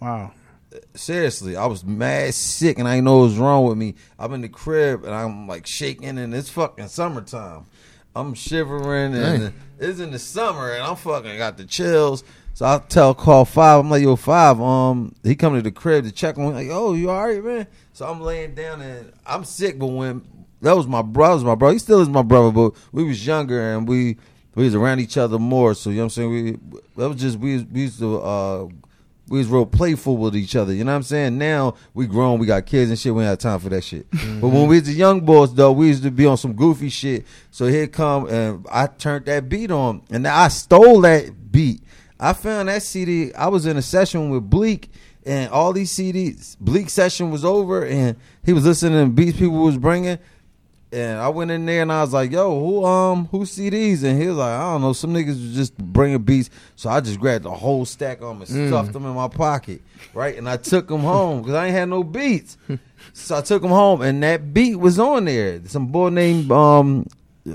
Wow. 0.00 0.32
Seriously, 0.94 1.54
I 1.54 1.66
was 1.66 1.84
mad 1.84 2.32
sick 2.34 2.78
and 2.78 2.88
I 2.88 2.94
didn't 2.96 3.04
know 3.04 3.18
what 3.18 3.24
was 3.24 3.38
wrong 3.38 3.66
with 3.66 3.76
me. 3.78 3.94
I'm 4.18 4.32
in 4.32 4.40
the 4.40 4.48
crib 4.48 5.04
and 5.04 5.14
I'm 5.14 5.46
like 5.46 5.66
shaking 5.66 6.18
and 6.18 6.34
it's 6.34 6.48
fucking 6.50 6.88
summertime. 6.88 7.66
I'm 8.14 8.34
shivering 8.34 9.14
and 9.14 9.40
Dang. 9.40 9.54
it's 9.78 10.00
in 10.00 10.10
the 10.10 10.18
summer 10.18 10.72
and 10.72 10.82
I'm 10.82 10.96
fucking 10.96 11.38
got 11.38 11.56
the 11.56 11.64
chills. 11.64 12.24
So 12.54 12.66
I 12.66 12.78
tell 12.86 13.14
call 13.14 13.44
five. 13.46 13.80
I'm 13.80 13.90
like, 13.90 14.02
yo, 14.02 14.16
five. 14.16 14.60
Um, 14.60 15.14
he 15.22 15.34
come 15.34 15.54
to 15.54 15.62
the 15.62 15.70
crib 15.70 16.04
to 16.04 16.12
check 16.12 16.36
on 16.36 16.48
me. 16.48 16.52
Like, 16.52 16.68
oh, 16.70 16.92
you 16.92 17.08
all 17.10 17.26
right, 17.26 17.42
man? 17.42 17.66
So 17.94 18.06
I'm 18.06 18.20
laying 18.20 18.54
down 18.54 18.82
and 18.82 19.12
I'm 19.26 19.44
sick. 19.44 19.78
But 19.78 19.86
when 19.86 20.22
that 20.60 20.76
was 20.76 20.86
my 20.86 21.00
brother, 21.02 21.34
was 21.36 21.44
my 21.44 21.54
brother. 21.54 21.72
He 21.72 21.78
still 21.78 22.00
is 22.00 22.08
my 22.08 22.22
brother, 22.22 22.50
but 22.50 22.74
we 22.92 23.04
was 23.04 23.26
younger 23.26 23.72
and 23.72 23.88
we 23.88 24.18
we 24.54 24.64
was 24.64 24.74
around 24.74 25.00
each 25.00 25.16
other 25.16 25.38
more. 25.38 25.74
So 25.74 25.88
you 25.88 25.96
know 25.96 26.02
what 26.02 26.04
I'm 26.04 26.10
saying? 26.10 26.30
We 26.30 26.50
that 26.96 27.08
was 27.08 27.20
just 27.20 27.38
we 27.38 27.62
we 27.62 27.80
used 27.82 27.98
to 28.00 28.20
uh 28.20 28.68
we 29.32 29.38
was 29.38 29.48
real 29.48 29.64
playful 29.64 30.18
with 30.18 30.36
each 30.36 30.54
other. 30.56 30.74
You 30.74 30.84
know 30.84 30.92
what 30.92 30.96
I'm 30.96 31.02
saying? 31.04 31.38
Now 31.38 31.76
we 31.94 32.06
grown, 32.06 32.38
we 32.38 32.44
got 32.44 32.66
kids 32.66 32.90
and 32.90 32.98
shit. 32.98 33.14
We 33.14 33.22
ain't 33.22 33.30
have 33.30 33.38
time 33.38 33.60
for 33.60 33.70
that 33.70 33.82
shit. 33.82 34.10
Mm-hmm. 34.10 34.40
But 34.42 34.48
when 34.48 34.68
we 34.68 34.78
was 34.78 34.86
the 34.86 34.92
young 34.92 35.22
boys, 35.22 35.54
though, 35.54 35.72
we 35.72 35.86
used 35.86 36.02
to 36.02 36.10
be 36.10 36.26
on 36.26 36.36
some 36.36 36.52
goofy 36.52 36.90
shit. 36.90 37.24
So 37.50 37.64
here 37.64 37.86
come 37.86 38.28
and 38.28 38.66
I 38.70 38.88
turned 38.88 39.24
that 39.24 39.48
beat 39.48 39.70
on, 39.70 40.02
and 40.10 40.28
I 40.28 40.48
stole 40.48 41.00
that 41.00 41.50
beat. 41.50 41.82
I 42.20 42.34
found 42.34 42.68
that 42.68 42.82
CD. 42.82 43.32
I 43.32 43.48
was 43.48 43.64
in 43.64 43.78
a 43.78 43.82
session 43.82 44.28
with 44.28 44.50
Bleek, 44.50 44.90
and 45.24 45.50
all 45.50 45.72
these 45.72 45.90
CDs. 45.90 46.58
Bleek 46.58 46.90
session 46.90 47.30
was 47.30 47.42
over, 47.42 47.86
and 47.86 48.18
he 48.44 48.52
was 48.52 48.66
listening 48.66 49.02
to 49.02 49.10
beats 49.10 49.38
people 49.38 49.64
was 49.64 49.78
bringing. 49.78 50.18
And 50.92 51.18
I 51.20 51.28
went 51.30 51.50
in 51.50 51.64
there 51.64 51.82
and 51.82 51.90
I 51.92 52.02
was 52.02 52.12
like, 52.12 52.30
"Yo, 52.32 52.58
who 52.60 52.84
um 52.84 53.26
who 53.30 53.40
CDs?" 53.46 54.02
And 54.04 54.20
he 54.20 54.28
was 54.28 54.36
like, 54.36 54.52
"I 54.52 54.72
don't 54.72 54.82
know, 54.82 54.92
some 54.92 55.14
niggas 55.14 55.28
was 55.28 55.54
just 55.54 55.76
bringing 55.78 56.18
beats." 56.22 56.50
So 56.76 56.90
I 56.90 57.00
just 57.00 57.18
grabbed 57.18 57.44
the 57.44 57.50
whole 57.50 57.84
stack 57.86 58.20
of 58.20 58.28
them 58.28 58.42
and 58.42 58.48
Mm. 58.48 58.68
stuffed 58.68 58.92
them 58.92 59.06
in 59.06 59.14
my 59.14 59.28
pocket, 59.28 59.80
right? 60.12 60.36
And 60.36 60.48
I 60.48 60.58
took 60.58 60.88
them 60.88 61.00
home 61.00 61.40
because 61.40 61.54
I 61.54 61.66
ain't 61.66 61.74
had 61.74 61.88
no 61.88 62.04
beats. 62.04 62.58
so 63.14 63.38
I 63.38 63.40
took 63.40 63.62
them 63.62 63.70
home, 63.70 64.02
and 64.02 64.22
that 64.22 64.52
beat 64.52 64.76
was 64.76 64.98
on 64.98 65.24
there. 65.24 65.60
Some 65.66 65.86
boy 65.86 66.10
named 66.10 66.52
um 66.52 67.06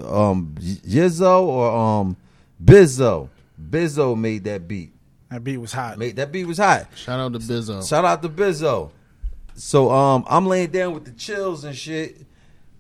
um 0.04 0.56
Yizzo 0.60 1.42
or 1.44 1.72
um 1.72 2.18
Bizzo. 2.64 3.30
Bizzo 3.70 4.18
made 4.18 4.44
that 4.46 4.68
beat. 4.68 4.94
That 5.30 5.44
beat 5.44 5.58
was 5.58 5.74
hot. 5.74 5.98
Made 6.00 6.16
that 6.16 6.32
beat 6.32 6.46
was 6.46 6.58
hot. 6.58 6.88
Shout 6.96 7.20
out 7.20 7.34
to 7.34 7.40
Bizzo. 7.40 7.88
Shout 7.88 8.04
out 8.06 8.22
to 8.24 8.30
Bizzo. 8.30 8.90
So 9.56 9.92
um, 9.92 10.24
I'm 10.30 10.46
laying 10.48 10.70
down 10.70 10.94
with 10.94 11.06
the 11.06 11.12
chills 11.12 11.64
and 11.64 11.76
shit, 11.76 12.22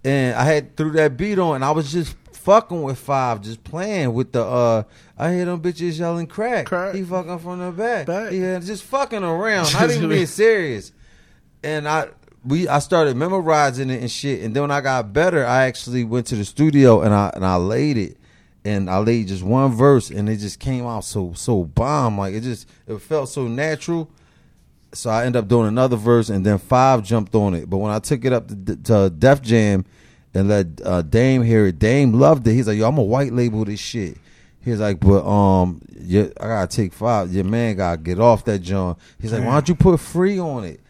and 0.03 0.35
I 0.35 0.43
had 0.43 0.75
threw 0.77 0.91
that 0.91 1.17
beat 1.17 1.39
on, 1.39 1.55
and 1.55 1.65
I 1.65 1.71
was 1.71 1.91
just 1.91 2.15
fucking 2.33 2.81
with 2.81 2.97
Five, 2.97 3.41
just 3.41 3.63
playing 3.63 4.13
with 4.13 4.31
the. 4.31 4.43
uh 4.43 4.83
I 5.17 5.33
hear 5.33 5.45
them 5.45 5.61
bitches 5.61 5.99
yelling 5.99 6.27
crack. 6.27 6.67
Crack. 6.67 6.95
He 6.95 7.03
fucking 7.03 7.39
from 7.39 7.59
the 7.59 7.71
back. 7.71 8.05
Back. 8.05 8.31
Yeah, 8.31 8.59
just 8.59 8.83
fucking 8.83 9.23
around, 9.23 9.73
I 9.77 9.87
didn't 9.87 10.07
being 10.09 10.25
serious. 10.25 10.91
And 11.63 11.87
I 11.87 12.09
we 12.45 12.67
I 12.67 12.79
started 12.79 13.17
memorizing 13.17 13.89
it 13.89 14.01
and 14.01 14.09
shit, 14.11 14.43
and 14.43 14.55
then 14.55 14.63
when 14.63 14.71
I 14.71 14.81
got 14.81 15.11
better, 15.11 15.45
I 15.45 15.65
actually 15.65 16.03
went 16.03 16.27
to 16.27 16.35
the 16.35 16.45
studio 16.45 17.01
and 17.01 17.13
I 17.13 17.31
and 17.33 17.45
I 17.45 17.55
laid 17.55 17.97
it. 17.97 18.17
And 18.65 18.89
I 18.89 18.97
laid 18.97 19.29
just 19.29 19.43
one 19.43 19.71
verse, 19.71 20.09
and 20.09 20.27
it 20.27 20.37
just 20.37 20.59
came 20.59 20.85
out 20.85 21.05
so 21.05 21.31
so 21.33 21.63
bomb. 21.63 22.17
Like 22.17 22.33
it 22.33 22.41
just 22.41 22.67
it 22.85 22.97
felt 23.01 23.29
so 23.29 23.47
natural 23.47 24.09
so 24.93 25.09
I 25.09 25.25
ended 25.25 25.41
up 25.41 25.47
doing 25.47 25.67
another 25.67 25.95
verse, 25.95 26.29
and 26.29 26.45
then 26.45 26.57
Five 26.57 27.03
jumped 27.03 27.35
on 27.35 27.53
it. 27.53 27.69
But 27.69 27.77
when 27.77 27.91
I 27.91 27.99
took 27.99 28.25
it 28.25 28.33
up 28.33 28.47
to, 28.47 28.75
to 28.75 29.09
Def 29.09 29.41
Jam 29.41 29.85
and 30.33 30.47
let 30.47 30.67
uh, 30.83 31.01
Dame 31.01 31.43
hear 31.43 31.67
it, 31.67 31.79
Dame 31.79 32.13
loved 32.13 32.47
it. 32.47 32.53
He's 32.53 32.67
like, 32.67 32.77
"Yo, 32.77 32.87
I'm 32.87 32.97
a 32.97 33.03
white 33.03 33.33
label 33.33 33.65
this 33.65 33.79
shit." 33.79 34.17
He's 34.63 34.79
like, 34.79 34.99
"But 34.99 35.25
um, 35.27 35.81
you, 35.99 36.31
I 36.39 36.47
gotta 36.47 36.75
take 36.75 36.93
Five. 36.93 37.33
Your 37.33 37.43
man 37.43 37.75
gotta 37.75 37.97
get 37.97 38.19
off 38.19 38.45
that 38.45 38.59
John." 38.59 38.97
He's 39.19 39.33
like, 39.33 39.43
"Why 39.43 39.53
don't 39.53 39.69
you 39.69 39.75
put 39.75 39.99
Free 39.99 40.39
on 40.39 40.63
it?" 40.65 40.81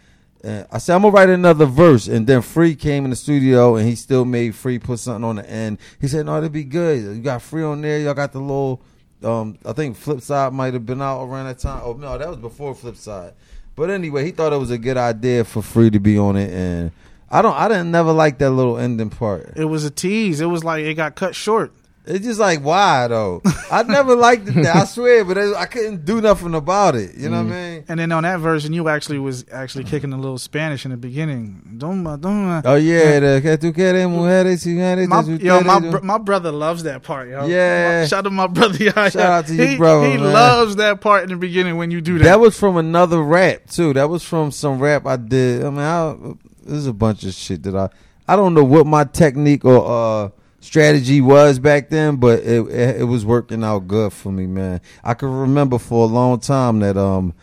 And 0.44 0.68
I 0.72 0.78
said, 0.78 0.96
"I'm 0.96 1.02
gonna 1.02 1.14
write 1.14 1.30
another 1.30 1.66
verse." 1.66 2.08
And 2.08 2.28
then 2.28 2.42
Free 2.42 2.76
came 2.76 3.04
in 3.04 3.10
the 3.10 3.16
studio, 3.16 3.76
and 3.76 3.88
he 3.88 3.96
still 3.96 4.26
made 4.26 4.56
Free 4.56 4.80
put 4.80 5.00
something 5.00 5.24
on 5.24 5.38
the 5.38 5.50
end. 5.50 5.80
He 6.00 6.08
said, 6.08 6.26
"No, 6.26 6.36
that'd 6.36 6.52
be 6.52 6.64
good. 6.64 7.18
You 7.18 7.22
got 7.22 7.42
Free 7.42 7.64
on 7.64 7.82
there. 7.82 8.00
Y'all 8.00 8.14
got 8.14 8.32
the 8.32 8.40
little." 8.40 8.82
Um, 9.24 9.58
I 9.66 9.74
think 9.74 9.98
Flip 9.98 10.22
Side 10.22 10.54
might 10.54 10.74
have 10.74 10.86
been 10.86 11.02
out 11.02 11.24
around 11.24 11.46
that 11.48 11.60
time. 11.60 11.82
Oh 11.84 11.94
no, 11.94 12.18
that 12.18 12.28
was 12.28 12.38
before 12.38 12.76
Flip 12.76 12.96
Side. 12.96 13.34
But 13.78 13.92
anyway, 13.92 14.26
he 14.26 14.32
thought 14.32 14.54
it 14.54 14.58
was 14.58 14.72
a 14.72 14.78
good 14.80 14.98
idea 14.98 15.44
for 15.44 15.62
Free 15.62 15.92
to 15.92 16.00
be 16.00 16.18
on 16.18 16.36
it, 16.36 16.52
and 16.52 16.92
I 17.30 17.44
don't. 17.44 17.54
I 17.54 17.68
didn't 17.68 17.92
never 17.92 18.12
like 18.12 18.40
that 18.40 18.50
little 18.50 18.78
ending 18.78 19.12
part. 19.12 19.54
It 19.56 19.66
was 19.66 19.86
a 19.86 19.92
tease. 19.92 20.42
It 20.42 20.48
was 20.48 20.63
like 20.63 20.84
it 20.84 20.96
got 20.96 21.16
cut 21.16 21.36
short. 21.36 21.72
It's 22.08 22.26
just 22.26 22.39
like 22.39 22.62
why 22.62 23.08
though? 23.08 23.41
I 23.70 23.84
never 23.84 24.15
liked 24.28 24.48
it. 24.48 24.65
I 24.65 24.86
swear, 24.86 25.26
but 25.26 25.38
I 25.38 25.65
couldn't 25.65 26.06
do 26.06 26.22
nothing 26.22 26.56
about 26.56 26.96
it. 26.96 27.15
You 27.15 27.30
know 27.30 27.43
what 27.43 27.52
I 27.52 27.56
mm. 27.56 27.74
mean? 27.74 27.86
And 27.89 28.00
then 28.00 28.12
on 28.13 28.24
that 28.24 28.39
version, 28.39 28.72
you 28.72 28.88
actually 28.88 29.20
was 29.20 29.46
actually 29.52 29.84
kicking 29.84 30.13
a 30.13 30.17
little 30.17 30.38
Spanish 30.38 30.86
in 30.86 30.91
the 30.91 30.98
beginning. 30.98 31.76
Doma, 31.78 32.13
uh, 32.13 32.17
doma. 32.17 32.65
Uh, 32.65 32.72
oh 32.72 32.76
yeah, 32.76 33.20
the 33.20 33.41
que 33.41 33.58
tú 33.58 33.74
quieres 33.74 34.08
mujeres 34.08 34.65
y 34.65 34.72
mujeres 34.72 35.08
My, 35.08 35.22
yo, 35.22 35.62
my, 35.62 35.80
br- 35.80 36.06
my 36.06 36.17
brother 36.17 36.52
loves 36.52 36.84
that 36.84 37.04
part, 37.04 37.28
yo. 37.28 37.46
Yeah. 37.46 38.06
Shout 38.06 38.20
out 38.20 38.24
to 38.24 38.30
my 38.30 38.48
brother. 38.48 38.78
Shout 38.91 39.15
out 39.17 39.48
to 39.48 39.56
your 39.56 39.67
he, 39.67 39.78
brother, 39.78 40.10
He 40.10 40.17
man. 40.17 40.32
loves 40.32 40.78
that 40.78 41.02
part 41.02 41.24
in 41.24 41.30
the 41.30 41.36
beginning 41.36 41.76
when 41.76 41.91
you 41.91 42.00
do 42.00 42.17
that. 42.20 42.24
That 42.24 42.39
was 42.39 42.58
from 42.58 42.78
another 42.78 43.22
rap 43.22 43.67
too. 43.70 43.93
That 43.93 44.10
was 44.10 44.24
from 44.24 44.52
some 44.52 44.80
rap 44.80 45.06
I 45.06 45.17
did. 45.17 45.65
I 45.65 45.70
mean, 45.70 45.80
I, 45.80 46.15
there's 46.63 46.88
a 46.88 46.93
bunch 46.93 47.26
of 47.26 47.34
shit 47.34 47.63
that 47.63 47.76
I 47.76 47.89
I 48.30 48.36
don't 48.36 48.54
know 48.54 48.63
what 48.63 48.86
my 48.86 49.04
technique 49.04 49.65
or 49.65 49.86
uh 49.86 50.30
strategy 50.60 51.22
was 51.22 51.60
back 51.60 51.89
then, 51.89 52.17
but 52.17 52.39
it, 52.39 52.67
it 52.67 53.02
it 53.02 53.04
was 53.04 53.26
working 53.26 53.63
out 53.63 53.88
good 53.88 54.13
for 54.13 54.32
me, 54.32 54.48
man. 54.48 54.82
I 55.04 55.13
can 55.13 55.30
remember 55.32 55.80
for 55.80 56.04
a 56.04 56.08
long 56.08 56.39
time 56.39 56.80
that 56.80 56.98
um 56.98 57.34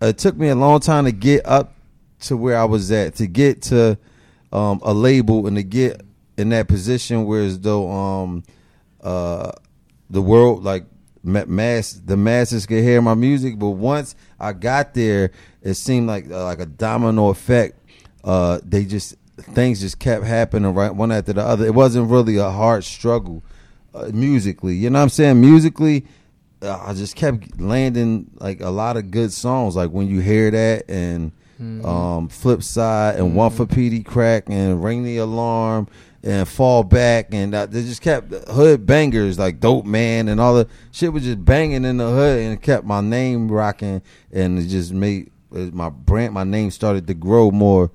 it 0.00 0.18
took 0.18 0.36
me 0.36 0.48
a 0.48 0.54
long 0.54 0.80
time 0.80 1.04
to 1.04 1.12
get 1.12 1.46
up 1.46 1.74
to 2.20 2.36
where 2.36 2.58
I 2.58 2.64
was 2.64 2.90
at, 2.90 3.16
to 3.16 3.26
get 3.26 3.62
to 3.62 3.98
um 4.52 4.80
a 4.82 4.94
label 4.94 5.46
and 5.46 5.56
to 5.56 5.62
get 5.62 6.02
in 6.36 6.48
that 6.50 6.68
position 6.68 7.26
where 7.26 7.42
as 7.42 7.60
though 7.60 7.90
um 7.90 8.44
uh 9.02 9.52
the 10.10 10.22
world 10.22 10.64
like 10.64 10.84
mass 11.22 11.92
the 11.92 12.16
masses 12.16 12.66
could 12.66 12.82
hear 12.82 13.00
my 13.00 13.14
music 13.14 13.58
but 13.58 13.70
once 13.70 14.14
i 14.38 14.52
got 14.52 14.92
there 14.92 15.30
it 15.62 15.72
seemed 15.74 16.06
like 16.06 16.30
uh, 16.30 16.44
like 16.44 16.60
a 16.60 16.66
domino 16.66 17.30
effect 17.30 17.80
uh 18.24 18.60
they 18.62 18.84
just 18.84 19.14
things 19.38 19.80
just 19.80 19.98
kept 19.98 20.24
happening 20.24 20.74
right 20.74 20.94
one 20.94 21.12
after 21.12 21.32
the 21.32 21.42
other. 21.42 21.66
It 21.66 21.74
wasn't 21.74 22.10
really 22.10 22.36
a 22.36 22.50
hard 22.50 22.84
struggle 22.84 23.42
uh, 23.94 24.10
musically. 24.12 24.74
You 24.74 24.90
know 24.90 24.98
what 24.98 25.04
i'm 25.04 25.08
saying? 25.10 25.40
Musically 25.40 26.06
uh, 26.62 26.78
i 26.86 26.94
just 26.94 27.14
kept 27.16 27.60
landing 27.60 28.30
like 28.36 28.60
a 28.60 28.70
lot 28.70 28.96
of 28.96 29.10
good 29.10 29.32
songs. 29.32 29.76
Like 29.76 29.90
when 29.90 30.08
you 30.08 30.20
hear 30.20 30.50
that 30.50 30.88
and 30.88 31.32
um 31.84 32.28
flip 32.28 32.62
side 32.62 33.16
and 33.16 33.36
one 33.36 33.50
for 33.50 33.64
Peedi 33.64 34.04
Crakk 34.04 34.48
and 34.48 34.82
ring 34.82 35.04
the 35.04 35.18
alarm 35.18 35.86
and 36.24 36.48
fall 36.48 36.82
back 36.82 37.28
and 37.32 37.54
uh, 37.54 37.66
they 37.66 37.82
just 37.82 38.02
kept 38.02 38.32
hood 38.48 38.84
bangers 38.86 39.38
like 39.38 39.60
dope 39.60 39.84
man 39.84 40.28
and 40.28 40.40
all 40.40 40.54
the 40.54 40.66
shit 40.90 41.12
was 41.12 41.22
just 41.22 41.44
banging 41.44 41.84
in 41.84 41.98
the 41.98 42.08
hood 42.10 42.40
and 42.40 42.54
it 42.54 42.62
kept 42.62 42.84
my 42.84 43.00
name 43.00 43.52
rocking 43.52 44.02
and 44.32 44.58
it 44.58 44.66
just 44.66 44.92
made 44.92 45.30
uh, 45.54 45.58
my 45.72 45.90
brand 45.90 46.32
my 46.32 46.44
name 46.44 46.70
started 46.70 47.06
to 47.06 47.14
grow 47.14 47.50
more 47.50 47.90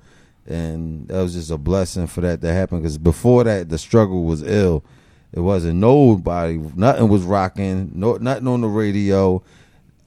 and 0.46 1.08
that 1.08 1.20
was 1.20 1.34
just 1.34 1.50
a 1.50 1.58
blessing 1.58 2.06
for 2.06 2.20
that 2.20 2.40
to 2.40 2.52
happen 2.52 2.78
because 2.78 2.98
before 2.98 3.44
that 3.44 3.68
the 3.68 3.78
struggle 3.78 4.24
was 4.24 4.42
ill 4.42 4.82
it 5.32 5.40
wasn't 5.40 5.78
nobody 5.78 6.58
nothing 6.74 7.08
was 7.08 7.22
rocking 7.22 7.90
no 7.94 8.16
nothing 8.16 8.48
on 8.48 8.60
the 8.60 8.68
radio 8.68 9.42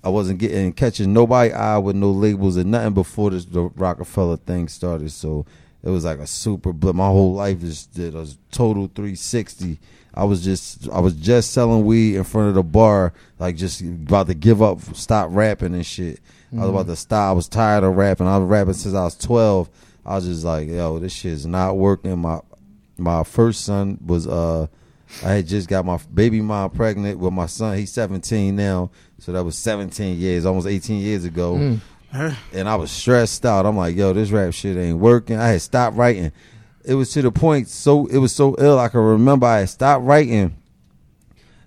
I 0.03 0.09
wasn't 0.09 0.39
getting 0.39 0.73
catching 0.73 1.13
nobody 1.13 1.53
eye 1.53 1.77
with 1.77 1.95
no 1.95 2.11
labels 2.11 2.57
and 2.57 2.71
nothing 2.71 2.93
before 2.93 3.31
this 3.31 3.45
the 3.45 3.61
Roc-A-Fella 3.61 4.37
thing 4.37 4.67
started. 4.67 5.11
So 5.11 5.45
it 5.81 5.89
was 5.89 6.03
like 6.03 6.19
a 6.19 6.27
super. 6.27 6.73
But 6.73 6.93
my 6.93 7.07
whole 7.07 7.33
life 7.33 7.61
just 7.61 7.93
did 7.93 8.13
a 8.13 8.27
total 8.51 8.87
360. 8.93 9.79
I 10.13 10.25
was 10.25 10.43
just 10.43 10.89
I 10.89 10.99
was 10.99 11.13
just 11.13 11.51
selling 11.51 11.85
weed 11.85 12.17
in 12.17 12.25
front 12.25 12.49
of 12.49 12.55
the 12.55 12.63
bar, 12.63 13.13
like 13.39 13.55
just 13.55 13.81
about 13.81 14.27
to 14.27 14.33
give 14.33 14.61
up, 14.61 14.81
stop 14.93 15.29
rapping 15.31 15.73
and 15.73 15.85
shit. 15.85 16.19
I 16.51 16.57
was 16.57 16.69
about 16.69 16.81
mm-hmm. 16.81 16.91
to 16.91 16.95
stop. 16.97 17.29
I 17.29 17.31
was 17.31 17.47
tired 17.47 17.83
of 17.83 17.95
rapping. 17.95 18.27
I 18.27 18.37
was 18.37 18.47
rapping 18.47 18.73
since 18.73 18.93
I 18.93 19.05
was 19.05 19.17
12. 19.17 19.69
I 20.05 20.15
was 20.15 20.25
just 20.25 20.43
like, 20.43 20.67
yo, 20.67 20.99
this 20.99 21.13
shit 21.13 21.31
is 21.33 21.45
not 21.45 21.77
working. 21.77 22.17
My 22.19 22.41
my 22.97 23.23
first 23.23 23.63
son 23.65 23.97
was 24.05 24.27
uh 24.27 24.67
I 25.23 25.33
had 25.33 25.47
just 25.47 25.69
got 25.69 25.85
my 25.85 25.99
baby 26.13 26.41
mom 26.41 26.71
pregnant 26.71 27.19
with 27.19 27.33
my 27.33 27.45
son. 27.45 27.77
He's 27.77 27.91
17 27.91 28.55
now. 28.55 28.89
So 29.19 29.31
that 29.31 29.43
was 29.43 29.57
17 29.57 30.17
years, 30.17 30.45
almost 30.45 30.67
18 30.67 30.99
years 31.01 31.23
ago. 31.23 31.55
And 32.51 32.67
I 32.69 32.75
was 32.75 32.91
stressed 32.91 33.45
out. 33.45 33.65
I'm 33.65 33.77
like, 33.77 33.95
yo, 33.95 34.13
this 34.13 34.31
rap 34.31 34.53
shit 34.53 34.77
ain't 34.77 34.99
working. 34.99 35.37
I 35.37 35.49
had 35.49 35.61
stopped 35.61 35.97
writing. 35.97 36.31
It 36.83 36.95
was 36.95 37.11
to 37.13 37.21
the 37.21 37.31
point 37.31 37.69
so 37.69 38.07
it 38.07 38.17
was 38.17 38.35
so 38.35 38.55
ill 38.59 38.77
I 38.77 38.89
can 38.89 38.99
remember 38.99 39.45
I 39.45 39.59
had 39.59 39.69
stopped 39.69 40.03
writing 40.03 40.55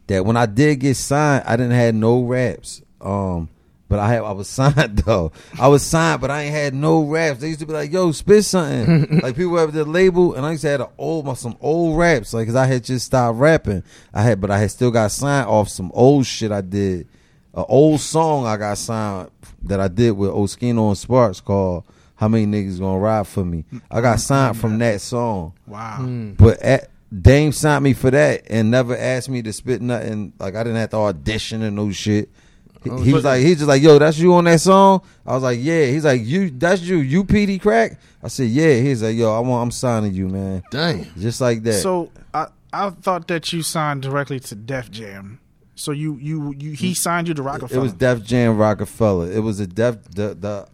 that 0.09 0.25
when 0.27 0.37
I 0.37 0.47
did 0.47 0.81
get 0.81 0.95
signed, 0.97 1.45
I 1.47 1.57
didn't 1.57 1.73
have 1.73 1.95
no 1.95 2.23
raps. 2.23 2.83
Um 3.01 3.49
but 3.89 3.99
I 3.99 4.09
had 4.09 4.23
I 4.23 4.33
was 4.33 4.49
signed 4.57 4.99
though. 4.99 5.33
I 5.59 5.69
was 5.69 5.83
signed, 5.83 6.21
but 6.21 6.31
I 6.31 6.43
ain't 6.43 6.55
had 6.55 6.75
no 6.75 7.05
raps. 7.05 7.41
They 7.41 7.49
used 7.49 7.61
to 7.61 7.67
be 7.67 7.73
like, 7.73 7.93
"Yo, 7.93 8.13
spit 8.13 8.45
something." 8.45 9.21
like 9.23 9.37
people 9.37 9.57
have 9.57 9.73
the 9.73 9.85
label, 9.85 10.35
and 10.35 10.45
I 10.45 10.53
used 10.53 10.63
to 10.63 10.69
have 10.69 10.81
a 10.81 10.91
old 10.99 11.37
some 11.39 11.57
old 11.61 11.99
raps, 11.99 12.35
like 12.35 12.43
because 12.43 12.57
I 12.57 12.67
had 12.67 12.85
just 12.85 13.07
stopped 13.07 13.39
rapping. 13.39 13.83
I 14.13 14.23
had, 14.23 14.41
but 14.41 14.51
I 14.51 14.59
had 14.59 14.71
still 14.71 14.91
got 14.91 15.11
signed 15.11 15.49
off 15.49 15.69
some 15.69 15.91
old 15.95 16.27
shit 16.27 16.53
I 16.53 16.61
did. 16.61 17.09
An 17.55 17.65
old 17.69 18.01
song 18.01 18.47
I 18.47 18.57
got 18.57 18.77
signed 18.79 19.31
that 19.63 19.81
I 19.81 19.89
did 19.89 20.13
with 20.13 20.31
Oskino 20.31 20.89
and 20.89 20.99
Sparks 20.99 21.41
called 21.41 21.85
"How 22.17 22.29
Many 22.29 22.47
Niggas 22.47 22.81
Gonna 22.81 22.99
Ride 22.99 23.27
for 23.27 23.45
Me." 23.45 23.65
I 23.91 24.01
got 24.01 24.21
signed 24.21 24.59
from 24.59 24.77
mm. 24.77 24.79
that 24.81 25.01
song. 25.01 25.55
Wow. 25.67 25.99
Mm. 26.01 26.37
But 26.37 26.61
at, 26.61 26.91
Dame 27.23 27.53
signed 27.53 27.85
me 27.85 27.93
for 27.93 28.11
that 28.11 28.43
and 28.51 28.71
never 28.71 28.97
asked 28.97 29.29
me 29.29 29.41
to 29.43 29.53
spit 29.53 29.81
nothing. 29.81 30.33
Like 30.39 30.55
I 30.55 30.65
didn't 30.65 30.79
have 30.79 30.91
to 30.91 30.97
audition 30.97 31.63
and 31.63 31.77
no 31.77 31.93
shit. 31.93 32.29
He, 32.87 32.93
oh, 32.93 32.99
he 32.99 33.13
was 33.13 33.25
like, 33.25 33.43
he's 33.43 33.59
just 33.59 33.69
like, 33.69 33.83
yo, 33.83 33.99
that's 33.99 34.19
you 34.19 34.35
on 34.35 34.45
that 34.45 34.61
song. 34.61 35.03
I 35.27 35.35
was 35.35 35.43
like, 35.43 35.59
yeah. 35.61 35.87
He's 35.87 36.05
like, 36.05 36.25
you, 36.25 36.51
that's 36.51 36.83
you, 36.83 36.99
you 36.99 37.25
Peedi 37.25 37.61
Crakk. 37.61 37.97
I 38.23 38.29
said, 38.29 38.49
yeah. 38.49 38.81
He's 38.81 39.03
like, 39.03 39.17
yo, 39.17 39.35
I 39.35 39.41
want, 39.41 39.63
I'm 39.63 39.71
signing 39.71 40.15
you, 40.15 40.29
man. 40.29 40.63
Dang. 40.71 41.07
Just 41.19 41.41
like 41.41 41.63
that. 41.65 41.75
So 41.75 42.11
I 42.33 42.47
I 42.73 42.91
thought 42.91 43.29
that 43.29 43.53
you 43.53 43.63
signed 43.63 44.03
directly 44.03 44.39
to 44.41 44.55
Def 44.55 44.91
Jam. 44.91 45.41
So 45.75 45.93
you 45.93 46.17
you 46.17 46.55
you 46.59 46.73
he 46.73 46.93
mm. 46.93 46.97
signed 46.97 47.29
you 47.29 47.35
to 47.35 47.43
Roc-A-Fella. 47.43 47.81
it 47.81 47.83
was 47.83 47.93
Def 47.93 48.23
Jam 48.23 48.57
Roc-A-Fella. 48.57 49.29
It 49.31 49.41
was 49.41 49.61
a 49.61 49.67
Def 49.67 50.03
the 50.05 50.35
the 50.35 50.69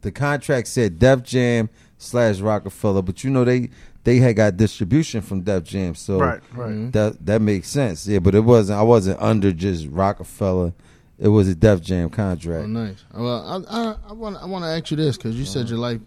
the 0.00 0.12
contract 0.12 0.68
said 0.68 0.98
Def 0.98 1.22
Jam 1.22 1.68
slash 1.98 2.40
Roc-A-Fella, 2.40 3.02
but 3.02 3.22
you 3.24 3.30
know 3.30 3.44
they 3.44 3.70
they 4.04 4.16
had 4.16 4.36
got 4.36 4.56
distribution 4.56 5.20
from 5.20 5.42
Def 5.42 5.64
Jam, 5.64 5.94
so 5.94 6.18
Right, 6.18 6.40
right. 6.52 6.70
Mm-hmm. 6.70 6.90
that 6.92 7.26
that 7.26 7.42
makes 7.42 7.68
sense. 7.68 8.06
Yeah, 8.06 8.20
but 8.20 8.34
it 8.34 8.40
wasn't. 8.40 8.78
I 8.78 8.82
wasn't 8.82 9.20
under 9.20 9.52
just 9.52 9.88
Roc-A-Fella. 9.88 10.72
It 11.18 11.28
was 11.28 11.48
a 11.48 11.54
Def 11.54 11.80
Jam 11.80 12.10
contract. 12.10 12.64
Oh, 12.64 12.66
nice. 12.66 13.04
Well, 13.14 13.66
I 13.70 14.10
I, 14.10 14.12
want 14.12 14.36
I 14.36 14.44
want 14.44 14.64
to 14.64 14.68
ask 14.68 14.90
you 14.90 14.96
this 14.96 15.16
because 15.16 15.36
you 15.36 15.46
said 15.46 15.68
your 15.68 15.78
life 15.78 16.00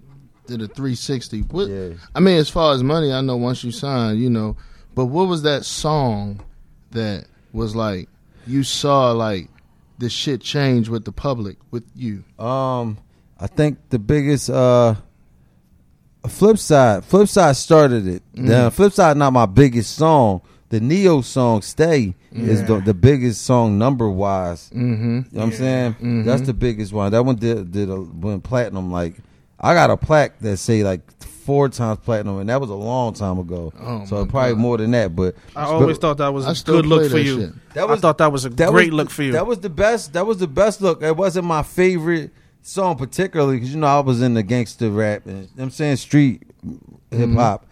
did 0.45 0.61
a 0.61 0.67
360. 0.67 1.41
What? 1.41 1.67
Yeah. 1.67 1.89
I 2.13 2.19
mean, 2.19 2.37
as 2.37 2.49
far 2.49 2.73
as 2.73 2.83
money, 2.83 3.11
I 3.11 3.21
know 3.21 3.37
once 3.37 3.63
you 3.63 3.71
sign, 3.71 4.17
you 4.17 4.29
know. 4.29 4.55
But 4.93 5.05
what 5.05 5.27
was 5.27 5.43
that 5.43 5.65
song 5.65 6.41
that 6.91 7.25
was 7.53 7.75
like 7.75 8.07
you 8.45 8.63
saw 8.63 9.11
like 9.11 9.49
the 9.97 10.09
shit 10.09 10.41
change 10.41 10.89
with 10.89 11.05
the 11.05 11.11
public 11.11 11.57
with 11.71 11.85
you? 11.95 12.23
Um, 12.37 12.99
I 13.39 13.47
think 13.47 13.77
the 13.89 13.99
biggest 13.99 14.49
uh 14.49 14.95
flip 16.27 16.57
side, 16.57 17.05
flip 17.05 17.27
side 17.27 17.55
started 17.55 18.07
it. 18.07 18.23
Now, 18.33 18.69
flip 18.69 18.93
side 18.93 19.17
not 19.17 19.31
my 19.33 19.45
biggest 19.45 19.95
song. 19.95 20.41
The 20.69 20.79
Ne-Yo 20.79 21.21
song 21.21 21.61
"Stay" 21.63 22.13
is 22.31 22.63
the, 22.65 22.79
the 22.79 22.93
biggest 22.93 23.41
song 23.43 23.77
number 23.79 24.07
wise. 24.09 24.69
Mm-hmm. 24.69 25.03
You 25.03 25.09
know 25.19 25.25
what 25.31 25.43
I'm 25.43 25.51
saying? 25.51 26.23
That's 26.25 26.43
the 26.43 26.53
biggest 26.53 26.93
one. 26.93 27.11
That 27.11 27.23
one 27.25 27.37
did 27.37 27.71
did 27.71 27.89
a, 27.89 27.99
went 27.99 28.43
platinum. 28.43 28.91
Like 28.91 29.15
I 29.59 29.73
got 29.73 29.89
a 29.89 29.97
plaque 29.97 30.39
that 30.39 30.57
say 30.57 30.83
like 30.83 31.01
four 31.21 31.69
times 31.69 31.99
platinum, 32.05 32.37
and 32.37 32.49
that 32.49 32.61
was 32.61 32.69
a 32.69 32.75
long 32.75 33.13
time 33.13 33.39
ago. 33.39 33.73
Oh, 33.79 34.05
so 34.05 34.23
probably 34.27 34.51
God. 34.53 34.59
more 34.59 34.77
than 34.77 34.91
that. 34.91 35.15
But 35.15 35.35
I 35.55 35.63
always 35.63 35.97
thought 35.97 36.17
that 36.19 36.31
was 36.33 36.45
a 36.45 36.63
good 36.63 36.85
look 36.85 37.09
for 37.09 37.17
that 37.17 37.23
you. 37.23 37.39
shit. 37.41 37.73
That 37.73 37.89
was- 37.89 37.97
I 37.97 38.01
thought 38.01 38.19
that 38.19 38.31
was 38.31 38.45
a 38.45 38.49
that 38.49 38.69
great 38.69 38.91
was- 38.91 38.97
look 38.97 39.09
for 39.09 39.23
you. 39.23 39.31
That 39.31 39.47
was 39.47 39.59
the 39.61 39.69
best. 39.71 40.13
That 40.13 40.27
was 40.27 40.37
the 40.37 40.47
best 40.47 40.81
look. 40.81 41.01
It 41.01 41.17
wasn't 41.17 41.45
my 41.47 41.63
favorite 41.63 42.31
song 42.61 42.95
particularly 42.95 43.55
because 43.55 43.73
you 43.73 43.79
know 43.79 43.87
I 43.87 44.01
was 44.01 44.21
in 44.21 44.35
the 44.35 44.43
gangster 44.43 44.91
rap 44.91 45.25
and 45.25 45.35
you 45.35 45.41
know 45.43 45.47
what 45.55 45.63
I'm 45.63 45.69
saying 45.71 45.95
street 45.95 46.43
hip 47.09 47.31
hop. 47.31 47.65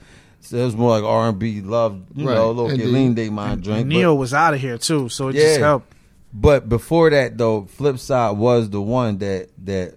So 0.47 0.57
it 0.57 0.63
was 0.63 0.75
more 0.75 0.91
like 0.91 1.03
R 1.03 1.29
and 1.29 1.37
B, 1.37 1.61
love, 1.61 2.01
you 2.15 2.27
Right. 2.27 2.35
know, 2.35 2.49
a 2.49 2.53
little 2.53 3.13
day 3.13 3.29
mind 3.29 3.63
drink. 3.63 3.79
but- 3.79 3.87
Ne-Yo 3.87 4.15
was 4.15 4.33
out 4.33 4.53
of 4.53 4.61
here 4.61 4.77
too, 4.77 5.09
so 5.09 5.27
it 5.27 5.33
just 5.33 5.59
helped. 5.59 5.93
But 6.33 6.69
before 6.69 7.09
that, 7.09 7.37
though, 7.37 7.65
Flip 7.65 7.97
Side 7.99 8.37
was 8.37 8.69
the 8.69 8.81
one 8.81 9.17
that 9.19 9.49
that 9.65 9.95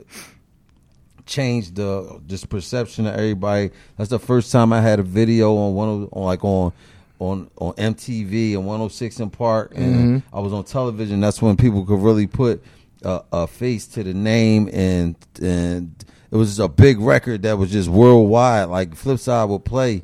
changed 1.27 1.77
the 1.77 2.21
this 2.27 2.45
perception 2.45 3.07
of 3.07 3.15
everybody. 3.15 3.71
That's 3.97 4.11
the 4.11 4.19
first 4.19 4.51
time 4.51 4.73
I 4.73 4.81
had 4.81 4.99
a 4.99 5.03
video 5.03 5.55
on 5.57 5.75
one 5.75 5.89
of 5.89 6.09
on 6.13 6.25
like 6.25 6.45
on 6.45 6.73
on 7.21 7.51
on 7.59 7.73
MTV 7.75 8.55
and 8.55 8.67
106 8.67 9.21
in 9.21 9.31
Park, 9.31 9.73
and 9.77 9.95
mm-hmm. 9.95 10.37
I 10.37 10.41
was 10.41 10.53
on 10.53 10.65
television. 10.65 11.21
That's 11.21 11.41
when 11.41 11.57
people 11.57 11.85
could 11.85 12.01
really 12.01 12.27
put 12.27 12.63
a, 13.03 13.23
a 13.33 13.47
face 13.47 13.87
to 13.89 14.03
the 14.03 14.15
name, 14.15 14.69
and 14.73 15.17
and 15.41 15.95
it 16.31 16.37
was 16.37 16.49
just 16.57 16.61
a 16.61 16.69
big 16.69 17.01
record 17.01 17.43
that 17.43 17.59
was 17.59 17.71
just 17.71 17.89
worldwide. 17.89 18.69
Like 18.69 18.95
Flip 18.95 19.19
Side 19.19 19.49
would 19.49 19.65
play 19.65 20.03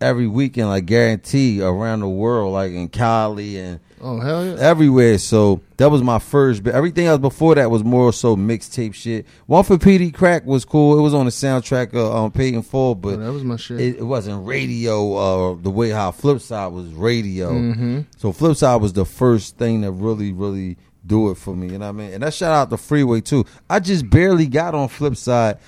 every 0.00 0.26
weekend, 0.26 0.68
like 0.68 0.86
guarantee 0.86 1.60
around 1.62 2.00
the 2.00 2.08
world, 2.08 2.52
like 2.52 2.72
in 2.72 2.88
Cali 2.88 3.58
and 3.58 3.80
Oh 4.00 4.20
hell 4.20 4.46
yeah! 4.46 4.54
everywhere. 4.60 5.18
So 5.18 5.60
that 5.76 5.90
was 5.90 6.02
my 6.04 6.20
first. 6.20 6.62
But 6.62 6.74
everything 6.74 7.06
else 7.06 7.20
before 7.20 7.56
that 7.56 7.68
was 7.70 7.82
more 7.82 8.12
so 8.12 8.36
mixtape 8.36 8.94
shit. 8.94 9.26
One 9.46 9.64
for 9.64 9.76
Peedi 9.76 10.12
Crakk 10.12 10.44
was 10.44 10.64
cool. 10.64 10.96
It 10.98 11.02
was 11.02 11.14
on 11.14 11.24
the 11.24 11.32
soundtrack 11.32 11.94
of 11.94 12.14
um, 12.14 12.62
Full, 12.62 12.94
but 12.94 13.14
Oh, 13.14 13.16
that 13.16 13.32
was 13.32 13.42
my 13.42 13.56
shit. 13.56 13.80
it, 13.80 13.96
it 13.96 14.04
wasn't 14.04 14.46
radio 14.46 15.16
uh, 15.16 15.56
the 15.60 15.70
way 15.70 15.90
how 15.90 16.12
Flipside 16.12 16.70
was 16.70 16.86
radio. 16.92 17.50
Mm-hmm. 17.50 18.00
So 18.18 18.32
Flipside 18.32 18.80
was 18.80 18.92
the 18.92 19.04
first 19.04 19.58
thing 19.58 19.80
that 19.80 19.90
really, 19.90 20.32
really 20.32 20.76
do 21.04 21.30
it 21.30 21.36
for 21.36 21.56
me. 21.56 21.66
You 21.72 21.78
know 21.78 21.86
what 21.86 22.00
I 22.00 22.04
mean? 22.04 22.12
And 22.12 22.22
that 22.22 22.34
shout 22.34 22.52
out 22.52 22.70
the 22.70 22.78
Freeway 22.78 23.20
too. 23.20 23.44
I 23.68 23.80
just 23.80 24.08
barely 24.08 24.46
got 24.46 24.76
on 24.76 24.88
Flipside. 24.88 25.58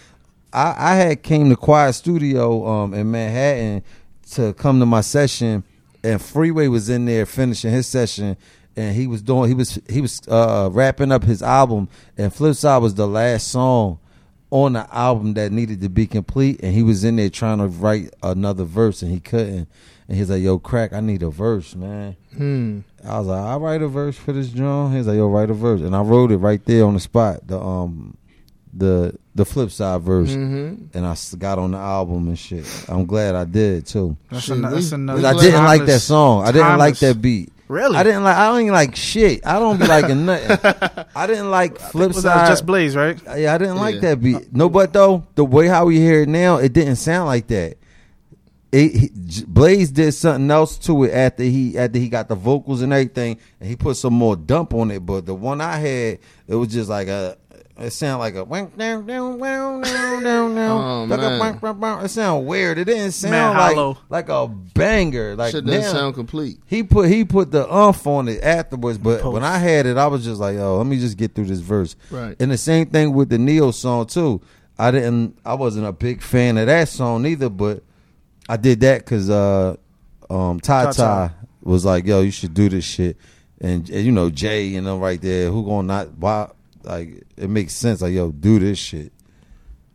I, 0.53 0.75
I 0.79 0.95
had 0.97 1.23
came 1.25 1.49
to 1.51 1.57
Quiet 1.57 1.95
Studio 1.95 2.67
um, 2.67 2.95
in 2.95 3.11
Manhattan 3.11 3.83
to 4.31 4.53
come 4.55 4.81
to 4.81 4.87
my 4.87 5.01
session, 5.01 5.65
and 6.03 6.21
Freeway 6.21 6.69
was 6.69 6.89
in 6.89 7.05
there 7.07 7.27
finishing 7.27 7.73
his 7.73 7.87
session. 7.87 8.37
And 8.77 8.95
he 8.95 9.07
was 9.07 9.21
doing 9.21 9.49
he 9.49 9.55
was 9.55 9.81
he 9.89 10.01
was 10.01 10.23
uh, 10.29 10.71
wrapping 10.73 11.11
up 11.11 11.25
his 11.25 11.43
album, 11.43 11.89
and 12.17 12.33
Flipside 12.33 12.81
was 12.81 12.95
the 12.95 13.07
last 13.07 13.49
song 13.49 13.99
on 14.51 14.73
the 14.73 14.95
album 14.95 15.35
that 15.35 15.53
needed 15.53 15.81
to 15.81 15.89
be 15.89 16.07
complete, 16.07 16.61
and 16.63 16.75
he 16.75 16.83
was 16.83 17.05
in 17.05 17.17
there 17.17 17.31
trying 17.31 17.59
to 17.59 17.67
write 17.67 18.13
another 18.23 18.65
verse, 18.65 19.03
and 19.03 19.11
he 19.11 19.21
couldn't. 19.21 19.69
And 20.09 20.19
he's 20.19 20.31
like, 20.31 20.43
"Yo, 20.43 20.59
Crakk, 20.59 20.93
I 20.93 21.01
need 21.01 21.23
a 21.23 21.31
verse, 21.31 21.75
man." 21.77 22.17
Hmm. 22.37 22.81
I 23.05 23.19
was 23.19 23.29
like, 23.29 23.41
"I'll 23.41 23.61
write 23.61 23.83
a 23.83 23.89
verse 23.89 24.17
for 24.17 24.33
this 24.33 24.49
drum." 24.49 24.93
He's 24.95 25.07
like, 25.07 25.17
"Yo, 25.17 25.29
write 25.29 25.51
a 25.51 25.55
verse," 25.55 25.81
and 25.81 25.95
I 25.95 26.01
wrote 26.03 26.33
it 26.33 26.39
right 26.39 26.65
there 26.65 26.85
on 26.85 26.95
the 26.95 27.01
spot. 27.01 27.47
The 27.47 27.61
um, 27.61 28.17
the 28.73 29.17
the 29.35 29.45
flip 29.45 29.71
side 29.71 30.01
verse, 30.03 30.31
Mm-hmm. 30.31 30.97
and 30.97 31.07
I 31.07 31.17
got 31.39 31.59
on 31.59 31.73
the 31.73 31.79
album 31.79 32.29
and 32.29 32.39
shit. 32.39 32.65
I'm 32.89 33.07
glad 33.07 33.35
I 33.35 33.45
did 33.45 33.87
too. 33.87 34.17
That's, 34.31 34.45
Shit, 34.45 34.57
ano- 34.59 34.69
we- 34.69 34.75
that's 34.75 34.93
another. 34.93 35.23
'Cause 35.23 35.37
I 35.37 35.43
didn't 35.43 35.65
like 35.65 35.85
that 35.87 36.01
song. 36.01 36.45
I 36.47 36.53
didn't 36.53 36.79
like 36.79 36.99
that 36.99 37.21
beat. 37.21 37.53
Really? 37.69 37.97
I 37.97 38.03
didn't 38.03 38.25
like. 38.25 38.37
I 38.37 38.47
don't 38.49 38.61
even 38.63 38.73
like 38.73 38.97
shit. 38.97 39.47
I 39.47 39.61
don't 39.61 39.79
be 39.79 39.87
liking 39.87 40.27
nothing. 40.27 41.05
I 41.15 41.27
didn't 41.29 41.51
like 41.51 41.79
flip 41.79 42.09
Was 42.15 42.25
that 42.25 42.47
side. 42.47 42.49
just 42.49 42.67
Blaze, 42.67 42.97
right? 42.97 43.17
Yeah, 43.37 43.55
I 43.55 43.59
didn't 43.59 43.77
like 43.77 44.01
that 44.01 44.21
beat. 44.21 44.53
No, 44.53 44.69
but 44.69 44.93
though 44.93 45.25
the 45.37 45.45
way 45.45 45.69
how 45.69 45.85
we 45.87 45.99
hear 45.99 46.23
it 46.23 46.29
now, 46.29 46.57
it 46.57 46.73
didn't 46.73 46.97
sound 46.97 47.27
like 47.27 47.47
that. 47.49 47.77
It, 48.73 48.93
he, 48.95 49.11
Blaze 49.49 49.91
did 49.91 50.13
something 50.13 50.49
else 50.51 50.79
to 50.79 51.03
it 51.05 51.13
after 51.13 51.43
he 51.43 51.77
after 51.77 51.99
he 51.99 52.09
got 52.09 52.29
the 52.29 52.37
vocals 52.37 52.83
and 52.83 52.93
everything, 52.93 53.37
and 53.61 53.69
he 53.69 53.75
put 53.77 53.97
some 53.97 54.15
more 54.15 54.37
dump 54.37 54.75
on 54.75 54.91
it. 54.93 55.05
But 55.05 55.27
the 55.27 55.35
one 55.35 55.61
I 55.61 55.77
had, 55.77 56.19
it 56.49 56.55
was 56.55 56.69
just 56.69 56.89
like 56.91 57.09
a. 57.09 57.37
It 57.81 57.91
sounded 57.93 58.19
like 58.19 58.35
a. 58.35 58.45
wank, 58.45 58.77
down, 58.77 59.07
down, 59.07 59.39
down, 59.39 59.81
down, 59.81 60.23
down, 60.23 60.55
down. 60.55 60.81
Oh, 60.81 61.07
man. 61.07 61.39
wank, 61.39 61.63
wank, 61.63 61.81
wank. 61.81 62.05
It 62.05 62.09
sounded 62.11 62.47
weird. 62.47 62.79
It 62.79 62.85
didn't 62.85 63.13
sound 63.13 63.33
Man, 63.33 63.57
like 63.57 63.75
hollow. 63.75 63.99
like 64.09 64.29
a 64.29 64.49
banger. 64.49 65.35
Like 65.37 65.53
Shit 65.53 65.65
doesn't 65.65 65.81
now- 65.83 65.93
sound 65.93 66.15
complete. 66.15 66.59
he 66.67 66.83
put 66.83 67.09
he 67.09 67.25
put 67.25 67.51
the 67.51 67.67
umph 67.73 68.07
on 68.07 68.29
it 68.29 68.43
afterwards, 68.43 68.99
but 68.99 69.23
Post. 69.23 69.33
when 69.33 69.45
I 69.45 69.59
had 69.59 69.87
it, 69.87 69.97
I 69.97 70.07
was 70.09 70.25
just 70.25 70.41
like, 70.41 70.57
"Yo, 70.57 70.77
let 70.79 70.87
me 70.87 70.99
just 70.99 71.17
get 71.17 71.35
through 71.35 71.47
this 71.47 71.61
verse." 71.61 71.97
Right. 72.11 72.37
And 72.39 72.51
the 72.51 72.59
same 72.59 72.87
thing 72.87 73.13
with 73.15 73.29
the 73.31 73.39
Ne-Yo 73.39 73.71
song 73.71 74.07
too. 74.07 74.41
I 74.79 74.91
didn't, 74.91 75.39
I 75.45 75.55
wasn't 75.55 75.87
a 75.87 75.93
big 75.93 76.23
fan 76.23 76.57
of 76.57 76.67
that 76.67 76.89
song 76.89 77.27
either, 77.27 77.51
but 77.51 77.83
I 78.49 78.57
did 78.57 78.81
that 78.81 79.05
because 79.05 79.29
uh, 79.29 79.77
um, 80.31 80.59
Ty 80.61 80.85
Ty 80.87 80.93
Ty. 80.93 80.95
Ty 81.29 81.31
was 81.63 81.85
like, 81.85 82.07
"Yo, 82.07 82.21
you 82.23 82.31
should 82.31 82.55
do 82.55 82.69
this 82.69 82.85
shit," 82.85 83.17
and, 83.61 83.89
and 83.91 84.05
you 84.05 84.13
know 84.13 84.31
Jay, 84.31 84.65
you 84.65 84.81
know, 84.81 84.99
right 84.99 85.21
there, 85.21 85.51
who 85.51 85.65
gonna 85.65 85.87
not 85.87 86.13
why? 86.19 86.51
Like 86.83 87.25
it 87.37 87.51
makes 87.51 87.75
sense. 87.75 88.01
Like, 88.03 88.13
yo, 88.13 88.31
do 88.33 88.59
this 88.59 88.79
shit. 88.79 89.13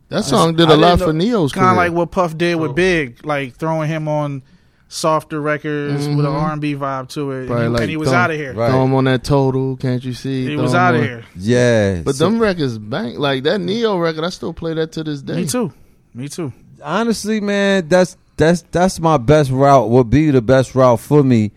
That 0.08 0.24
song 0.24 0.54
did 0.54 0.70
I 0.70 0.74
a 0.74 0.76
lot 0.76 0.98
for 1.00 1.06
know- 1.06 1.12
Ne-Yo's 1.24 1.52
Kind 1.52 1.70
of 1.70 1.76
like 1.76 1.92
what 1.92 2.12
Puff 2.12 2.38
did 2.38 2.54
with 2.56 2.76
Big, 2.76 3.26
like 3.26 3.56
throwing 3.56 3.88
him 3.88 4.06
on 4.06 4.42
softer 4.88 5.40
records 5.40 6.06
with 6.06 6.20
an 6.24 6.32
Mhm. 6.32 6.32
R 6.42 6.52
and 6.52 6.60
B 6.60 6.76
vibe 6.76 7.08
to 7.08 7.32
it, 7.32 7.50
and 7.50 7.60
he, 7.60 7.68
like 7.68 7.80
and 7.82 7.90
he 7.90 7.96
was 7.96 8.10
throw- 8.10 8.18
out 8.18 8.30
of 8.30 8.36
here. 8.36 8.54
Right. 8.54 8.70
Throw 8.70 8.84
him 8.84 8.94
on 8.94 9.04
that 9.06 9.24
total, 9.24 9.76
can't 9.76 10.04
you 10.04 10.12
see? 10.12 10.46
He 10.46 10.54
Throw 10.54 10.62
was 10.62 10.74
out 10.76 10.94
of 10.94 11.00
on- 11.00 11.06
here. 11.08 11.24
Yeah, 11.36 12.02
But 12.04 12.14
so- 12.14 12.24
them 12.26 12.38
records 12.38 12.78
bank 12.78 13.18
like 13.18 13.42
that 13.42 13.60
Ne-Yo 13.60 13.98
record. 13.98 14.22
I 14.22 14.28
still 14.30 14.52
play 14.52 14.74
that 14.74 14.92
to 14.92 15.02
this 15.02 15.22
day. 15.22 15.34
Me 15.36 15.46
too. 15.46 15.72
Me 16.14 16.28
too. 16.28 16.52
honestly, 16.84 17.40
man, 17.40 17.88
that's 17.88 18.16
that's 18.36 18.62
that's 18.70 19.00
my 19.00 19.16
best 19.16 19.50
route. 19.50 19.90
Would 19.90 20.08
be 20.08 20.30
the 20.30 20.40
best 20.42 20.76
route 20.76 21.00
for 21.00 21.24
me. 21.24 21.50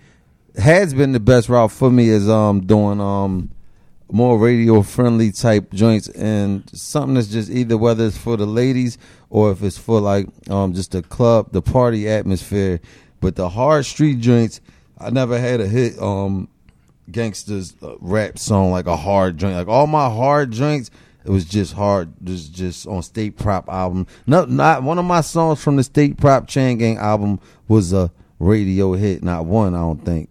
Has 0.57 0.93
been 0.95 1.11
the 1.11 1.19
best 1.19 1.49
route 1.49 1.71
for 1.71 1.91
me 1.91 2.09
is 2.09 2.27
um 2.27 2.61
doing 2.61 2.99
um 2.99 3.51
more 4.11 4.37
radio 4.37 4.81
friendly 4.81 5.31
type 5.31 5.71
joints 5.71 6.07
and 6.09 6.69
something 6.73 7.15
that's 7.15 7.27
just 7.27 7.49
either 7.49 7.77
whether 7.77 8.05
it's 8.05 8.17
for 8.17 8.37
the 8.37 8.45
ladies 8.45 8.97
or 9.29 9.51
if 9.51 9.61
it's 9.63 9.77
for 9.77 9.99
like 9.99 10.27
um 10.49 10.73
just 10.73 10.91
the 10.91 11.01
club, 11.01 11.51
the 11.51 11.61
party 11.61 12.09
atmosphere. 12.09 12.79
But 13.21 13.35
the 13.35 13.49
hard 13.49 13.85
street 13.85 14.19
joints, 14.19 14.61
I 14.97 15.09
never 15.09 15.37
had 15.39 15.61
a 15.61 15.67
hit 15.67 16.01
um 16.01 16.47
gangsters 17.11 17.75
uh, 17.81 17.95
rap 17.99 18.37
song 18.39 18.71
like 18.71 18.87
a 18.87 18.97
hard 18.97 19.37
joint. 19.37 19.55
Like 19.55 19.67
all 19.67 19.87
my 19.87 20.09
hard 20.09 20.51
joints, 20.51 20.91
it 21.25 21.29
was 21.29 21.45
just 21.45 21.73
hard. 21.73 22.13
Just 22.23 22.53
just 22.53 22.87
on 22.87 23.03
State 23.03 23.37
Prop 23.37 23.69
album. 23.69 24.07
No, 24.25 24.45
not 24.45 24.83
one 24.83 24.97
of 24.97 25.05
my 25.05 25.21
songs 25.21 25.61
from 25.61 25.75
the 25.75 25.83
State 25.83 26.17
Prop 26.17 26.47
Chain 26.47 26.77
Gang 26.77 26.97
album 26.97 27.39
was 27.67 27.93
a 27.93 28.11
radio 28.39 28.93
hit. 28.93 29.23
Not 29.23 29.45
one, 29.45 29.75
I 29.75 29.79
don't 29.79 30.03
think. 30.03 30.29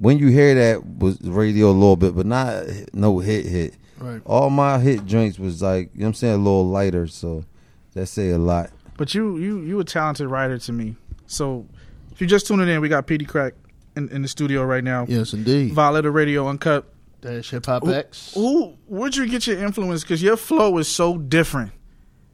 When 0.00 0.18
you 0.18 0.28
hear 0.28 0.54
that 0.54 0.98
was 0.98 1.20
radio 1.20 1.70
a 1.70 1.72
little 1.72 1.96
bit, 1.96 2.16
but 2.16 2.26
not 2.26 2.64
no 2.92 3.18
hit 3.18 3.46
hit. 3.46 3.74
Right. 3.98 4.22
All 4.24 4.48
my 4.48 4.78
hit 4.78 5.04
joints 5.04 5.38
was 5.38 5.60
like 5.62 5.90
you 5.92 6.00
know 6.00 6.06
what 6.06 6.08
I'm 6.08 6.14
saying 6.14 6.34
a 6.34 6.38
little 6.38 6.66
lighter, 6.66 7.06
so 7.06 7.44
that 7.92 8.06
say 8.06 8.30
a 8.30 8.38
lot. 8.38 8.70
But 8.96 9.14
you 9.14 9.36
you 9.36 9.60
you 9.60 9.78
a 9.78 9.84
talented 9.84 10.28
writer 10.28 10.58
to 10.58 10.72
me. 10.72 10.96
So 11.26 11.66
if 12.10 12.20
you're 12.20 12.28
just 12.28 12.46
tuning 12.46 12.68
in, 12.68 12.80
we 12.80 12.88
got 12.88 13.06
Peedi 13.06 13.26
Crakk 13.26 13.52
in, 13.96 14.08
in 14.08 14.22
the 14.22 14.28
studio 14.28 14.64
right 14.64 14.82
now. 14.82 15.04
Yes, 15.08 15.34
indeed. 15.34 15.72
Violator 15.72 16.10
Radio 16.10 16.50
Unkut. 16.50 16.84
Dash 17.20 17.50
Hip 17.50 17.66
Hop 17.66 17.86
X. 17.86 18.32
Who 18.34 18.76
where'd 18.86 19.16
you 19.16 19.26
get 19.28 19.46
your 19.46 19.58
influence? 19.58 20.02
Because 20.02 20.22
your 20.22 20.38
flow 20.38 20.78
is 20.78 20.88
so 20.88 21.18
different, 21.18 21.72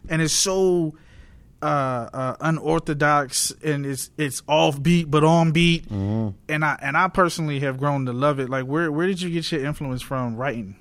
and 0.08 0.22
it's 0.22 0.32
so 0.32 0.94
uh, 1.62 1.64
uh, 2.12 2.36
unorthodox, 2.40 3.52
and 3.64 3.86
it's 3.86 4.10
it's 4.18 4.42
off 4.46 4.82
beat 4.82 5.10
but 5.10 5.24
on 5.24 5.52
beat. 5.52 5.84
Mm-hmm. 5.88 6.36
And 6.48 6.64
I 6.64 6.78
and 6.82 6.96
I 6.96 7.08
personally 7.08 7.60
have 7.60 7.78
grown 7.78 8.06
to 8.06 8.12
love 8.12 8.38
it. 8.40 8.48
Like 8.50 8.64
where 8.66 8.90
where 8.92 9.06
did 9.06 9.20
you 9.22 9.30
get 9.30 9.50
your 9.52 9.64
influence 9.64 10.02
from 10.02 10.36
writing? 10.36 10.76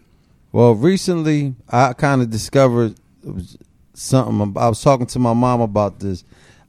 Well, 0.51 0.73
recently 0.75 1.55
I 1.69 1.93
kind 1.93 2.21
of 2.21 2.29
discovered 2.29 2.95
something. 3.93 4.57
I 4.57 4.69
was 4.69 4.81
talking 4.81 5.05
to 5.07 5.19
my 5.19 5.33
mom 5.33 5.61
about 5.61 5.99
this. 5.99 6.23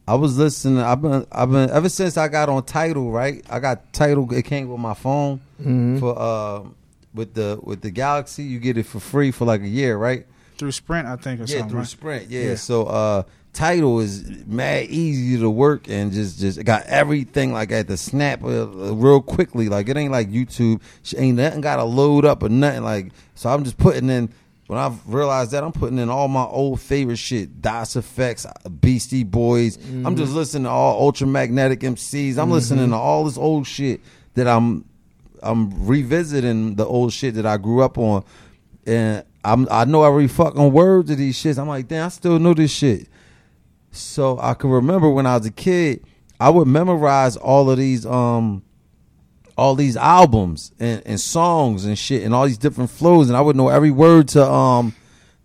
I 0.09 0.15
was 0.15 0.39
listening. 0.39 0.79
I've 0.79 1.03
been, 1.03 1.27
I've 1.33 1.51
been 1.51 1.69
ever 1.71 1.89
since 1.89 2.17
I 2.17 2.29
got 2.29 2.49
on 2.49 2.65
Tidal. 2.65 3.11
Right, 3.11 3.45
I 3.51 3.59
got 3.59 3.93
Tidal. 3.93 4.33
It 4.33 4.45
came 4.45 4.69
with 4.69 4.79
my 4.81 4.95
phone 4.95 5.41
Mhm. 5.63 5.99
for 6.01 6.17
uh 6.19 6.69
with 7.15 7.35
the 7.35 7.59
with 7.63 7.81
the 7.81 7.91
Galaxy. 7.91 8.45
You 8.45 8.61
get 8.61 8.77
it 8.79 8.85
for 8.87 9.01
free 9.01 9.31
for 9.33 9.45
like 9.45 9.63
a 9.63 9.69
year, 9.69 9.97
right? 9.97 10.27
Through 10.59 10.73
Sprint, 10.73 11.07
I 11.09 11.17
think, 11.17 11.41
or 11.41 11.45
yeah, 11.45 11.49
something. 11.59 11.69
through 11.71 11.79
right? 11.81 11.89
Sprint. 11.89 12.31
Yeah. 12.31 12.43
Yeah. 12.43 12.55
So 12.55 12.85
uh 12.85 13.23
Tidal 13.57 14.01
is 14.01 14.23
mad 14.47 14.85
easy 14.91 15.41
to 15.41 15.49
work 15.49 15.89
and 15.89 16.13
just 16.13 16.39
just 16.39 16.63
got 16.65 16.85
everything 16.85 17.55
like 17.55 17.73
at 17.73 17.89
the 17.89 17.97
snap 17.97 18.45
uh, 18.45 18.67
real 18.95 19.23
quickly. 19.23 19.71
Like 19.71 19.89
it 19.89 19.97
ain't 19.97 20.13
like 20.13 20.31
YouTube. 20.31 20.83
Sh- 21.03 21.15
Ain't 21.17 21.39
nothing 21.39 21.63
got 21.63 21.77
to 21.77 21.85
load 21.85 22.27
up 22.27 22.43
or 22.43 22.51
nothing. 22.51 22.85
Like 22.85 23.13
so, 23.35 23.49
I'm 23.49 23.65
just 23.65 23.79
putting 23.79 24.11
in. 24.11 24.29
When 24.67 24.79
I 24.79 24.93
realized 25.07 25.53
that, 25.53 25.63
I'm 25.65 25.73
putting 25.73 25.99
in 25.99 26.11
all 26.11 26.29
my 26.29 26.43
old 26.45 26.81
favorite 26.83 27.17
shit, 27.19 27.63
Das 27.63 27.95
EFX, 27.95 28.47
Beastie 28.81 29.23
Boys. 29.25 29.79
I'm 30.05 30.17
just 30.17 30.33
listening 30.35 30.65
to 30.65 30.71
all 30.71 31.11
Ultramagnetic 31.11 31.79
MCs. 31.79 32.37
I'm 32.37 32.51
listening 32.51 32.91
to 32.91 32.97
all 32.97 33.25
this 33.25 33.39
old 33.39 33.67
shit 33.67 34.01
that 34.35 34.47
I'm 34.47 34.85
I'm 35.43 35.87
revisiting 35.87 36.75
the 36.75 36.85
old 36.85 37.13
shit 37.15 37.35
that 37.37 37.47
I 37.47 37.57
grew 37.57 37.81
up 37.83 37.97
on, 37.97 38.23
and 38.87 39.25
I'm 39.45 39.67
I 39.71 39.87
know 39.87 40.03
every 40.05 40.29
fucking 40.29 40.73
word 40.73 41.07
to 41.07 41.17
these 41.17 41.39
shits. 41.43 41.59
I'm 41.59 41.69
like, 41.69 41.89
damn, 41.89 42.05
I 42.07 42.09
still 42.09 42.39
know 42.39 42.53
this 42.53 42.71
shit. 42.73 43.09
So 43.99 44.39
I 44.41 44.55
can 44.55 44.71
remember 44.71 45.09
when 45.11 45.27
I 45.27 45.37
was 45.37 45.47
a 45.47 45.51
kid, 45.51 46.05
I 46.39 46.51
would 46.51 46.69
memorize 46.69 47.37
all 47.37 47.71
of 47.71 47.79
these 47.79 48.05
um 48.07 48.63
all 49.59 49.75
these 49.75 49.97
albums 49.97 50.73
and, 50.79 51.03
and 51.07 51.19
songs 51.21 51.87
and 51.87 51.99
shit 51.99 52.23
and 52.23 52.35
all 52.35 52.47
these 52.47 52.59
different 52.59 52.91
flows. 52.91 53.29
And 53.29 53.37
I 53.37 53.41
would 53.41 53.57
know 53.57 53.69
every 53.69 53.91
word 53.91 54.29
to 54.29 54.45
um 54.49 54.95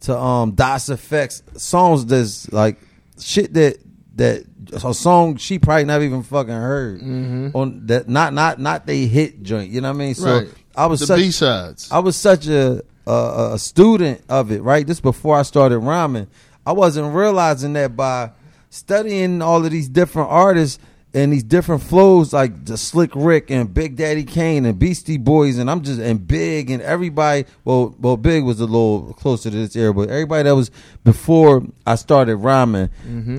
to 0.01 0.17
um 0.17 0.51
Das 0.51 0.89
EFX 0.89 1.59
songs 1.59 2.05
that's 2.05 2.51
like 2.51 2.77
shit 3.19 3.53
that 3.53 3.77
that 4.15 4.43
a 4.73 4.93
song 4.93 5.37
she 5.37 5.59
probably 5.59 5.85
never 5.85 6.03
even 6.03 6.23
fucking 6.23 6.53
heard 6.53 7.01
on 7.55 7.85
that 7.87 8.07
not 8.09 8.33
not 8.33 8.59
not 8.59 8.85
they 8.85 9.05
hit 9.05 9.41
joint 9.43 9.69
you 9.71 9.81
know 9.81 9.89
what 9.89 9.95
I 9.95 9.99
mean? 9.99 10.15
So 10.15 10.39
Right. 10.39 10.47
I 10.75 10.85
was 10.85 11.01
The 11.01 11.07
such, 11.07 11.17
B-sides. 11.19 11.91
I 11.91 11.99
was 11.99 12.15
such 12.15 12.47
a, 12.47 12.81
a 13.07 13.51
a 13.53 13.59
student 13.59 14.21
of 14.29 14.51
it 14.51 14.61
right? 14.61 14.85
This 14.85 14.99
before 14.99 15.37
I 15.37 15.43
started 15.43 15.79
rhyming. 15.79 16.27
I 16.65 16.73
wasn't 16.73 17.13
realizing 17.15 17.73
that 17.73 17.95
by 17.95 18.31
studying 18.71 19.41
all 19.41 19.63
of 19.63 19.69
these 19.69 19.89
different 19.89 20.29
artists 20.31 20.79
and 21.13 21.33
these 21.33 21.43
different 21.43 21.83
flows 21.83 22.31
like 22.31 22.63
the 22.63 22.77
Slick 22.77 23.11
Rick 23.13 23.51
and 23.51 23.73
Big 23.73 23.97
Daddy 23.97 24.23
Kane 24.23 24.65
and 24.65 24.79
Beastie 24.79 25.17
Boys 25.17 25.57
and 25.57 25.69
I'm 25.69 25.81
just 25.81 25.99
and 25.99 26.25
Big 26.25 26.71
and 26.71 26.81
everybody 26.81 27.45
well 27.65 27.93
well 27.99 28.15
Big 28.15 28.45
was 28.45 28.61
a 28.61 28.65
little 28.65 29.13
closer 29.15 29.49
to 29.51 29.55
this 29.55 29.75
era 29.75 29.93
but 29.93 30.09
everybody 30.09 30.43
that 30.43 30.55
was 30.55 30.71
before 31.03 31.63
I 31.85 31.95
started 31.95 32.37
rhyming 32.37 32.89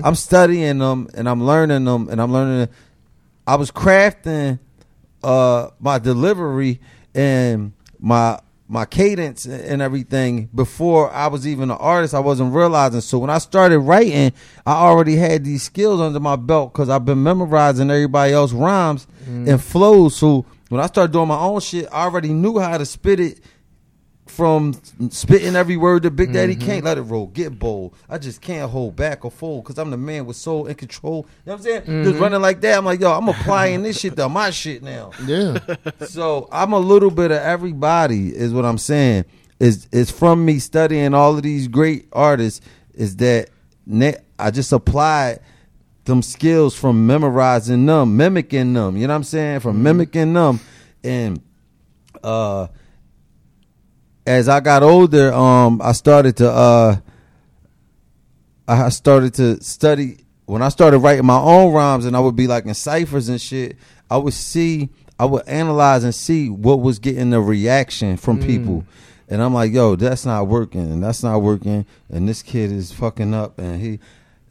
I'm 0.05 0.13
studying 0.15 0.77
them 0.77 1.09
and 1.15 1.27
I'm 1.27 1.43
learning 1.43 1.85
them 1.85 2.09
and 2.09 2.21
I'm 2.21 2.31
learning 2.31 2.69
I 3.47 3.55
was 3.55 3.71
crafting 3.71 4.59
uh 5.23 5.69
my 5.79 5.97
delivery 5.97 6.79
and 7.15 7.73
my 7.99 8.39
my 8.67 8.85
cadence 8.85 9.45
and 9.45 9.81
everything 9.81 10.49
before 10.55 11.11
I 11.11 11.27
was 11.27 11.45
even 11.47 11.69
an 11.69 11.77
artist. 11.77 12.13
I 12.13 12.19
wasn't 12.19 12.53
realizing. 12.53 13.01
So 13.01 13.19
when 13.19 13.29
I 13.29 13.37
started 13.37 13.79
writing, 13.79 14.33
I 14.65 14.73
already 14.73 15.15
had 15.15 15.43
these 15.43 15.63
skills 15.63 15.99
under 15.99 16.19
my 16.19 16.35
belt 16.35 16.73
because 16.73 16.89
I've 16.89 17.05
been 17.05 17.21
memorizing 17.21 17.91
everybody 17.91 18.33
else 18.33 18.53
rhymes 18.53 19.07
and 19.27 19.47
mm. 19.47 19.61
flows. 19.61 20.15
So 20.15 20.45
when 20.69 20.81
I 20.81 20.87
started 20.87 21.11
doing 21.11 21.27
my 21.27 21.37
own 21.37 21.59
shit, 21.59 21.87
I 21.91 22.05
already 22.05 22.33
knew 22.33 22.57
how 22.57 22.77
to 22.77 22.85
spit 22.85 23.19
it 23.19 23.41
from 24.25 24.73
spitting 25.09 25.55
every 25.55 25.77
word 25.77 26.03
that 26.03 26.11
Big 26.11 26.33
Daddy 26.33 26.55
mm-hmm. 26.55 26.65
can't 26.65 26.85
let 26.85 26.97
it 26.97 27.01
roll, 27.01 27.27
get 27.27 27.59
bold. 27.59 27.93
I 28.09 28.17
just 28.17 28.41
can't 28.41 28.69
hold 28.71 28.95
back 28.95 29.25
or 29.25 29.31
fold 29.31 29.63
because 29.63 29.77
I'm 29.77 29.91
the 29.91 29.97
man 29.97 30.25
with 30.25 30.37
soul 30.37 30.67
and 30.67 30.77
control. 30.77 31.27
You 31.45 31.51
know 31.51 31.53
what 31.53 31.57
I'm 31.57 31.63
saying? 31.63 31.79
Just 31.81 31.89
mm-hmm. 31.89 32.19
running 32.21 32.41
like 32.41 32.61
that. 32.61 32.77
I'm 32.77 32.85
like, 32.85 32.99
yo, 32.99 33.11
I'm 33.11 33.27
applying 33.27 33.83
this 33.83 33.99
shit 33.99 34.15
to 34.15 34.29
my 34.29 34.49
shit 34.49 34.83
now. 34.83 35.11
Yeah. 35.25 35.57
So 36.07 36.47
I'm 36.51 36.73
a 36.73 36.79
little 36.79 37.09
bit 37.09 37.31
of 37.31 37.37
everybody, 37.37 38.35
is 38.35 38.53
what 38.53 38.65
I'm 38.65 38.77
saying. 38.77 39.25
Is 39.59 39.87
is 39.91 40.11
from 40.11 40.45
me 40.45 40.59
studying 40.59 41.13
all 41.13 41.35
of 41.35 41.43
these 41.43 41.67
great 41.67 42.07
artists. 42.11 42.61
Is 42.93 43.15
that 43.17 43.49
I 44.39 44.51
just 44.51 44.71
applied 44.71 45.39
them 46.05 46.21
skills 46.21 46.75
from 46.75 47.07
memorizing 47.07 47.85
them, 47.85 48.17
mimicking 48.17 48.73
them. 48.73 48.97
You 48.97 49.07
know 49.07 49.13
what 49.13 49.17
I'm 49.17 49.23
saying? 49.23 49.61
From 49.61 49.75
mm-hmm. 49.75 49.83
mimicking 49.83 50.33
them, 50.33 50.59
and 51.03 51.41
uh, 52.23 52.67
as 54.25 54.47
I 54.47 54.59
got 54.59 54.83
older, 54.83 55.33
um, 55.33 55.81
I 55.81 55.91
started 55.91 56.37
to 56.37 56.49
uh, 56.51 56.95
I 58.67 58.89
started 58.89 59.33
to 59.35 59.61
study 59.61 60.25
when 60.45 60.61
I 60.61 60.69
started 60.69 60.99
writing 60.99 61.25
my 61.25 61.39
own 61.39 61.73
rhymes, 61.73 62.05
and 62.05 62.15
I 62.15 62.19
would 62.19 62.35
be 62.35 62.47
like 62.47 62.65
in 62.65 62.73
ciphers 62.73 63.29
and 63.29 63.39
shit. 63.39 63.77
I 64.09 64.17
would 64.17 64.33
see, 64.33 64.89
I 65.19 65.25
would 65.25 65.47
analyze 65.47 66.03
and 66.03 66.13
see 66.13 66.49
what 66.49 66.81
was 66.81 66.99
getting 66.99 67.31
the 67.31 67.41
reaction 67.41 68.17
from 68.17 68.39
people, 68.39 68.85
and 69.27 69.41
I'm 69.41 69.53
like, 69.53 69.73
yo, 69.73 69.95
that's 69.95 70.25
not 70.25 70.47
working, 70.47 70.91
and 70.91 71.03
that's 71.03 71.23
not 71.23 71.41
working, 71.41 71.85
and 72.09 72.27
this 72.27 72.41
kid 72.41 72.71
is 72.71 72.91
fucking 72.91 73.33
up, 73.33 73.59
and 73.59 73.81
he. 73.81 73.99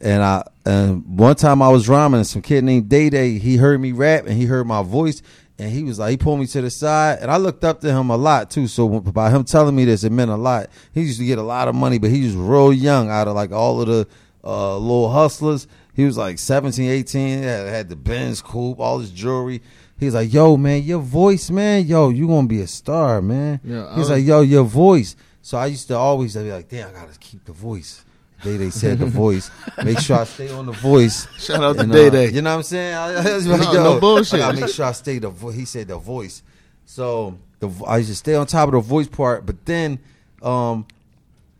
And 0.01 0.21
I 0.21 0.43
and 0.65 1.17
one 1.17 1.37
time 1.37 1.61
I 1.61 1.69
was 1.69 1.87
rhyming, 1.87 2.17
and 2.17 2.27
some 2.27 2.41
kid 2.41 2.65
named 2.65 2.89
Day 2.89 3.09
Day, 3.09 3.37
he 3.37 3.55
heard 3.55 3.79
me 3.79 3.93
rap 3.93 4.25
and 4.25 4.37
he 4.37 4.43
heard 4.43 4.67
my 4.67 4.83
voice, 4.83 5.21
and 5.59 5.71
he 5.71 5.83
was 5.83 5.99
like, 5.99 6.11
he 6.11 6.17
pulled 6.17 6.39
me 6.39 6.47
to 6.47 6.61
the 6.61 6.69
side, 6.69 7.19
and 7.21 7.29
I 7.29 7.37
looked 7.37 7.63
up 7.63 7.81
to 7.81 7.91
him 7.91 8.09
a 8.09 8.17
lot 8.17 8.49
too. 8.49 8.67
So 8.67 8.87
by 9.01 9.29
him 9.29 9.43
telling 9.43 9.75
me 9.75 9.85
this, 9.85 10.03
it 10.03 10.11
meant 10.11 10.31
a 10.31 10.35
lot. 10.35 10.69
He 10.93 11.01
used 11.01 11.19
to 11.19 11.25
get 11.25 11.37
a 11.37 11.43
lot 11.43 11.67
of 11.67 11.75
money, 11.75 11.99
but 11.99 12.09
he 12.11 12.23
was 12.25 12.35
real 12.35 12.73
young 12.73 13.09
out 13.09 13.27
of 13.27 13.35
like 13.35 13.51
all 13.51 13.81
of 13.81 13.87
the 13.87 14.07
uh, 14.43 14.77
little 14.77 15.11
hustlers. 15.11 15.67
He 15.95 16.05
was 16.05 16.17
like 16.17 16.39
17, 16.39 16.89
18, 16.89 17.43
had, 17.43 17.67
had 17.67 17.89
the 17.89 17.95
Benz 17.95 18.41
coupe, 18.41 18.79
all 18.79 18.99
his 18.99 19.11
jewelry. 19.11 19.61
He's 19.99 20.15
like, 20.15 20.33
yo, 20.33 20.57
man, 20.57 20.81
your 20.83 20.99
voice, 20.99 21.49
man, 21.51 21.85
yo, 21.85 22.09
you 22.09 22.27
gonna 22.27 22.47
be 22.47 22.61
a 22.61 22.67
star, 22.67 23.21
man. 23.21 23.61
Yeah, 23.63 23.89
He's 23.91 23.99
was- 23.99 24.09
like, 24.09 24.25
yo, 24.25 24.41
your 24.41 24.63
voice. 24.63 25.15
So 25.43 25.57
I 25.57 25.67
used 25.67 25.87
to 25.89 25.95
always 25.95 26.35
be 26.35 26.51
like, 26.51 26.67
damn, 26.69 26.89
I 26.89 26.93
gotta 26.93 27.17
keep 27.19 27.45
the 27.45 27.51
voice. 27.51 28.03
They 28.43 28.57
they 28.57 28.69
said 28.69 28.99
the 28.99 29.05
voice. 29.23 29.49
Make 29.83 29.99
sure 29.99 30.17
I 30.17 30.23
stay 30.25 30.49
on 30.51 30.65
the 30.65 30.71
voice. 30.73 31.27
Shout 31.39 31.63
out 31.63 31.75
to 31.77 31.81
And, 31.83 31.91
Day 31.91 32.07
uh, 32.07 32.29
You 32.29 32.41
know 32.41 32.51
what 32.51 32.57
I'm 32.57 32.63
saying? 32.63 32.93
I, 32.95 33.13
I 33.29 33.33
was 33.35 33.45
No, 33.45 33.55
like, 33.55 33.73
no 33.73 33.99
bullshit. 33.99 34.33
I 34.35 34.37
gotta 34.39 34.61
make 34.61 34.69
sure 34.69 34.85
I 34.85 34.91
stay 34.91 35.19
the. 35.19 35.29
voice. 35.29 35.55
he 35.55 35.65
said 35.65 35.87
the 35.87 35.97
voice. 35.97 36.43
So 36.85 37.37
the 37.59 37.69
I 37.87 37.97
used 37.99 38.09
to 38.09 38.15
stay 38.15 38.35
on 38.35 38.45
top 38.47 38.67
of 38.69 38.73
the 38.73 38.79
voice 38.81 39.07
part, 39.07 39.45
but 39.45 39.65
then 39.65 39.99
um, 40.41 40.85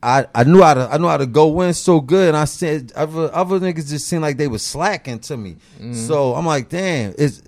I, 0.02 0.26
I 0.36 0.44
knew 0.44 0.62
how 0.62 0.74
to 0.74 0.90
I 0.92 0.98
knew 0.98 1.08
how 1.08 1.18
to 1.18 1.26
go 1.26 1.62
in 1.62 1.74
so 1.74 2.02
good, 2.02 2.28
and 2.30 2.38
I 2.38 2.44
said 2.46 2.92
other 2.96 3.34
other 3.34 3.60
niggas 3.60 3.90
just 3.90 4.08
seemed 4.08 4.22
like 4.22 4.36
they 4.38 4.48
was 4.50 4.62
slacking 4.62 5.20
to 5.20 5.38
me. 5.38 5.56
So 5.94 6.36
I'm 6.36 6.46
like, 6.46 6.68
damn, 6.70 7.14
it's 7.18 7.42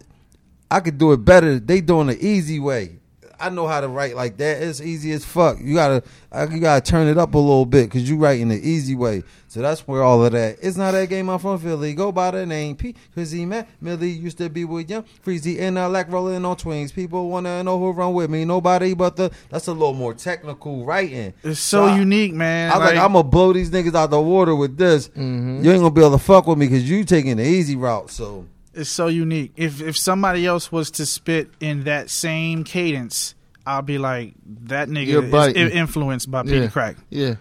I 0.72 0.80
could 0.80 0.98
do 0.98 1.12
it 1.12 1.18
better. 1.18 1.60
They 1.60 1.82
doing 1.82 2.08
the 2.08 2.26
easy 2.26 2.60
way. 2.60 2.96
I 3.40 3.50
know 3.50 3.68
how 3.68 3.82
to 3.82 3.88
write 3.88 4.16
like 4.16 4.38
that. 4.38 4.62
It's 4.62 4.82
easy 4.82 5.12
as 5.12 5.26
fuck. 5.26 5.58
You 5.60 5.76
gotta 5.76 6.04
you 6.52 6.60
gotta 6.60 6.82
turn 6.82 7.08
it 7.08 7.18
up 7.18 7.34
a 7.34 7.38
little 7.38 7.66
bit 7.66 7.86
because 7.86 8.10
you 8.10 8.18
writing 8.18 8.50
the 8.50 8.56
easy 8.56 8.96
way. 8.96 9.24
So 9.48 9.62
that's 9.62 9.88
where 9.88 10.04
all 10.04 10.24
of 10.26 10.34
that. 10.34 10.58
It's 10.62 10.76
not 10.76 10.92
that 10.92 11.08
game. 11.08 11.30
I'm 11.30 11.40
from 11.40 11.60
Philly. 11.60 11.94
Go 11.94 12.12
by 12.12 12.32
the 12.32 12.46
name 12.46 12.76
P. 12.76 12.94
Cause 13.14 13.32
he 13.32 13.46
met 13.46 13.70
Millie 13.80 14.10
used 14.10 14.38
to 14.40 14.50
be 14.50 14.66
with 14.66 14.90
young 14.90 15.06
Freezy 15.26 15.60
and 15.62 15.80
I 15.80 15.86
like 15.86 16.12
rolling 16.12 16.44
on 16.44 16.58
twins. 16.58 16.92
People 16.92 17.30
wanna 17.30 17.64
know 17.64 17.80
who 17.80 17.92
run 17.92 18.14
with 18.14 18.30
me. 18.30 18.44
Nobody 18.46 18.94
but 18.94 19.16
the. 19.16 19.32
That's 19.50 19.68
a 19.68 19.74
little 19.74 19.94
more 19.94 20.14
technical 20.14 20.86
writing. 20.86 21.34
It's 21.44 21.60
so 21.60 21.86
I- 21.86 21.98
unique, 21.98 22.34
man. 22.34 22.72
I 22.72 22.78
was 22.78 22.90
like, 22.90 22.98
I'm 22.98 23.14
gonna 23.14 23.24
blow 23.24 23.54
these 23.54 23.70
niggas 23.72 23.96
out 23.96 24.10
the 24.10 24.20
water 24.22 24.56
with 24.56 24.78
this. 24.78 25.08
Mm-hmm. 25.10 25.64
You 25.64 25.72
ain't 25.72 25.80
gonna 25.82 25.92
be 25.92 26.02
able 26.02 26.12
to 26.18 26.24
fuck 26.24 26.48
with 26.48 26.58
me 26.58 26.66
because 26.68 26.90
you 26.90 27.04
taking 27.06 27.38
the 27.38 27.44
easy 27.46 27.76
route. 27.76 28.10
So 28.10 28.46
It's 28.76 28.90
so 28.90 29.08
unique. 29.08 29.54
If 29.56 29.82
if 29.82 29.98
somebody 29.98 30.46
else 30.46 30.72
was 30.72 30.92
to 30.92 31.06
spit 31.06 31.50
in 31.60 31.84
that 31.86 32.10
same 32.10 32.64
cadence, 32.64 33.36
I'll 33.66 33.82
be 33.82 33.98
like, 33.98 34.34
that 34.66 34.90
You're 34.90 35.22
nigga 35.24 35.56
is 35.56 35.72
influenced 35.72 36.30
by 36.30 36.44
Peter 36.44 36.62
Yeah. 36.64 36.68
Crack. 36.68 36.98
Yeah. 37.10 37.36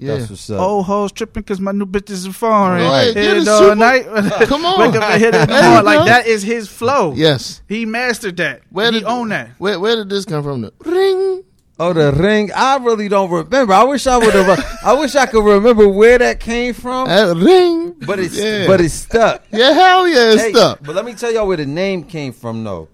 Yeah. 0.00 0.16
that's 0.18 0.30
what's 0.30 0.48
up. 0.50 0.60
Oh, 0.60 0.82
hoes 0.82 1.10
tripping 1.10 1.42
because 1.42 1.60
my 1.60 1.72
new 1.72 1.84
bitch 1.84 2.08
is 2.10 2.24
foreign. 2.28 2.84
Right, 2.84 3.06
Hit 3.06 3.14
get 3.14 3.36
it 3.36 3.42
it, 3.42 3.48
all 3.48 3.58
super- 3.58 3.74
night. 3.74 4.04
Come 4.46 4.64
on. 4.64 4.78
Wake 4.80 4.94
up 4.94 5.02
and 5.10 5.20
hit 5.20 5.34
it 5.34 5.40
in 5.40 5.40
the 5.40 5.46
There 5.54 5.62
you 5.62 5.68
morning. 5.70 5.84
Like 5.84 6.06
that 6.06 6.26
is 6.28 6.42
his 6.44 6.68
flow. 6.68 7.14
Yes. 7.14 7.62
He 7.68 7.84
mastered 7.84 8.36
that. 8.36 8.62
Where 8.70 8.92
he 8.92 9.00
did 9.00 9.06
owned 9.08 9.32
that. 9.32 9.50
Where 9.58 9.78
Where 9.80 9.96
did 9.96 10.08
this 10.08 10.24
come 10.24 10.42
from? 10.44 10.60
The 10.62 10.72
ring. 10.84 11.42
Oh, 11.80 11.92
the 11.92 12.12
ring. 12.12 12.50
I 12.54 12.76
really 12.78 13.08
don't 13.08 13.30
remember. 13.30 13.72
I 13.72 13.84
wish 13.84 14.06
I 14.06 14.16
would 14.16 14.34
have. 14.34 14.80
I 14.84 14.92
wish 14.94 15.14
I 15.14 15.26
could 15.26 15.44
remember 15.44 15.86
where 15.88 16.18
that 16.18 16.40
came 16.40 16.74
from. 16.74 17.06
That 17.06 17.36
ring. 17.36 17.94
But 18.04 18.18
it's 18.18 18.34
Yeah. 18.36 18.66
but 18.66 18.80
it's 18.80 18.94
stuck. 18.94 19.44
Yeah, 19.52 19.72
hell 19.72 20.06
yeah, 20.08 20.32
it's 20.32 20.42
Hey, 20.42 20.52
stuck. 20.52 20.80
But 20.82 20.94
let 20.96 21.04
me 21.04 21.14
tell 21.14 21.32
y'all 21.32 21.46
where 21.46 21.56
the 21.56 21.66
name 21.66 22.02
came 22.02 22.32
from, 22.32 22.64
though. 22.64 22.88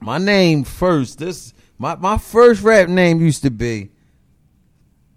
My 0.00 0.18
name 0.18 0.62
first. 0.64 1.18
This 1.18 1.52
my 1.76 1.96
my 1.96 2.18
first 2.18 2.62
rap 2.62 2.88
name 2.88 3.20
used 3.20 3.42
to 3.42 3.50
be 3.50 3.90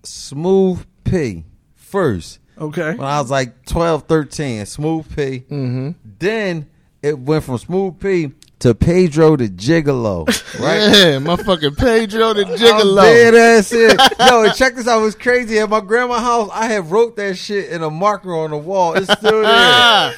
Smooth 0.04 0.86
P. 1.04 1.46
First, 1.76 2.40
Okay. 2.58 2.96
when 2.96 3.08
I 3.08 3.20
was 3.20 3.30
like 3.30 3.66
12, 3.66 4.04
13, 4.08 4.66
Smooth 4.66 5.14
P. 5.14 5.40
Mm-hmm. 5.52 5.90
Then 6.20 6.68
it 7.02 7.20
went 7.20 7.44
from 7.44 7.58
Smooth 7.58 8.00
P 8.00 8.32
to 8.62 8.74
Pedro 8.76 9.36
the 9.36 9.50
Gigolo. 9.50 10.26
Right. 10.62 10.78
Yeah, 10.80 11.18
motherfucking 11.20 11.78
Pedro 11.78 12.34
the 12.34 12.44
Gigolo. 12.44 13.02
dead 13.02 13.36
ass 13.36 13.72
it. 13.74 14.00
Yo, 14.20 14.52
check 14.54 14.76
this 14.76 14.88
out. 14.88 15.00
It 15.00 15.04
was 15.04 15.16
crazy. 15.16 15.60
At 15.60 15.70
my 15.70 15.80
grandma's 15.82 16.20
house, 16.20 16.50
I 16.54 16.68
had 16.68 16.90
wrote 16.92 17.16
that 17.16 17.36
shit 17.38 17.70
in 17.72 17.82
a 17.84 17.90
marker 17.90 18.36
on 18.36 18.52
the 18.52 18.58
wall. 18.58 18.94
It's 18.94 19.12
still 19.12 19.42
there. 19.44 20.14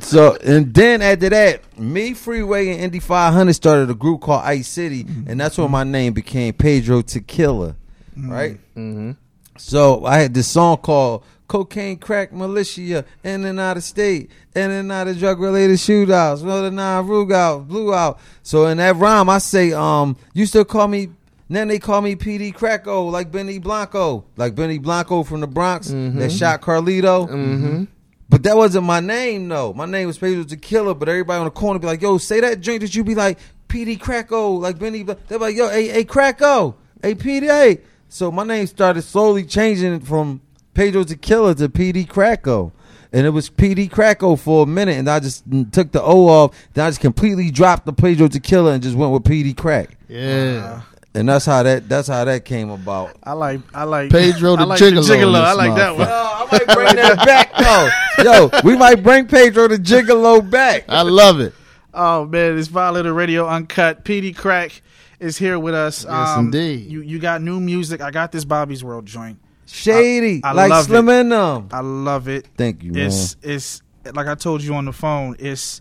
so, 0.00 0.36
and 0.36 0.72
then 0.72 1.02
after 1.02 1.28
that, 1.30 1.78
me, 1.78 2.14
Freeway, 2.14 2.70
and 2.70 2.80
Indy 2.80 3.00
500 3.00 3.52
started 3.54 3.90
a 3.90 3.94
group 3.94 4.20
called 4.22 4.44
Ice 4.44 4.68
City, 4.68 5.04
and 5.26 5.38
that's 5.40 5.58
when 5.58 5.70
my 5.70 5.84
name 5.84 6.12
became 6.12 6.54
Pedro 6.54 7.02
Tequila. 7.02 7.76
Right? 8.16 8.58
Mm-hmm. 8.76 9.12
So 9.58 10.04
I 10.04 10.18
had 10.18 10.32
this 10.32 10.48
song 10.48 10.78
called 10.78 11.24
Cocaine 11.48 11.96
Crack 11.96 12.32
Militia, 12.32 13.04
in 13.22 13.44
and 13.44 13.60
out 13.60 13.76
of 13.76 13.84
state, 13.84 14.30
in 14.54 14.70
and 14.70 14.90
out 14.90 15.08
of 15.08 15.18
drug 15.18 15.40
related 15.40 15.76
shootouts, 15.76 16.42
Northern 16.42 16.74
Nine 16.76 17.06
Rug 17.06 17.32
out, 17.32 17.68
blew 17.68 17.94
out. 17.94 18.18
So 18.42 18.66
in 18.66 18.78
that 18.78 18.96
rhyme, 18.96 19.28
I 19.28 19.38
say, 19.38 19.72
um, 19.72 20.16
you 20.34 20.46
still 20.46 20.64
call 20.64 20.88
me, 20.88 21.10
then 21.48 21.68
they 21.68 21.78
call 21.78 22.00
me 22.00 22.16
PD 22.16 22.52
Cracko, 22.52 23.10
like 23.10 23.30
Benny 23.30 23.58
Blanco, 23.58 24.24
like 24.36 24.54
Benny 24.54 24.78
Blanco 24.78 25.22
from 25.22 25.40
the 25.40 25.46
Bronx 25.46 25.88
that 25.88 26.32
shot 26.32 26.60
Carlito. 26.60 27.28
Mm-hmm. 27.28 27.84
But 28.28 28.42
that 28.42 28.56
wasn't 28.56 28.84
my 28.84 29.00
name 29.00 29.48
though. 29.48 29.72
My 29.72 29.86
name 29.86 30.08
was 30.08 30.18
Pedro 30.18 30.42
Tequila, 30.42 30.94
but 30.94 31.08
everybody 31.08 31.38
on 31.38 31.44
the 31.44 31.50
corner 31.52 31.78
be 31.78 31.86
like, 31.86 32.02
yo, 32.02 32.18
say 32.18 32.40
that 32.40 32.60
drink 32.60 32.80
that 32.80 32.94
you 32.94 33.04
be 33.04 33.14
like 33.14 33.38
PD 33.68 33.98
Cracko, 33.98 34.60
like 34.60 34.78
Benny. 34.78 35.04
Bla-" 35.04 35.16
They're 35.28 35.38
like, 35.38 35.54
yo, 35.54 35.68
hey, 35.68 35.88
hey, 35.88 36.04
Cracko, 36.04 36.74
hey, 37.02 37.14
PD. 37.14 37.80
So 38.08 38.32
my 38.32 38.44
name 38.44 38.66
started 38.66 39.02
slowly 39.02 39.44
changing 39.44 40.00
from 40.00 40.40
Pedro 40.76 41.04
Tequila 41.04 41.54
to 41.54 41.70
PD 41.70 42.06
Cracko. 42.06 42.70
And 43.10 43.26
it 43.26 43.30
was 43.30 43.48
PD 43.48 43.88
Cracko 43.88 44.38
for 44.38 44.64
a 44.64 44.66
minute, 44.66 44.98
and 44.98 45.08
I 45.08 45.20
just 45.20 45.42
took 45.72 45.90
the 45.90 46.02
O 46.02 46.28
off. 46.28 46.68
Then 46.74 46.84
I 46.84 46.90
just 46.90 47.00
completely 47.00 47.50
dropped 47.50 47.86
the 47.86 47.94
Pedro 47.94 48.28
Tequila 48.28 48.72
and 48.72 48.82
just 48.82 48.94
went 48.94 49.10
with 49.10 49.24
Peedi 49.24 49.54
Crakk. 49.54 49.92
Yeah. 50.06 50.82
And 51.14 51.30
that's 51.30 51.46
how 51.46 51.62
that 51.62 51.88
that's 51.88 52.08
how 52.08 52.26
that 52.26 52.44
came 52.44 52.68
about. 52.68 53.16
I 53.22 53.32
like 53.32 53.60
I 53.72 53.84
like 53.84 54.10
Pedro 54.10 54.52
I 54.52 54.56
the 54.56 54.66
like 54.66 54.78
Gigolo 54.78 55.28
in 55.28 55.34
I 55.34 55.52
like 55.54 55.74
that 55.76 55.92
Yo, 55.92 55.98
one. 55.98 56.08
I 56.10 56.48
might 56.52 56.74
bring 56.74 56.96
that 56.96 57.16
back 57.24 57.54
though. 57.56 58.50
Yo, 58.50 58.50
we 58.62 58.76
might 58.76 59.02
bring 59.02 59.26
Pedro 59.26 59.68
the 59.68 59.78
Gigolo 59.78 60.48
back. 60.50 60.84
I 60.90 61.00
love 61.00 61.40
it. 61.40 61.54
Oh 61.94 62.26
man, 62.26 62.58
it's 62.58 62.68
Violator 62.68 63.14
Radio 63.14 63.46
Unkut. 63.46 64.04
Peedi 64.04 64.36
Crakk 64.36 64.82
is 65.20 65.38
here 65.38 65.58
with 65.58 65.74
us. 65.74 66.04
Yes, 66.04 66.12
um, 66.12 66.46
indeed. 66.46 66.90
You 66.90 67.00
you 67.00 67.18
got 67.18 67.40
new 67.40 67.60
music. 67.60 68.02
I 68.02 68.10
got 68.10 68.30
this 68.30 68.44
Bobby's 68.44 68.84
World 68.84 69.06
joint. 69.06 69.38
Shady, 69.66 70.40
I 70.44 70.52
like 70.52 70.70
love 70.70 70.84
Slim 70.86 71.08
it. 71.08 71.20
and 71.20 71.32
them. 71.32 71.68
I 71.72 71.80
love 71.80 72.28
it. 72.28 72.46
Thank 72.56 72.82
you, 72.82 72.92
man. 72.92 73.06
It's 73.06 73.36
it's 73.42 73.82
like 74.14 74.26
I 74.28 74.34
told 74.34 74.62
you 74.62 74.74
on 74.74 74.84
the 74.84 74.92
phone. 74.92 75.36
It's 75.38 75.80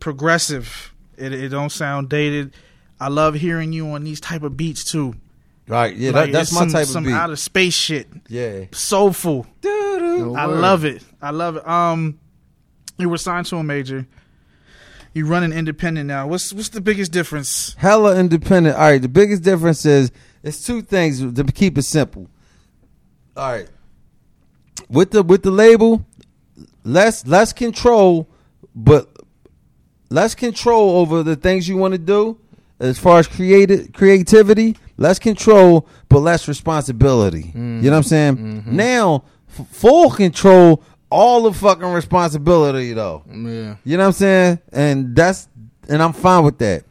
progressive. 0.00 0.92
It 1.16 1.32
it 1.32 1.48
don't 1.48 1.70
sound 1.72 2.08
dated. 2.08 2.52
I 3.00 3.08
love 3.08 3.34
hearing 3.34 3.72
you 3.72 3.88
on 3.88 4.04
these 4.04 4.20
type 4.20 4.42
of 4.42 4.56
beats 4.56 4.84
too. 4.84 5.14
right, 5.68 5.94
yeah, 5.94 6.10
Like, 6.12 6.26
that, 6.26 6.32
that's 6.38 6.52
my 6.52 6.60
some, 6.60 6.70
type 6.70 6.86
some 6.86 7.04
of 7.04 7.08
beat. 7.08 7.12
Some 7.12 7.20
out 7.20 7.30
of 7.30 7.38
space 7.38 7.74
shit. 7.74 8.08
yeah. 8.28 8.64
Soulful. 8.72 9.46
No 9.62 10.34
I 10.34 10.46
word. 10.46 10.60
love 10.60 10.84
it. 10.86 11.02
I 11.20 11.30
love 11.30 11.56
it. 11.56 11.68
Um, 11.68 12.18
you 12.98 13.08
were 13.10 13.18
signed 13.18 13.46
to 13.46 13.56
a 13.56 13.62
major. 13.62 14.06
You 15.12 15.26
running 15.26 15.52
independent 15.52 16.06
now. 16.06 16.26
What's 16.26 16.52
what's 16.52 16.68
the 16.70 16.80
biggest 16.82 17.10
difference? 17.12 17.74
Hella 17.78 18.18
independent. 18.18 18.76
All 18.76 18.82
right, 18.82 19.00
the 19.00 19.08
biggest 19.08 19.42
difference 19.42 19.84
is 19.86 20.10
it's 20.42 20.64
two 20.66 20.82
things 20.82 21.20
to 21.20 21.44
keep 21.44 21.78
it 21.78 21.82
simple. 21.82 22.28
All 23.36 23.52
right. 23.52 23.68
With 24.88 25.10
the 25.10 25.22
with 25.22 25.42
the 25.42 25.50
label, 25.50 26.04
less 26.84 27.26
less 27.26 27.52
control, 27.52 28.28
but 28.74 29.08
less 30.10 30.34
control 30.34 30.98
over 30.98 31.22
the 31.22 31.36
things 31.36 31.68
you 31.68 31.76
want 31.76 31.92
to 31.92 31.98
do 31.98 32.38
as 32.78 32.98
far 32.98 33.18
as 33.18 33.26
creative 33.26 33.92
creativity, 33.92 34.76
less 34.96 35.18
control 35.18 35.88
but 36.08 36.20
less 36.20 36.46
responsibility. 36.48 37.52
You 37.54 37.60
know 37.60 37.90
what 37.90 37.96
I'm 37.96 38.02
saying? 38.02 38.36
Mm-hmm. 38.36 38.76
Now, 38.76 39.24
f- 39.48 39.66
full 39.68 40.10
control, 40.10 40.82
all 41.10 41.42
the 41.44 41.52
fucking 41.52 41.88
responsibility 41.88 42.92
though. 42.92 43.22
Yeah. 43.26 43.76
You 43.84 43.96
know 43.96 44.04
what 44.04 44.06
I'm 44.08 44.12
saying? 44.12 44.58
And 44.72 45.16
that's 45.16 45.48
and 45.88 46.02
I'm 46.02 46.12
fine 46.12 46.44
with 46.44 46.58
that. 46.58 46.84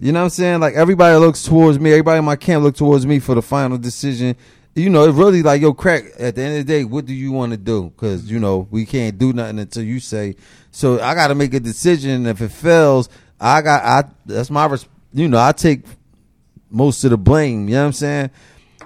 You 0.00 0.12
know 0.12 0.20
what 0.20 0.24
I'm 0.24 0.30
saying? 0.30 0.60
Like 0.60 0.74
everybody 0.74 1.16
looks 1.16 1.42
towards 1.44 1.78
me, 1.78 1.90
everybody 1.90 2.18
in 2.18 2.24
my 2.24 2.36
camp 2.36 2.62
look 2.62 2.76
towards 2.76 3.06
me 3.06 3.18
for 3.18 3.34
the 3.34 3.42
final 3.42 3.78
decision. 3.78 4.36
You 4.78 4.90
know, 4.90 5.04
it's 5.04 5.16
really 5.16 5.42
like, 5.42 5.60
yo, 5.60 5.74
Crakk, 5.74 6.12
at 6.18 6.36
the 6.36 6.42
end 6.42 6.58
of 6.58 6.66
the 6.66 6.72
day, 6.72 6.84
what 6.84 7.04
do 7.06 7.12
you 7.14 7.32
want 7.32 7.52
to 7.52 7.58
do? 7.58 7.90
Because, 7.90 8.30
you 8.30 8.38
know, 8.38 8.68
we 8.70 8.86
can't 8.86 9.18
do 9.18 9.32
nothing 9.32 9.58
until 9.58 9.82
you 9.82 10.00
say. 10.00 10.36
So 10.70 11.00
I 11.00 11.14
got 11.14 11.28
to 11.28 11.34
make 11.34 11.52
a 11.54 11.60
decision. 11.60 12.26
If 12.26 12.40
it 12.40 12.52
fails, 12.52 13.08
I 13.40 13.60
got, 13.62 13.84
I, 13.84 14.08
that's 14.24 14.50
my, 14.50 14.66
res- 14.66 14.88
you 15.12 15.28
know, 15.28 15.38
I 15.38 15.52
take 15.52 15.82
most 16.70 17.04
of 17.04 17.10
the 17.10 17.18
blame. 17.18 17.68
You 17.68 17.74
know 17.74 17.80
what 17.82 17.86
I'm 17.86 17.92
saying? 17.92 18.30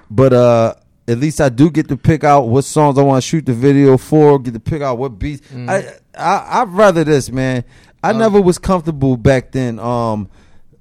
But 0.09 0.33
uh 0.33 0.75
at 1.07 1.17
least 1.17 1.41
I 1.41 1.49
do 1.49 1.69
get 1.69 1.89
to 1.89 1.97
pick 1.97 2.23
out 2.23 2.47
what 2.47 2.63
songs 2.63 2.97
I 2.97 3.01
want 3.01 3.21
to 3.21 3.27
shoot 3.27 3.45
the 3.45 3.53
video 3.53 3.97
for. 3.97 4.39
Get 4.39 4.53
to 4.53 4.59
pick 4.59 4.81
out 4.81 4.97
what 4.97 5.19
beats. 5.19 5.45
I, 5.69 5.95
I 6.17 6.61
I'd 6.61 6.69
rather 6.69 7.03
this, 7.03 7.29
man. 7.29 7.65
I 8.01 8.13
never 8.13 8.39
was 8.41 8.57
comfortable 8.57 9.17
back 9.17 9.51
then. 9.51 9.79
Um, 9.79 10.29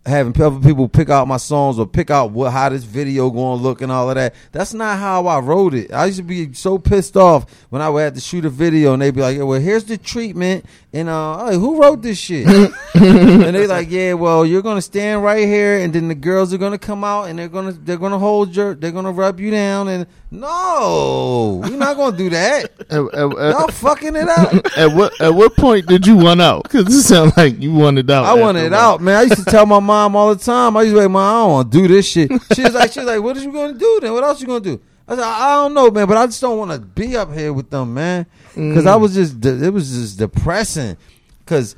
having 0.04 0.40
other 0.42 0.58
people 0.60 0.88
pick 0.88 1.10
out 1.10 1.28
my 1.28 1.36
songs 1.36 1.78
or 1.78 1.86
pick 1.86 2.10
out 2.10 2.32
what 2.32 2.52
how 2.52 2.68
this 2.68 2.82
video 2.82 3.30
going 3.30 3.58
to 3.58 3.62
look 3.62 3.80
and 3.80 3.92
all 3.92 4.08
of 4.08 4.16
that. 4.16 4.34
That's 4.50 4.74
not 4.74 4.98
how 4.98 5.26
I 5.26 5.38
wrote 5.38 5.74
it. 5.74 5.92
I 5.92 6.06
used 6.06 6.18
to 6.18 6.24
be 6.24 6.52
so 6.54 6.78
pissed 6.78 7.16
off 7.16 7.46
when 7.70 7.80
I 7.80 7.88
would 7.88 8.00
have 8.02 8.14
to 8.14 8.20
shoot 8.20 8.44
a 8.44 8.50
video 8.50 8.94
and 8.94 9.02
they'd 9.02 9.14
be 9.14 9.20
like, 9.20 9.36
"Yeah, 9.36 9.44
well, 9.44 9.60
here's 9.60 9.84
the 9.84 9.96
treatment." 9.96 10.64
And 10.94 11.08
uh, 11.08 11.46
hey, 11.48 11.54
who 11.56 11.80
wrote 11.80 12.02
this 12.02 12.18
shit? 12.18 12.46
and 12.94 13.54
they're 13.54 13.66
like, 13.66 13.90
"Yeah, 13.90 14.12
well, 14.12 14.44
you're 14.44 14.60
gonna 14.60 14.82
stand 14.82 15.24
right 15.24 15.46
here, 15.46 15.78
and 15.78 15.90
then 15.90 16.08
the 16.08 16.14
girls 16.14 16.52
are 16.52 16.58
gonna 16.58 16.76
come 16.76 17.02
out 17.02 17.30
and 17.30 17.38
they're 17.38 17.48
gonna 17.48 17.72
they're 17.72 17.96
gonna 17.96 18.18
hold 18.18 18.54
your 18.54 18.74
they're 18.74 18.92
gonna 18.92 19.10
rub 19.10 19.40
you 19.40 19.50
down." 19.50 19.88
And 19.88 20.06
no, 20.30 21.62
we're 21.64 21.78
not 21.78 21.96
gonna 21.96 22.14
do 22.14 22.28
that. 22.30 22.64
At, 22.90 23.00
at- 23.14 23.38
at- 23.38 23.54
Y'all 23.54 23.68
fucking 23.68 24.16
it 24.16 24.28
up. 24.28 24.52
at 24.76 24.94
what 24.94 25.18
at 25.18 25.32
what 25.34 25.56
point 25.56 25.86
did 25.86 26.06
you 26.06 26.16
want 26.16 26.42
out? 26.42 26.64
Because 26.64 26.94
it 26.94 27.02
sounds 27.04 27.34
like 27.38 27.58
you 27.58 27.72
wanted 27.72 28.10
out. 28.10 28.26
I 28.26 28.34
wanted 28.34 28.64
it 28.64 28.74
out, 28.74 29.00
man. 29.00 29.16
I 29.16 29.22
used 29.22 29.36
to 29.36 29.50
tell 29.50 29.64
my 29.64 29.80
mom 29.80 30.14
all 30.14 30.34
the 30.34 30.44
time. 30.44 30.76
I 30.76 30.82
used 30.82 30.92
to 30.94 30.98
be 30.98 31.02
like, 31.04 31.10
"Mom, 31.10 31.22
I 31.22 31.40
don't 31.42 31.50
want 31.52 31.72
to 31.72 31.78
do 31.78 31.88
this 31.88 32.06
shit." 32.06 32.30
She 32.54 32.64
was 32.64 32.74
like, 32.74 32.92
"She 32.92 33.00
was 33.00 33.06
like, 33.06 33.22
what 33.22 33.34
are 33.36 33.40
you 33.40 33.50
going 33.50 33.72
to 33.72 33.78
do 33.78 33.98
then? 34.02 34.12
What 34.12 34.24
else 34.24 34.42
you 34.42 34.46
going 34.46 34.62
to 34.62 34.76
do?" 34.76 34.82
I 35.08 35.14
said, 35.16 35.24
"I 35.24 35.54
don't 35.56 35.74
know, 35.74 35.90
man, 35.90 36.06
but 36.06 36.16
I 36.16 36.26
just 36.26 36.40
don't 36.40 36.58
want 36.58 36.70
to 36.70 36.78
be 36.78 37.16
up 37.16 37.32
here 37.32 37.52
with 37.52 37.70
them, 37.70 37.94
man, 37.94 38.26
because 38.54 38.86
I 38.86 38.96
was 38.96 39.14
just 39.14 39.44
it 39.44 39.72
was 39.72 39.90
just 39.90 40.18
depressing, 40.18 40.96
because." 41.40 41.76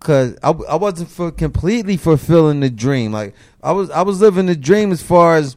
Cause 0.00 0.36
I, 0.42 0.50
I 0.50 0.74
wasn't 0.76 1.08
for 1.08 1.30
completely 1.30 1.96
fulfilling 1.96 2.60
the 2.60 2.68
dream. 2.68 3.10
Like 3.10 3.34
I 3.62 3.72
was 3.72 3.88
I 3.88 4.02
was 4.02 4.20
living 4.20 4.44
the 4.44 4.54
dream 4.54 4.92
as 4.92 5.02
far 5.02 5.36
as 5.36 5.56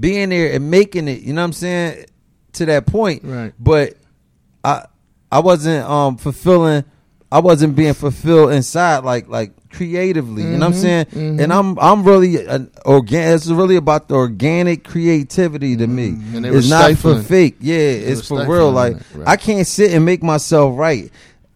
being 0.00 0.30
there 0.30 0.50
and 0.54 0.70
making 0.70 1.08
it. 1.08 1.20
You 1.20 1.34
know 1.34 1.42
what 1.42 1.48
I'm 1.48 1.52
saying? 1.52 2.06
To 2.54 2.64
that 2.64 2.86
point, 2.86 3.22
Right. 3.22 3.52
But 3.58 3.98
I 4.64 4.86
I 5.30 5.40
wasn't 5.40 5.84
um 5.86 6.16
fulfilling. 6.16 6.84
I 7.30 7.40
wasn't 7.40 7.76
being 7.76 7.92
fulfilled 7.92 8.52
inside, 8.52 9.04
like 9.04 9.28
like 9.28 9.52
creatively. 9.74 10.42
You 10.42 10.50
know 10.50 10.58
what 10.58 10.66
I'm 10.66 10.72
mm-hmm. 10.72 10.80
saying? 10.80 11.06
And 11.12 11.40
mm-hmm. 11.40 11.52
I'm 11.52 11.78
I'm 11.78 12.04
really 12.04 12.46
an 12.46 12.70
organic. 12.86 13.34
It's 13.34 13.46
really 13.48 13.76
about 13.76 14.08
the 14.08 14.14
organic 14.14 14.84
creativity 14.84 15.76
to 15.76 15.86
me. 15.86 16.10
Mm-hmm. 16.10 16.36
And 16.36 16.44
they 16.44 16.50
were 16.50 16.58
it's 16.58 16.70
not 16.70 16.96
for 16.96 17.20
fake. 17.20 17.56
Yeah, 17.60 17.76
it's 17.76 18.26
for 18.26 18.46
real. 18.46 18.70
Like 18.70 18.96
right. 19.14 19.28
I 19.28 19.36
can't 19.36 19.66
sit 19.66 19.92
and 19.92 20.04
make 20.04 20.22
myself 20.22 20.78
right. 20.78 21.10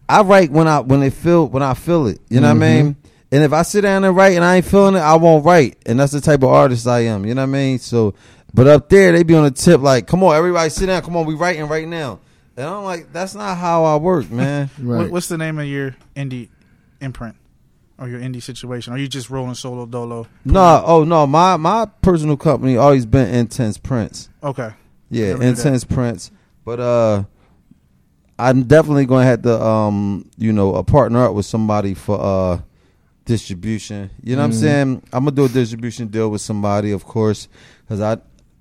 I 0.07 0.21
write 0.21 0.51
when 0.51 0.67
I 0.67 0.79
when 0.79 1.01
it 1.03 1.13
feel 1.13 1.47
when 1.47 1.63
I 1.63 1.73
feel 1.73 2.07
it. 2.07 2.19
You 2.29 2.41
know 2.41 2.53
what 2.53 2.61
I 2.63 2.67
Mm-hmm. 2.67 2.85
mean? 2.85 2.95
And 3.31 3.43
if 3.43 3.53
I 3.53 3.61
sit 3.61 3.81
down 3.81 4.03
and 4.03 4.15
write 4.15 4.33
and 4.33 4.43
I 4.43 4.57
ain't 4.57 4.65
feeling 4.65 4.95
it, 4.95 4.99
I 4.99 5.15
won't 5.15 5.45
write. 5.45 5.77
And 5.85 5.99
that's 5.99 6.11
the 6.11 6.21
type 6.21 6.41
of 6.41 6.49
artist 6.49 6.87
I 6.87 7.01
am. 7.01 7.25
You 7.25 7.35
know 7.35 7.43
what 7.43 7.49
I 7.49 7.51
mean? 7.51 7.77
So, 7.77 8.15
but 8.53 8.65
up 8.65 8.89
there 8.89 9.11
they 9.11 9.21
be 9.21 9.35
on 9.35 9.43
the 9.43 9.51
tip 9.51 9.81
like, 9.81 10.07
come 10.07 10.23
on, 10.23 10.35
everybody 10.35 10.69
sit 10.69 10.87
down. 10.87 11.03
Come 11.03 11.15
on, 11.15 11.25
we 11.25 11.35
writing 11.35 11.67
right 11.67 11.87
now. 11.87 12.19
And 12.57 12.67
I'm 12.67 12.83
like, 12.83 13.13
that's 13.13 13.35
not 13.35 13.55
how 13.55 13.85
I 13.85 13.97
work, 13.97 14.29
man. 14.31 14.69
Right. 14.79 15.09
what's 15.09 15.27
the 15.27 15.37
name 15.37 15.59
of 15.59 15.65
your 15.65 15.95
indie 16.15 16.49
imprint 16.99 17.35
or 17.99 18.07
your 18.07 18.19
indie 18.19 18.41
situation? 18.41 18.93
Are 18.93 18.97
you 18.97 19.07
just 19.07 19.29
rolling 19.29 19.55
solo 19.55 19.85
dolo? 19.85 20.27
no, 20.45 20.83
oh 20.85 21.03
no, 21.03 21.27
my 21.27 21.57
my 21.57 21.85
personal 22.01 22.37
company 22.37 22.77
always 22.77 23.05
been 23.05 23.33
Intense 23.33 23.77
Prince. 23.77 24.29
Okay. 24.43 24.71
Yeah, 25.09 25.27
Never 25.29 25.39
knew 25.39 25.51
that. 25.53 25.57
Intense 25.65 25.83
Prince. 25.83 26.31
But 26.65 26.79
uh 26.79 27.23
I'm 28.37 28.63
definitely 28.63 29.05
gonna 29.05 29.25
have 29.25 29.41
to 29.41 29.61
um, 29.61 30.29
you 30.37 30.53
know, 30.53 30.73
uh, 30.75 30.83
partner 30.83 31.25
up 31.25 31.33
with 31.33 31.45
somebody 31.45 31.93
for 31.93 32.19
uh 32.21 32.61
distribution. 33.25 34.09
You 34.23 34.35
know 34.35 34.41
what 34.41 34.45
I'm 34.47 34.53
saying? 34.53 35.03
I'm 35.11 35.25
gonna 35.25 35.35
do 35.35 35.45
a 35.45 35.49
distribution 35.49 36.07
deal 36.07 36.29
with 36.29 36.41
somebody, 36.41 36.91
of 36.91 37.05
course, 37.05 37.47
because 37.83 38.01
I 38.01 38.13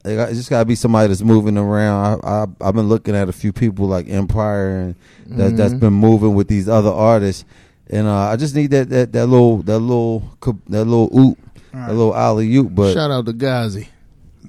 it 0.04 0.34
just 0.34 0.50
gotta 0.50 0.64
be 0.64 0.74
somebody 0.74 1.08
that's 1.08 1.22
moving 1.22 1.56
around. 1.56 2.24
I, 2.24 2.28
I 2.28 2.46
I've 2.60 2.74
been 2.74 2.88
looking 2.88 3.14
at 3.14 3.28
a 3.28 3.32
few 3.32 3.52
people 3.52 3.86
like 3.86 4.08
Empire 4.08 4.78
and 4.78 5.38
that 5.38 5.56
that's 5.56 5.74
been 5.74 5.92
moving 5.92 6.34
with 6.34 6.48
these 6.48 6.68
other 6.68 6.90
artists, 6.90 7.44
and 7.90 8.06
uh, 8.06 8.28
I 8.28 8.36
just 8.36 8.54
need 8.54 8.70
that 8.72 8.88
that 8.90 9.12
that 9.12 9.26
little 9.26 9.58
that 9.62 9.78
little 9.78 10.20
that 10.68 10.84
little 10.84 11.10
oop, 11.18 11.38
that 11.72 11.88
little 11.94 12.14
alley 12.14 12.54
oop. 12.56 12.74
But 12.74 12.94
Shout 12.94 13.10
out 13.10 13.26
to 13.26 13.32
Ghazi. 13.32 13.88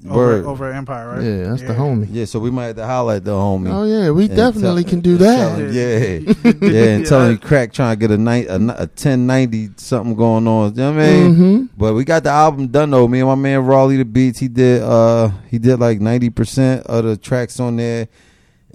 Over, 0.09 0.45
over 0.45 0.69
at 0.71 0.77
Empire, 0.77 1.09
right? 1.09 1.21
Yeah, 1.21 1.49
that's 1.49 1.61
the 1.61 1.73
homie. 1.73 2.07
yeah, 2.09 2.23
so 2.23 2.39
we 2.39 2.49
might 2.49 2.67
have 2.67 2.77
to 2.77 2.85
holler 2.85 3.15
at 3.15 3.25
the 3.25 3.31
homie. 3.31 3.69
Oh 3.69 3.83
yeah, 3.83 4.11
we 4.11 4.29
definitely 4.29 4.83
tell- 4.83 4.89
can 4.91 5.01
do 5.01 5.17
that. 5.17 5.59
him, 5.59 5.73
Yeah, 5.73 5.97
yeah, 5.97 6.51
and 6.93 7.01
Yeah, 7.01 7.09
telling 7.09 7.31
you 7.31 7.37
Crakk 7.37 7.73
trying 7.73 7.97
to 7.97 7.99
get 7.99 8.09
a 8.11 8.17
night 8.17 8.47
a, 8.47 8.83
a 8.83 8.87
ten 8.87 9.27
ninety 9.27 9.71
something 9.75 10.15
going 10.15 10.47
on. 10.47 10.69
You 10.73 10.77
know 10.83 10.91
what 10.93 11.01
I 11.01 11.05
mean? 11.11 11.33
Mm-hmm. 11.35 11.65
But 11.77 11.95
we 11.95 12.05
got 12.05 12.23
the 12.23 12.29
album 12.29 12.69
done 12.69 12.91
though. 12.91 13.09
Me 13.09 13.19
and 13.19 13.27
my 13.27 13.35
man 13.35 13.59
Raleigh 13.65 13.97
the 13.97 14.05
Beats, 14.05 14.39
he 14.39 14.47
did 14.47 14.81
uh 14.83 15.31
he 15.49 15.59
did 15.59 15.81
like 15.81 15.99
ninety 15.99 16.29
percent 16.29 16.87
of 16.87 17.03
the 17.03 17.17
tracks 17.17 17.59
on 17.59 17.75
there, 17.75 18.07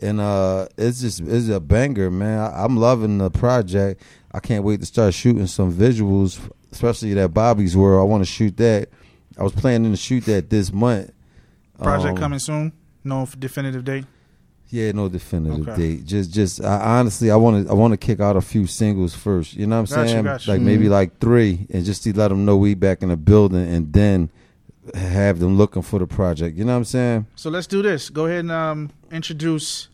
and 0.05 0.21
uh 0.21 0.67
it's 0.77 1.01
just 1.01 1.21
it's 1.21 1.49
a 1.49 1.61
banger, 1.61 2.11
man. 2.11 2.39
I, 2.39 2.65
I'm 2.65 2.77
loving 2.77 3.19
the 3.19 3.31
project. 3.31 4.03
I 4.33 4.41
can't 4.41 4.65
wait 4.65 4.81
to 4.81 4.87
start 4.87 5.15
shooting 5.15 5.47
some 5.47 5.73
visuals, 5.73 6.39
especially 6.73 7.15
that 7.15 7.33
Bobby's 7.35 7.77
World. 7.77 8.01
I 8.01 8.05
want 8.05 8.23
to 8.23 8.31
shoot 8.31 8.57
that. 8.59 8.89
I 9.39 9.43
was 9.43 9.53
planning 9.53 9.91
to 9.93 9.97
shoot 9.97 10.25
that 10.27 10.51
this 10.51 10.73
month. 10.73 11.11
Project 11.79 12.11
Um, 12.13 12.17
coming 12.17 12.39
soon. 12.39 12.73
No 13.03 13.29
definitive 13.39 13.85
date. 13.85 14.05
yeah, 14.71 14.93
no 14.93 15.09
definitive 15.09 15.69
Okay. 15.69 15.77
date. 15.77 16.05
Just, 16.07 16.33
just 16.33 16.63
I, 16.65 16.99
honestly, 16.99 17.31
I 17.31 17.37
want 17.37 17.67
to, 17.67 17.71
I 17.71 17.75
want 17.75 17.93
to 17.93 17.97
kick 17.97 18.19
out 18.21 18.37
a 18.37 18.41
few 18.41 18.67
singles 18.67 19.15
first. 19.15 19.55
You 19.55 19.67
know 19.67 19.81
what 19.81 19.91
I'm 19.93 19.97
Gotcha, 19.97 20.09
saying? 20.11 20.25
gotcha. 20.25 20.51
Like 20.51 20.61
maybe 20.63 20.89
like 20.89 21.19
three, 21.21 21.67
and 21.71 21.85
just 21.85 22.03
to 22.05 22.13
let 22.17 22.29
them 22.29 22.45
know 22.45 22.57
we 22.57 22.75
back 22.75 23.03
in 23.03 23.09
the 23.11 23.17
building, 23.17 23.69
and 23.69 23.93
then 23.93 24.31
have 24.95 25.39
them 25.39 25.57
looking 25.57 25.83
for 25.83 25.99
the 25.99 26.07
project. 26.07 26.57
You 26.57 26.65
know 26.65 26.73
what 26.73 26.79
I'm 26.79 26.85
saying? 26.85 27.27
So 27.37 27.51
let's 27.51 27.67
do 27.67 27.83
this. 27.83 28.11
Go 28.11 28.27
ahead 28.27 28.41
and 28.41 28.53
um, 28.53 28.91
introduce 29.11 29.89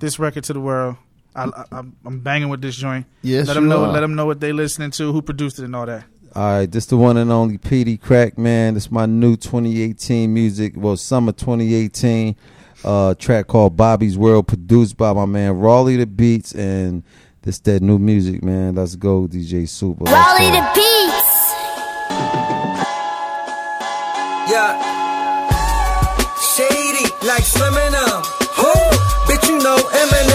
this 0.00 0.18
record 0.18 0.44
to 0.44 0.52
the 0.52 0.60
world. 0.60 0.96
I, 1.36 1.44
I, 1.44 1.64
I'm- 1.76 1.96
I'm 2.04 2.18
banging 2.20 2.48
with 2.48 2.60
this 2.60 2.74
joint. 2.76 3.06
Yes, 3.22 3.46
let 3.46 3.54
them 3.54 3.64
you 3.64 3.70
know. 3.70 3.84
are. 3.84 3.92
Let 3.92 4.00
them 4.00 4.16
know 4.16 4.26
what 4.26 4.40
they 4.40 4.52
listening 4.52 4.90
to, 4.92 5.12
who 5.12 5.22
produced 5.22 5.58
it, 5.60 5.64
and 5.66 5.76
all 5.76 5.86
that. 5.86 6.04
All 6.34 6.42
right, 6.58 6.70
this 6.70 6.86
the 6.86 6.96
one 6.96 7.16
and 7.16 7.30
only 7.32 7.58
Peedi 7.58 7.98
Crakk 8.00 8.36
man. 8.38 8.74
This 8.74 8.90
my 8.90 9.06
new 9.06 9.36
2018 9.36 10.32
music. 10.32 10.74
Well, 10.76 10.96
summer 10.96 11.32
2018 11.32 12.36
uh, 12.84 13.14
track 13.14 13.46
called 13.48 13.76
Bobby's 13.76 14.16
World, 14.18 14.46
produced 14.48 14.96
by 14.96 15.12
my 15.12 15.26
man 15.26 15.58
Raleigh 15.58 15.96
the 15.96 16.06
Beats, 16.06 16.52
and 16.54 17.02
this 17.42 17.58
that 17.60 17.82
new 17.82 17.98
music, 17.98 18.42
man. 18.44 18.74
Let's 18.76 18.96
go, 18.96 19.26
DJ 19.28 19.62
Supa. 19.64 20.06
Raleigh 20.06 20.50
the 20.50 20.70
beats. 20.74 20.90
Yeah. 24.50 24.89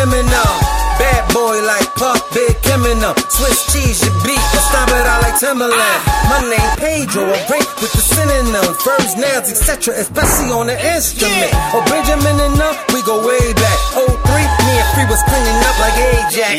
Um. 0.05 0.75
Bad 1.01 1.33
boy 1.33 1.59
like 1.65 1.89
Puff, 1.97 2.21
Big 2.31 2.55
um. 2.71 2.85
Swiss 3.27 3.73
cheese, 3.73 4.05
your 4.05 4.13
beat, 4.23 4.37
I 4.37 4.59
stomp 4.69 4.93
it 4.93 5.01
out 5.01 5.21
like 5.25 5.39
Timberland. 5.39 5.99
My 6.29 6.39
name 6.45 6.71
Pedro, 6.77 7.25
I 7.25 7.41
break 7.49 7.65
with 7.81 7.91
the 7.91 8.03
synonyms, 8.05 8.77
verbs, 8.85 9.17
nouns, 9.17 9.49
etc., 9.49 9.97
especially 9.97 10.53
on 10.53 10.67
the 10.67 10.77
instrument. 10.77 11.51
Oh, 11.73 11.83
Benjamin 11.89 12.37
and 12.37 12.61
um, 12.61 12.75
we 12.93 13.01
go 13.01 13.17
way 13.27 13.51
back. 13.57 13.79
Oh 13.97 14.13
me 14.65 14.73
and 14.77 14.89
Free 14.93 15.07
was 15.07 15.21
cleaning 15.29 15.59
up 15.65 15.77
like 15.79 15.97
Ajax. 15.97 16.57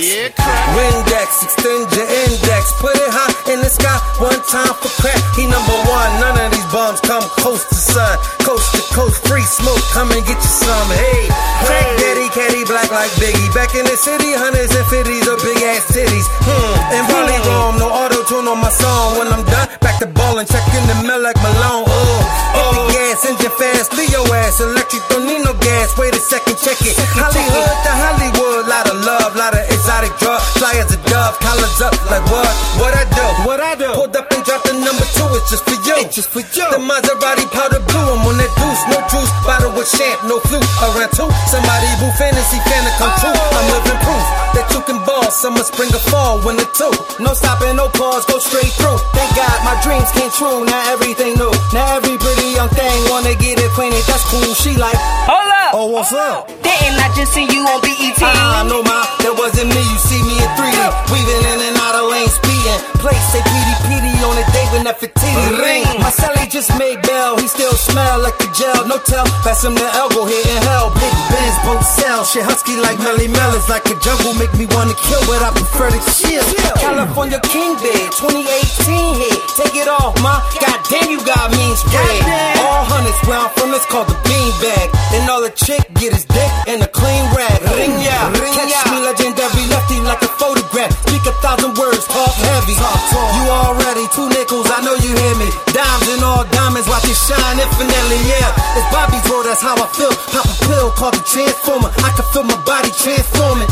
Windex, 0.75 1.29
extend 1.43 1.87
your 1.93 2.09
index, 2.27 2.73
put 2.79 2.95
it 2.95 3.11
high 3.11 3.35
in 3.53 3.61
the 3.61 3.71
sky. 3.71 3.99
One 4.23 4.41
time 4.49 4.75
for 4.81 4.91
crack, 5.03 5.21
he 5.37 5.45
number 5.47 5.77
one. 5.87 6.11
None 6.23 6.39
of 6.39 6.49
these 6.55 6.67
bums 6.73 7.01
come 7.03 7.25
close 7.41 7.63
to 7.69 7.75
sun. 7.75 8.17
Coast 8.47 8.67
to 8.79 8.83
coast, 8.95 9.19
free 9.27 9.45
smoke, 9.45 9.83
come 9.93 10.11
and 10.15 10.23
get 10.25 10.39
you 10.39 10.53
some. 10.63 10.89
Hey, 10.95 11.27
crack 11.67 11.87
daddy, 11.99 12.29
caddy, 12.31 12.63
black 12.65 12.91
like 12.95 13.13
Biggie. 13.19 13.51
Back 13.53 13.75
in 13.75 13.85
the 13.85 13.97
city, 13.99 14.33
hundreds 14.33 14.73
and 14.75 14.87
fifties 14.87 15.27
of 15.27 15.43
big 15.43 15.59
ass 15.67 15.85
titties. 15.91 16.27
Hmm, 16.47 16.95
and 16.95 17.05
really 17.11 17.39
wrong, 17.49 17.77
no 17.77 17.91
auto 17.91 18.23
tune 18.25 18.47
on 18.47 18.63
my 18.63 18.71
song. 18.71 19.19
When 19.19 19.29
I'm 19.29 19.45
done, 19.45 19.69
back 19.83 19.99
to 20.01 20.07
ballin', 20.07 20.47
check 20.47 20.65
in 20.77 20.85
the 20.87 20.97
mail 21.07 21.21
like 21.21 21.37
Malone. 21.43 21.85
Oh, 21.89 22.19
hit 22.55 22.71
the 22.73 22.83
gas, 22.95 23.21
engine 23.27 23.55
fast, 23.59 23.93
Leo 23.99 24.23
ass, 24.33 24.61
electric, 24.61 25.03
don't 25.11 25.27
need 25.27 25.43
no 25.43 25.53
gas. 25.59 25.97
Wait 25.99 26.15
a 26.15 26.21
second, 26.21 26.57
check 26.63 26.79
it. 26.87 26.95
Hollywood 27.17 27.77
to 27.85 27.93
Hollywood, 27.97 28.69
lot 28.69 28.87
of 28.89 28.99
love, 29.05 29.33
lot 29.37 29.55
of 29.57 29.65
exotic 29.73 30.13
drugs. 30.21 30.45
Fly 30.61 30.75
as 30.81 30.93
a 30.93 30.99
dove, 31.09 31.35
collars 31.41 31.81
up 31.81 31.95
like 32.11 32.25
what? 32.29 32.53
What 32.81 32.93
I 32.93 33.05
do? 33.09 33.27
What 33.49 33.61
I 33.61 33.75
do? 33.75 33.91
Pulled 33.93 34.17
up 34.17 34.29
and 34.33 34.43
dropped 34.45 34.67
the 34.69 34.75
number 34.77 35.07
two, 35.17 35.29
it's 35.37 35.51
just 35.51 35.65
for 35.65 35.77
you. 35.77 35.97
It's 36.05 36.15
just 36.17 36.31
for 36.31 36.41
you. 36.45 36.67
The 36.73 36.81
Maserati 36.81 37.47
powder 37.53 37.83
blue, 37.83 38.07
I'm 38.13 38.27
on 38.29 38.37
that 38.37 38.53
deuce, 38.61 38.83
no 38.93 38.99
juice, 39.09 39.33
bottle 39.45 39.73
with 39.75 39.89
champ, 39.89 40.25
no 40.29 40.41
flute. 40.45 40.65
Around 40.85 41.13
two, 41.17 41.31
somebody 41.49 41.89
boo 42.01 42.13
fantasy 42.21 42.61
fan 42.69 42.83
to 42.85 42.93
come 43.01 43.15
true. 43.21 43.33
Oh. 43.33 43.57
I'm 43.57 43.67
living 43.73 44.01
proof 44.05 44.27
that 44.57 44.67
you 44.73 44.81
can 44.89 44.99
ball, 45.05 45.29
summer, 45.31 45.65
spring, 45.65 45.93
or 45.93 46.03
fall, 46.09 46.41
winter 46.45 46.69
too. 46.73 46.93
No 47.21 47.33
stopping, 47.37 47.77
no 47.77 47.89
pause, 47.93 48.25
go 48.25 48.39
straight 48.39 48.73
through. 48.77 48.99
Thank 49.13 49.31
God 49.37 49.57
my 49.65 49.77
dreams 49.85 50.09
came 50.17 50.33
true, 50.33 50.65
now 50.65 50.93
everything 50.93 51.37
new. 51.37 51.53
Now 51.73 51.97
every 51.97 52.17
pretty 52.17 52.57
young 52.57 52.73
thing 52.73 52.97
wanna 53.13 53.37
get 53.37 53.61
acquainted, 53.61 54.05
that's 54.09 54.25
cool. 54.29 54.53
She 54.57 54.77
like, 54.77 54.97
Hold 55.29 55.56
up. 55.67 55.75
oh, 55.75 55.87
what's 55.91 56.13
up? 56.13 56.47
Didn't 56.63 56.99
I 57.03 57.11
just 57.17 57.33
see 57.33 57.47
you 57.47 57.63
on 57.67 57.81
BET? 57.83 58.19
Ah, 58.23 58.63
no, 58.69 58.83
ma, 58.83 59.03
that 59.23 59.35
wasn't 59.35 59.71
me. 59.75 59.83
You 59.83 59.99
see 59.99 60.23
me 60.23 60.35
in 60.39 60.51
3D, 60.55 60.79
weaving 61.11 61.45
in 61.53 61.59
and 61.71 61.77
out 61.83 61.95
of 61.99 62.11
lanes, 62.11 62.37
speeding. 62.67 62.99
Place 62.99 63.23
say 63.31 63.41
PD 63.41 63.71
PD 63.87 64.07
on 64.27 64.35
a 64.35 64.45
day 64.51 64.67
when 64.73 64.85
that 64.85 64.99
fatigued 64.99 65.59
ring. 65.63 65.85
My 66.03 66.11
Sally 66.11 66.47
just 66.51 66.71
made 66.79 67.01
bail, 67.03 67.39
he 67.39 67.47
still 67.47 67.73
smell 67.73 68.21
like 68.21 68.37
the 68.39 68.51
gel. 68.57 68.87
No 68.87 68.99
tell, 68.99 69.25
pass 69.47 69.65
him 69.65 69.75
the 69.75 69.87
elbow 69.95 70.27
here 70.27 70.43
in 70.43 70.61
hell. 70.67 70.91
Big 70.99 71.15
Benz, 71.31 71.57
both 71.63 71.85
sell. 71.85 72.25
Shit 72.25 72.43
husky 72.43 72.77
like 72.81 72.99
Melle 72.99 73.29
Mel. 73.31 73.55
It's 73.55 73.69
like 73.69 73.87
a 73.87 73.97
jungle, 74.03 74.35
make 74.35 74.53
me 74.59 74.67
wanna 74.75 74.97
kill, 75.07 75.23
but 75.31 75.43
I 75.43 75.51
prefer 75.55 75.91
to 75.91 76.01
chill. 76.19 76.43
California 76.83 77.39
King 77.47 77.79
Bed, 77.79 78.11
2018 78.19 79.23
hit. 79.23 79.39
Take 79.55 79.77
it 79.79 79.89
off, 79.89 80.19
ma. 80.23 80.43
Goddamn, 80.59 81.11
you 81.11 81.23
got 81.23 81.53
mean 81.55 81.75
spread. 81.77 82.23
All 82.67 82.83
hundreds 82.85 83.19
where 83.29 83.39
I'm 83.39 83.51
from, 83.55 83.75
it's 83.75 83.87
called 83.87 84.09
the 84.09 84.19
bean 84.27 84.51
bag. 84.59 84.91
And 85.15 85.31
all 85.31 85.43
the 85.43 85.55
chick 85.55 85.87
get 85.95 86.13
is 86.13 86.25
dick 86.27 86.51
and 86.67 86.83
a 86.83 86.89
clean 86.91 87.25
rag. 87.33 87.63
Ring 87.79 87.95
ya, 88.03 88.19
catch 88.57 88.91
me 88.91 88.99
legendary 89.05 89.65
lefty 89.71 89.99
like 90.03 90.23
a 90.23 90.31
photograph. 90.41 90.91
Speak 91.07 91.23
a 91.27 91.35
thousand 91.45 91.79
words, 91.79 92.07
talk 92.09 92.35
heavy. 92.57 92.73
You 92.73 93.45
already 93.53 94.09
two 94.17 94.29
nickels, 94.33 94.69
I 94.73 94.81
know 94.81 94.97
you 94.97 95.13
hear 95.13 95.37
me. 95.37 95.49
Dimes 95.77 96.09
and 96.09 96.25
all 96.25 96.45
diamonds, 96.49 96.89
watch 96.89 97.05
it 97.05 97.17
shine 97.17 97.61
infinitely. 97.61 98.21
Yeah, 98.25 98.49
it's 98.77 98.89
Bobby's 98.89 99.25
world, 99.29 99.45
that's 99.45 99.61
how 99.61 99.77
I 99.77 99.87
feel. 99.93 100.13
Pop 100.33 100.49
a 100.49 100.57
pill 100.65 100.91
called 100.97 101.15
the 101.15 101.25
transformer. 101.29 101.93
I 102.01 102.11
can 102.17 102.25
feel 102.33 102.45
my 102.45 102.57
body 102.65 102.91
transforming. 102.97 103.69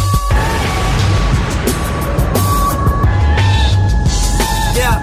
Yeah, 4.76 5.01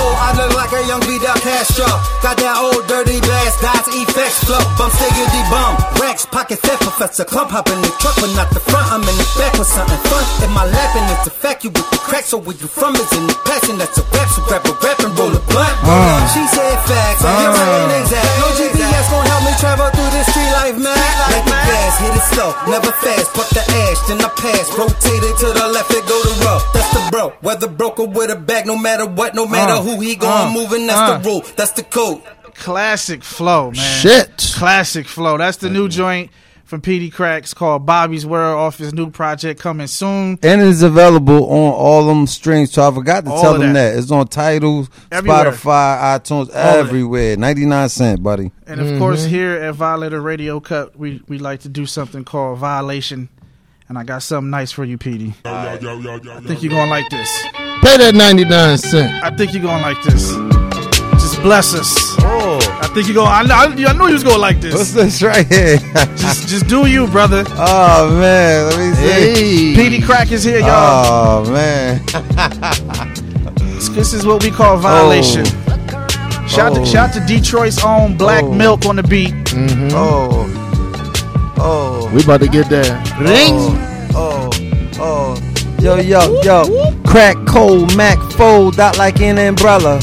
I've 0.00 0.36
been 0.36 0.40
told 0.40 0.40
I 0.40 0.46
look 0.46 0.52
like 0.56 0.72
a 0.72 0.82
young 0.86 1.02
Fidel 1.02 1.36
Castro. 1.42 1.86
Got 2.22 2.36
that 2.40 2.56
old 2.60 2.86
dirty 2.88 3.20
blast, 3.20 3.60
dots, 3.60 3.88
effects, 3.92 4.44
flow, 4.44 4.60
bump, 4.78 4.92
stiggity 4.94 5.42
bum. 5.50 5.76
Rex, 6.00 6.24
pocket 6.26 6.58
theft, 6.60 6.82
professor, 6.82 7.24
clump, 7.24 7.50
hop 7.50 7.68
in 7.68 7.80
the 7.82 7.90
truck, 8.00 8.14
but 8.20 8.30
not 8.36 8.48
the 8.54 8.60
front. 8.60 8.86
I'm 8.92 9.02
in 9.04 9.16
the 9.16 9.26
back 9.36 9.52
with 9.58 9.68
something 9.68 10.00
fun. 10.08 10.24
In 10.44 10.50
my 10.54 10.64
lap, 10.64 10.96
and 10.96 11.06
it's 11.18 11.26
a 11.26 11.32
fact, 11.34 11.64
you 11.64 11.70
with 11.70 11.88
the 11.90 11.98
crack, 12.00 12.24
so 12.24 12.38
where 12.38 12.56
you 12.56 12.68
from 12.68 12.94
is 12.96 13.10
in 13.16 13.26
the 13.26 13.36
past, 13.44 13.68
and 13.68 13.80
that's 13.80 13.98
a 13.98 14.04
rap, 14.14 14.28
so 14.32 14.40
grab 14.48 14.64
a 14.66 14.72
rap 14.80 14.98
and 15.04 15.12
roll 15.18 15.32
a 15.34 15.40
blunt. 15.50 15.76
She 16.32 16.42
said 16.54 16.76
facts, 16.86 17.22
I'm 17.24 17.90
exact. 18.00 18.30
No 18.40 18.48
GPS 18.56 19.06
gon' 19.10 19.26
help 19.26 19.42
me 19.44 19.52
travel 19.60 19.88
through 19.90 20.10
this 20.14 20.26
street 20.30 20.52
life, 20.54 20.76
man. 20.78 20.94
Like 21.32 21.44
the 21.44 21.56
gas, 21.66 21.94
hit 22.00 22.14
it 22.14 22.26
slow, 22.32 22.50
never 22.70 22.92
fast. 23.02 23.28
Put 23.34 23.48
the 23.50 23.62
ash, 23.64 23.98
then 24.08 24.20
I 24.22 24.30
pass. 24.38 24.66
Rotate 24.78 25.24
it 25.26 25.36
to 25.42 25.48
the 25.52 25.66
left, 25.74 25.90
it 25.90 26.04
go 26.06 26.16
to 26.22 26.32
rough. 26.46 26.64
That's 26.72 26.90
the 26.94 27.00
bro. 27.10 27.32
Whether 27.40 27.68
broke 27.68 27.98
or 27.98 28.06
with 28.08 28.30
a 28.30 28.36
back, 28.36 28.66
no 28.66 28.76
matter 28.76 29.06
what, 29.06 29.34
no 29.34 29.46
matter 29.46 29.72
Uh, 29.72 29.82
who 29.82 29.89
he 29.98 30.16
going 30.16 30.48
uh, 30.48 30.52
moving. 30.52 30.86
That's 30.86 31.10
uh. 31.10 31.18
the 31.18 31.28
rule. 31.28 31.40
That's 31.56 31.72
the 31.72 31.82
code. 31.82 32.22
Classic 32.54 33.22
flow, 33.22 33.70
man. 33.70 33.74
Shit. 33.74 34.52
Classic 34.54 35.06
flow. 35.06 35.38
That's 35.38 35.56
the 35.56 35.70
new 35.70 35.88
joint 35.88 36.30
from 36.70 36.80
Peedi 36.80 37.12
Crakk's 37.12 37.52
called 37.52 37.84
Bobby's 37.84 38.24
World 38.24 38.56
off 38.56 38.78
his 38.78 38.94
new 38.94 39.10
project 39.10 39.60
coming 39.60 39.88
soon. 39.88 40.38
And 40.40 40.62
it's 40.62 40.82
available 40.82 41.50
on 41.50 41.72
all 41.72 42.06
them 42.06 42.28
streams. 42.28 42.70
So 42.72 42.88
I 42.88 42.94
forgot 42.94 43.24
to 43.24 43.32
All 43.32 43.42
tell 43.42 43.52
them 43.58 43.72
that. 43.72 43.90
that. 43.94 43.98
It's 43.98 44.12
on 44.12 44.28
titles, 44.28 44.88
Everywhere. 45.10 45.46
Spotify, 45.50 46.18
iTunes, 46.18 46.42
of 46.42 46.52
that. 46.52 46.76
everywhere. 46.78 47.36
99 47.36 47.88
cent, 47.88 48.22
buddy. 48.22 48.52
And 48.68 48.80
of 48.80 48.98
course, 49.00 49.24
here 49.24 49.56
at 49.56 49.74
Violator 49.74 50.20
Radio 50.20 50.60
Cut, 50.60 50.96
we, 50.96 51.20
we 51.26 51.38
like 51.38 51.60
to 51.60 51.68
do 51.68 51.86
something 51.86 52.24
called 52.24 52.58
Violation. 52.58 53.28
And 53.90 53.98
I 53.98 54.04
got 54.04 54.22
something 54.22 54.50
nice 54.50 54.70
for 54.70 54.84
you, 54.84 54.96
PD. 54.96 55.34
I 55.44 55.76
think 56.46 56.62
you're 56.62 56.70
going 56.70 56.86
to 56.86 56.90
like 56.90 57.08
this. 57.10 57.42
Pay 57.82 57.96
that 57.96 58.14
99 58.14 58.78
cent. 58.78 59.24
I 59.24 59.34
think 59.36 59.52
you're 59.52 59.62
going 59.64 59.82
to 59.82 59.82
like 59.82 60.00
this. 60.04 60.30
Just 61.20 61.42
bless 61.42 61.74
us. 61.74 61.92
Oh. 62.20 62.60
I 62.80 62.86
think 62.94 63.08
you're 63.08 63.16
going 63.16 63.26
I, 63.26 63.42
I, 63.42 63.64
I 63.64 63.92
knew 63.94 64.06
you 64.06 64.12
was 64.12 64.22
going 64.22 64.36
to 64.36 64.40
like 64.40 64.60
this. 64.60 64.74
What's 64.74 64.92
this 64.92 65.22
right 65.24 65.44
here? 65.44 65.78
just, 66.14 66.46
just 66.46 66.68
do 66.68 66.86
you, 66.86 67.08
brother. 67.08 67.42
oh, 67.48 68.16
man. 68.16 68.68
Let 68.70 68.78
me 68.78 68.94
see. 68.94 69.74
Hey. 69.74 69.98
Peedi 69.98 70.00
Crakk 70.00 70.30
is 70.30 70.44
here, 70.44 70.60
y'all. 70.60 71.44
Oh, 71.44 71.50
man. 71.50 72.00
This 73.96 74.12
is 74.14 74.24
what 74.24 74.44
we 74.44 74.52
call 74.52 74.76
violation. 74.76 75.42
Oh. 75.48 76.46
Shout, 76.46 76.76
Oh. 76.76 76.84
to, 76.84 76.86
shout 76.86 77.12
to 77.14 77.20
oh. 77.20 77.26
Detroit's 77.26 77.82
own 77.82 78.16
Black 78.16 78.44
Oh. 78.44 78.54
Milk 78.54 78.86
on 78.86 78.94
the 78.94 79.02
beat. 79.02 79.34
Mm-hmm. 79.46 79.88
Oh. 79.94 80.59
Oh. 81.62 82.10
We 82.14 82.22
about 82.22 82.40
to 82.40 82.48
get 82.48 82.68
there. 82.68 82.96
ring. 83.18 83.52
Oh, 83.52 84.10
oh, 84.14 84.50
oh. 84.98 85.76
Yo, 85.80 85.96
yo, 85.96 86.40
yo. 86.42 86.64
Crack 87.04 87.36
cold, 87.46 87.96
Mac 87.96 88.18
fold 88.32 88.80
out 88.80 88.98
like 88.98 89.20
an 89.20 89.38
umbrella. 89.38 90.00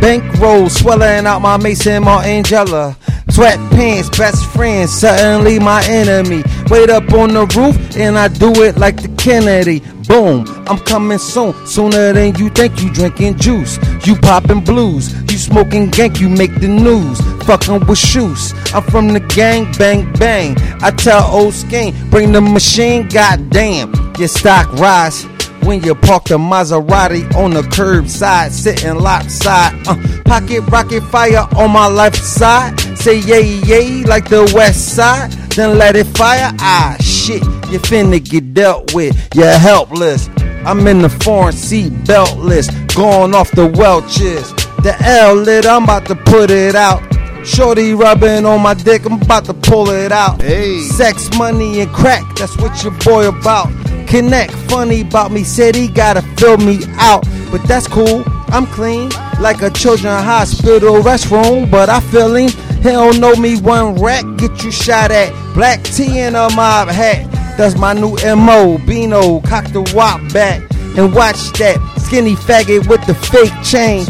Bankroll 0.00 0.68
swelling 0.68 1.26
out 1.26 1.40
my 1.40 1.56
Maison 1.56 2.04
Margiela. 2.04 2.96
Sweatpants, 3.26 4.16
best 4.16 4.46
friend, 4.46 4.88
suddenly 4.88 5.58
my 5.58 5.84
enemy. 5.86 6.42
Wait 6.70 6.88
up 6.88 7.12
on 7.12 7.34
the 7.34 7.44
roof 7.56 7.96
and 7.96 8.16
I 8.16 8.28
do 8.28 8.62
it 8.62 8.76
like 8.78 9.02
the 9.02 9.08
Kennedy. 9.16 9.80
Boom, 10.06 10.46
I'm 10.68 10.78
coming 10.78 11.18
soon, 11.18 11.52
sooner 11.66 12.12
than 12.12 12.36
you 12.36 12.48
think 12.50 12.80
you 12.80 12.92
drinking 12.92 13.38
juice. 13.38 13.76
You 14.06 14.14
popping 14.14 14.60
blues, 14.60 15.12
you 15.30 15.36
smoking 15.36 15.90
gank, 15.90 16.20
you 16.20 16.28
make 16.28 16.54
the 16.60 16.68
news. 16.68 17.20
Fucking 17.44 17.86
with 17.86 17.98
shoes, 17.98 18.54
I'm 18.72 18.84
from 18.84 19.08
the 19.08 19.18
gang, 19.18 19.70
bang, 19.78 20.12
bang. 20.12 20.56
I 20.80 20.92
tell 20.92 21.24
old 21.24 21.54
skin, 21.54 21.92
bring 22.08 22.30
the 22.30 22.40
machine, 22.40 23.08
goddamn. 23.08 23.92
Your 24.16 24.28
stock 24.28 24.72
rise 24.74 25.24
when 25.64 25.82
you 25.82 25.94
park 25.94 26.24
the 26.24 26.38
Maserati 26.38 27.34
on 27.34 27.50
the 27.52 27.62
curbside, 27.62 28.50
sitting 28.50 28.94
lopside. 28.94 29.74
Uh, 29.86 29.96
pocket 30.24 30.60
rocket 30.70 31.02
fire 31.02 31.46
on 31.56 31.72
my 31.72 31.88
left 31.88 32.22
side. 32.22 32.78
Say 33.00 33.20
yay, 33.20 33.60
yay, 33.64 34.04
like 34.04 34.28
the 34.28 34.50
west 34.54 34.94
side. 34.94 35.32
Then 35.56 35.78
let 35.78 35.96
it 35.96 36.06
fire. 36.16 36.52
Ah, 36.60 36.96
shit, 37.00 37.42
you 37.70 37.78
finna 37.80 38.22
get 38.22 38.54
dealt 38.54 38.94
with. 38.94 39.16
You're 39.34 39.58
helpless. 39.58 40.28
I'm 40.66 40.86
in 40.86 41.00
the 41.00 41.08
foreign 41.08 41.54
seat, 41.54 41.92
beltless, 42.04 42.68
going 42.94 43.34
off 43.34 43.50
the 43.52 43.66
Welches. 43.66 44.52
The 44.82 44.94
L 45.00 45.34
lit, 45.34 45.66
I'm 45.66 45.84
about 45.84 46.06
to 46.06 46.14
put 46.14 46.50
it 46.50 46.74
out. 46.74 47.02
Shorty 47.46 47.94
rubbing 47.94 48.44
on 48.44 48.60
my 48.60 48.74
dick, 48.74 49.06
I'm 49.06 49.20
about 49.20 49.46
to 49.46 49.54
pull 49.54 49.88
it 49.88 50.12
out. 50.12 50.42
Hey. 50.42 50.80
Sex, 50.80 51.30
money, 51.38 51.80
and 51.80 51.90
crack, 51.90 52.22
that's 52.36 52.54
what 52.58 52.82
your 52.84 52.92
boy 52.98 53.28
about. 53.28 53.68
Connect, 54.06 54.52
funny 54.68 55.00
about 55.00 55.32
me, 55.32 55.42
said 55.42 55.74
he 55.74 55.88
gotta 55.88 56.20
fill 56.36 56.58
me 56.58 56.80
out. 56.96 57.24
But 57.50 57.62
that's 57.62 57.88
cool, 57.88 58.24
I'm 58.48 58.66
clean, 58.66 59.08
like 59.40 59.62
a 59.62 59.70
children's 59.70 60.22
hospital 60.22 60.96
restroom. 60.96 61.70
But 61.70 61.88
I 61.88 62.00
feel 62.00 62.36
him, 62.36 62.50
he 62.82 62.90
don't 62.90 63.20
know 63.20 63.34
me 63.36 63.60
one 63.60 63.94
rat, 63.96 64.24
get 64.36 64.62
you 64.64 64.70
shot 64.70 65.10
at. 65.10 65.32
Black 65.54 65.82
tea 65.82 66.20
in 66.20 66.34
a 66.34 66.48
mob 66.54 66.88
hat, 66.88 67.30
that's 67.56 67.76
my 67.76 67.92
new 67.92 68.16
MO. 68.36 68.78
Beano, 68.86 69.40
cock 69.40 69.66
the 69.72 69.82
wop 69.94 70.20
back, 70.32 70.62
and 70.96 71.14
watch 71.14 71.52
that 71.58 71.78
skinny 71.98 72.34
faggot 72.34 72.88
with 72.88 73.04
the 73.06 73.14
fake 73.14 73.52
chain. 73.62 74.04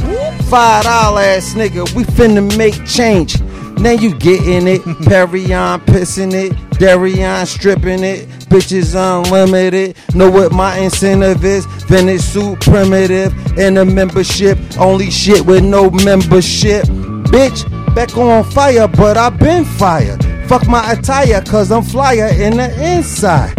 Five 0.44 0.84
dollar 0.84 1.20
ass 1.20 1.54
nigga, 1.54 1.92
we 1.94 2.04
finna 2.04 2.56
make 2.56 2.86
change. 2.86 3.40
Now 3.80 3.92
you 3.92 4.14
getting 4.14 4.68
it, 4.68 4.82
Perry 5.08 5.52
on 5.54 5.80
pissing 5.80 6.34
it, 6.34 6.52
Darion 6.78 7.46
stripping 7.46 8.04
it, 8.04 8.28
bitches 8.50 8.94
unlimited. 8.94 9.96
Know 10.14 10.30
what 10.30 10.52
my 10.52 10.76
incentive 10.78 11.44
is? 11.44 11.64
Finish 11.84 12.20
suit 12.20 12.60
primitive, 12.60 13.32
and 13.58 13.78
a 13.78 13.84
membership, 13.84 14.58
only 14.78 15.10
shit 15.10 15.46
with 15.46 15.64
no 15.64 15.90
membership. 15.90 16.84
Bitch, 17.30 17.64
back 17.94 18.16
on 18.16 18.44
fire, 18.44 18.88
but 18.88 19.16
I've 19.16 19.38
been 19.38 19.64
fired. 19.64 20.24
Fuck 20.48 20.66
my 20.66 20.92
attire, 20.92 21.40
cause 21.42 21.70
I'm 21.70 21.82
flyer 21.82 22.28
in 22.28 22.56
the 22.56 22.96
inside. 22.96 23.54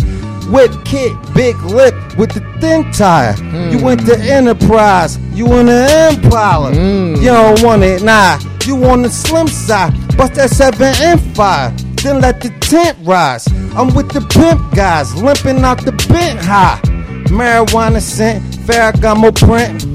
Whip 0.49 0.71
kit, 0.83 1.13
big 1.33 1.55
lip 1.63 1.95
with 2.17 2.31
the 2.31 2.41
thin 2.59 2.91
tire. 2.91 3.35
You 3.71 3.77
hmm. 3.77 3.85
went 3.85 4.05
to 4.07 4.17
Enterprise, 4.19 5.17
you 5.33 5.45
in 5.57 5.67
the 5.67 6.09
Impala. 6.09 6.73
Hmm. 6.73 7.15
You 7.15 7.29
don't 7.29 7.63
want 7.63 7.83
it, 7.83 8.03
nah. 8.03 8.39
You 8.65 8.83
on 8.85 9.01
the 9.03 9.09
slim 9.09 9.47
side, 9.47 9.93
bust 10.17 10.33
that 10.35 10.49
seven 10.49 10.93
and 10.99 11.21
five. 11.35 11.71
Then 12.03 12.19
let 12.19 12.41
the 12.41 12.49
tent 12.59 12.97
rise. 13.03 13.47
I'm 13.75 13.93
with 13.93 14.11
the 14.11 14.21
pimp 14.21 14.75
guys, 14.75 15.15
limping 15.15 15.63
out 15.63 15.85
the 15.85 15.91
bent 16.09 16.39
high. 16.39 16.79
Marijuana 17.27 18.01
scent, 18.01 18.43
Ferragamo 18.65 19.31
print. 19.33 19.85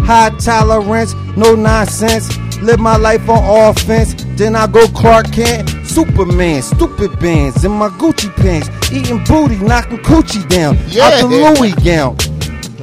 High 0.00 0.30
tolerance, 0.38 1.14
no 1.36 1.54
nonsense. 1.54 2.28
Live 2.62 2.78
my 2.80 2.96
life 2.96 3.28
on 3.28 3.70
offense. 3.70 4.14
Then 4.36 4.56
I 4.56 4.66
go 4.66 4.86
Clark 4.88 5.32
Kent, 5.32 5.68
Superman, 5.86 6.62
stupid 6.62 7.18
bands 7.20 7.64
in 7.64 7.72
my 7.72 7.88
Gucci 7.88 8.34
pants. 8.36 8.68
Eating 8.92 9.22
booty, 9.24 9.56
knocking 9.56 9.98
coochie 9.98 10.46
down. 10.48 10.76
Out 10.76 10.82
the 10.82 11.28
Yeah. 11.30 11.54
Louis 11.58 11.72
gown. 11.84 12.16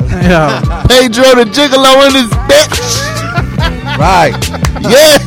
Yeah. 0.09 0.61
Pedro 0.89 1.35
the 1.35 1.45
Gigolo 1.45 2.07
in 2.07 2.13
his 2.13 2.29
bitch. 2.47 3.09
Right, 3.97 4.33
Yeah. 4.81 5.17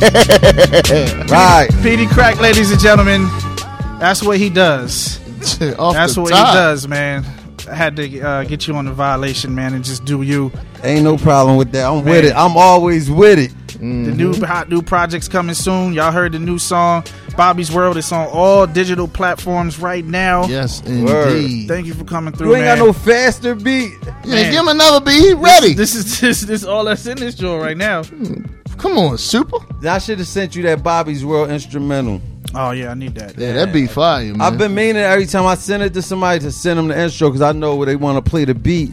right. 1.31 1.67
Peedi 1.81 2.05
Crakk, 2.07 2.39
ladies 2.39 2.71
and 2.71 2.79
gentlemen. 2.79 3.23
That's 3.99 4.21
what 4.21 4.37
he 4.37 4.49
does. 4.49 5.17
Off 5.79 5.93
That's 5.93 6.15
the 6.15 6.21
what 6.21 6.31
top. 6.31 6.47
he 6.49 6.53
does, 6.53 6.87
man. 6.87 7.25
I 7.69 7.75
had 7.75 7.95
to 7.97 8.21
uh, 8.21 8.43
get 8.43 8.67
you 8.67 8.75
on 8.75 8.85
the 8.85 8.91
violation, 8.93 9.53
man, 9.55 9.73
and 9.73 9.83
just 9.83 10.05
do 10.05 10.21
you. 10.21 10.51
Ain't 10.83 11.03
no 11.03 11.17
problem 11.17 11.57
with 11.57 11.71
that. 11.73 11.85
I'm 11.85 12.03
with 12.05 12.25
it. 12.25 12.33
I'm 12.35 12.55
always 12.57 13.09
with 13.09 13.39
it. 13.39 13.51
The 13.77 13.83
new 13.83 14.31
mm-hmm. 14.31 14.43
hot 14.43 14.69
new 14.69 14.81
projects 14.81 15.27
coming 15.27 15.55
soon. 15.55 15.93
Y'all 15.93 16.11
heard 16.11 16.31
the 16.31 16.39
new 16.39 16.57
song, 16.57 17.03
Bobby's 17.35 17.71
World. 17.71 17.97
It's 17.97 18.11
on 18.11 18.27
all 18.27 18.65
digital 18.65 19.07
platforms 19.07 19.79
right 19.79 20.03
now. 20.03 20.45
Yes, 20.47 20.81
Word. 20.83 21.35
indeed. 21.35 21.67
Thank 21.67 21.87
you 21.87 21.93
for 21.93 22.03
coming 22.03 22.33
through, 22.33 22.49
You 22.49 22.55
ain't 22.55 22.65
man. 22.65 22.77
got 22.77 22.85
no 22.85 22.93
faster 22.93 23.55
beat. 23.55 23.93
Yeah, 24.25 24.35
Man. 24.35 24.51
give 24.51 24.61
him 24.61 24.67
another 24.69 25.03
beat. 25.05 25.21
He 25.21 25.33
ready. 25.33 25.73
This 25.73 25.95
is 25.95 26.19
this, 26.21 26.41
this 26.41 26.63
all 26.63 26.85
that's 26.85 27.05
in 27.05 27.17
this 27.17 27.35
joint 27.35 27.61
right 27.61 27.77
now. 27.77 28.03
Hmm. 28.03 28.43
Come 28.77 28.97
on, 28.97 29.15
Supa. 29.17 29.85
I 29.85 29.97
should 29.97 30.19
have 30.19 30.27
sent 30.27 30.55
you 30.55 30.63
that 30.63 30.83
Bobby's 30.83 31.25
World 31.25 31.49
instrumental. 31.49 32.21
Oh 32.55 32.71
yeah, 32.71 32.91
I 32.91 32.93
need 32.93 33.15
that. 33.15 33.37
Yeah, 33.37 33.53
that 33.53 33.73
beat 33.73 33.91
fire, 33.91 34.23
man. 34.23 34.41
I've 34.41 34.57
been 34.57 34.73
meaning 34.73 34.97
every 34.97 35.25
time 35.25 35.45
I 35.45 35.55
send 35.55 35.83
it 35.83 35.93
to 35.93 36.01
somebody 36.01 36.39
to 36.39 36.51
send 36.51 36.79
them 36.79 36.87
the 36.87 36.99
intro 36.99 37.29
because 37.29 37.41
I 37.41 37.51
know 37.51 37.75
where 37.75 37.85
they 37.85 37.95
want 37.95 38.23
to 38.23 38.29
play 38.29 38.45
the 38.45 38.55
beat. 38.55 38.91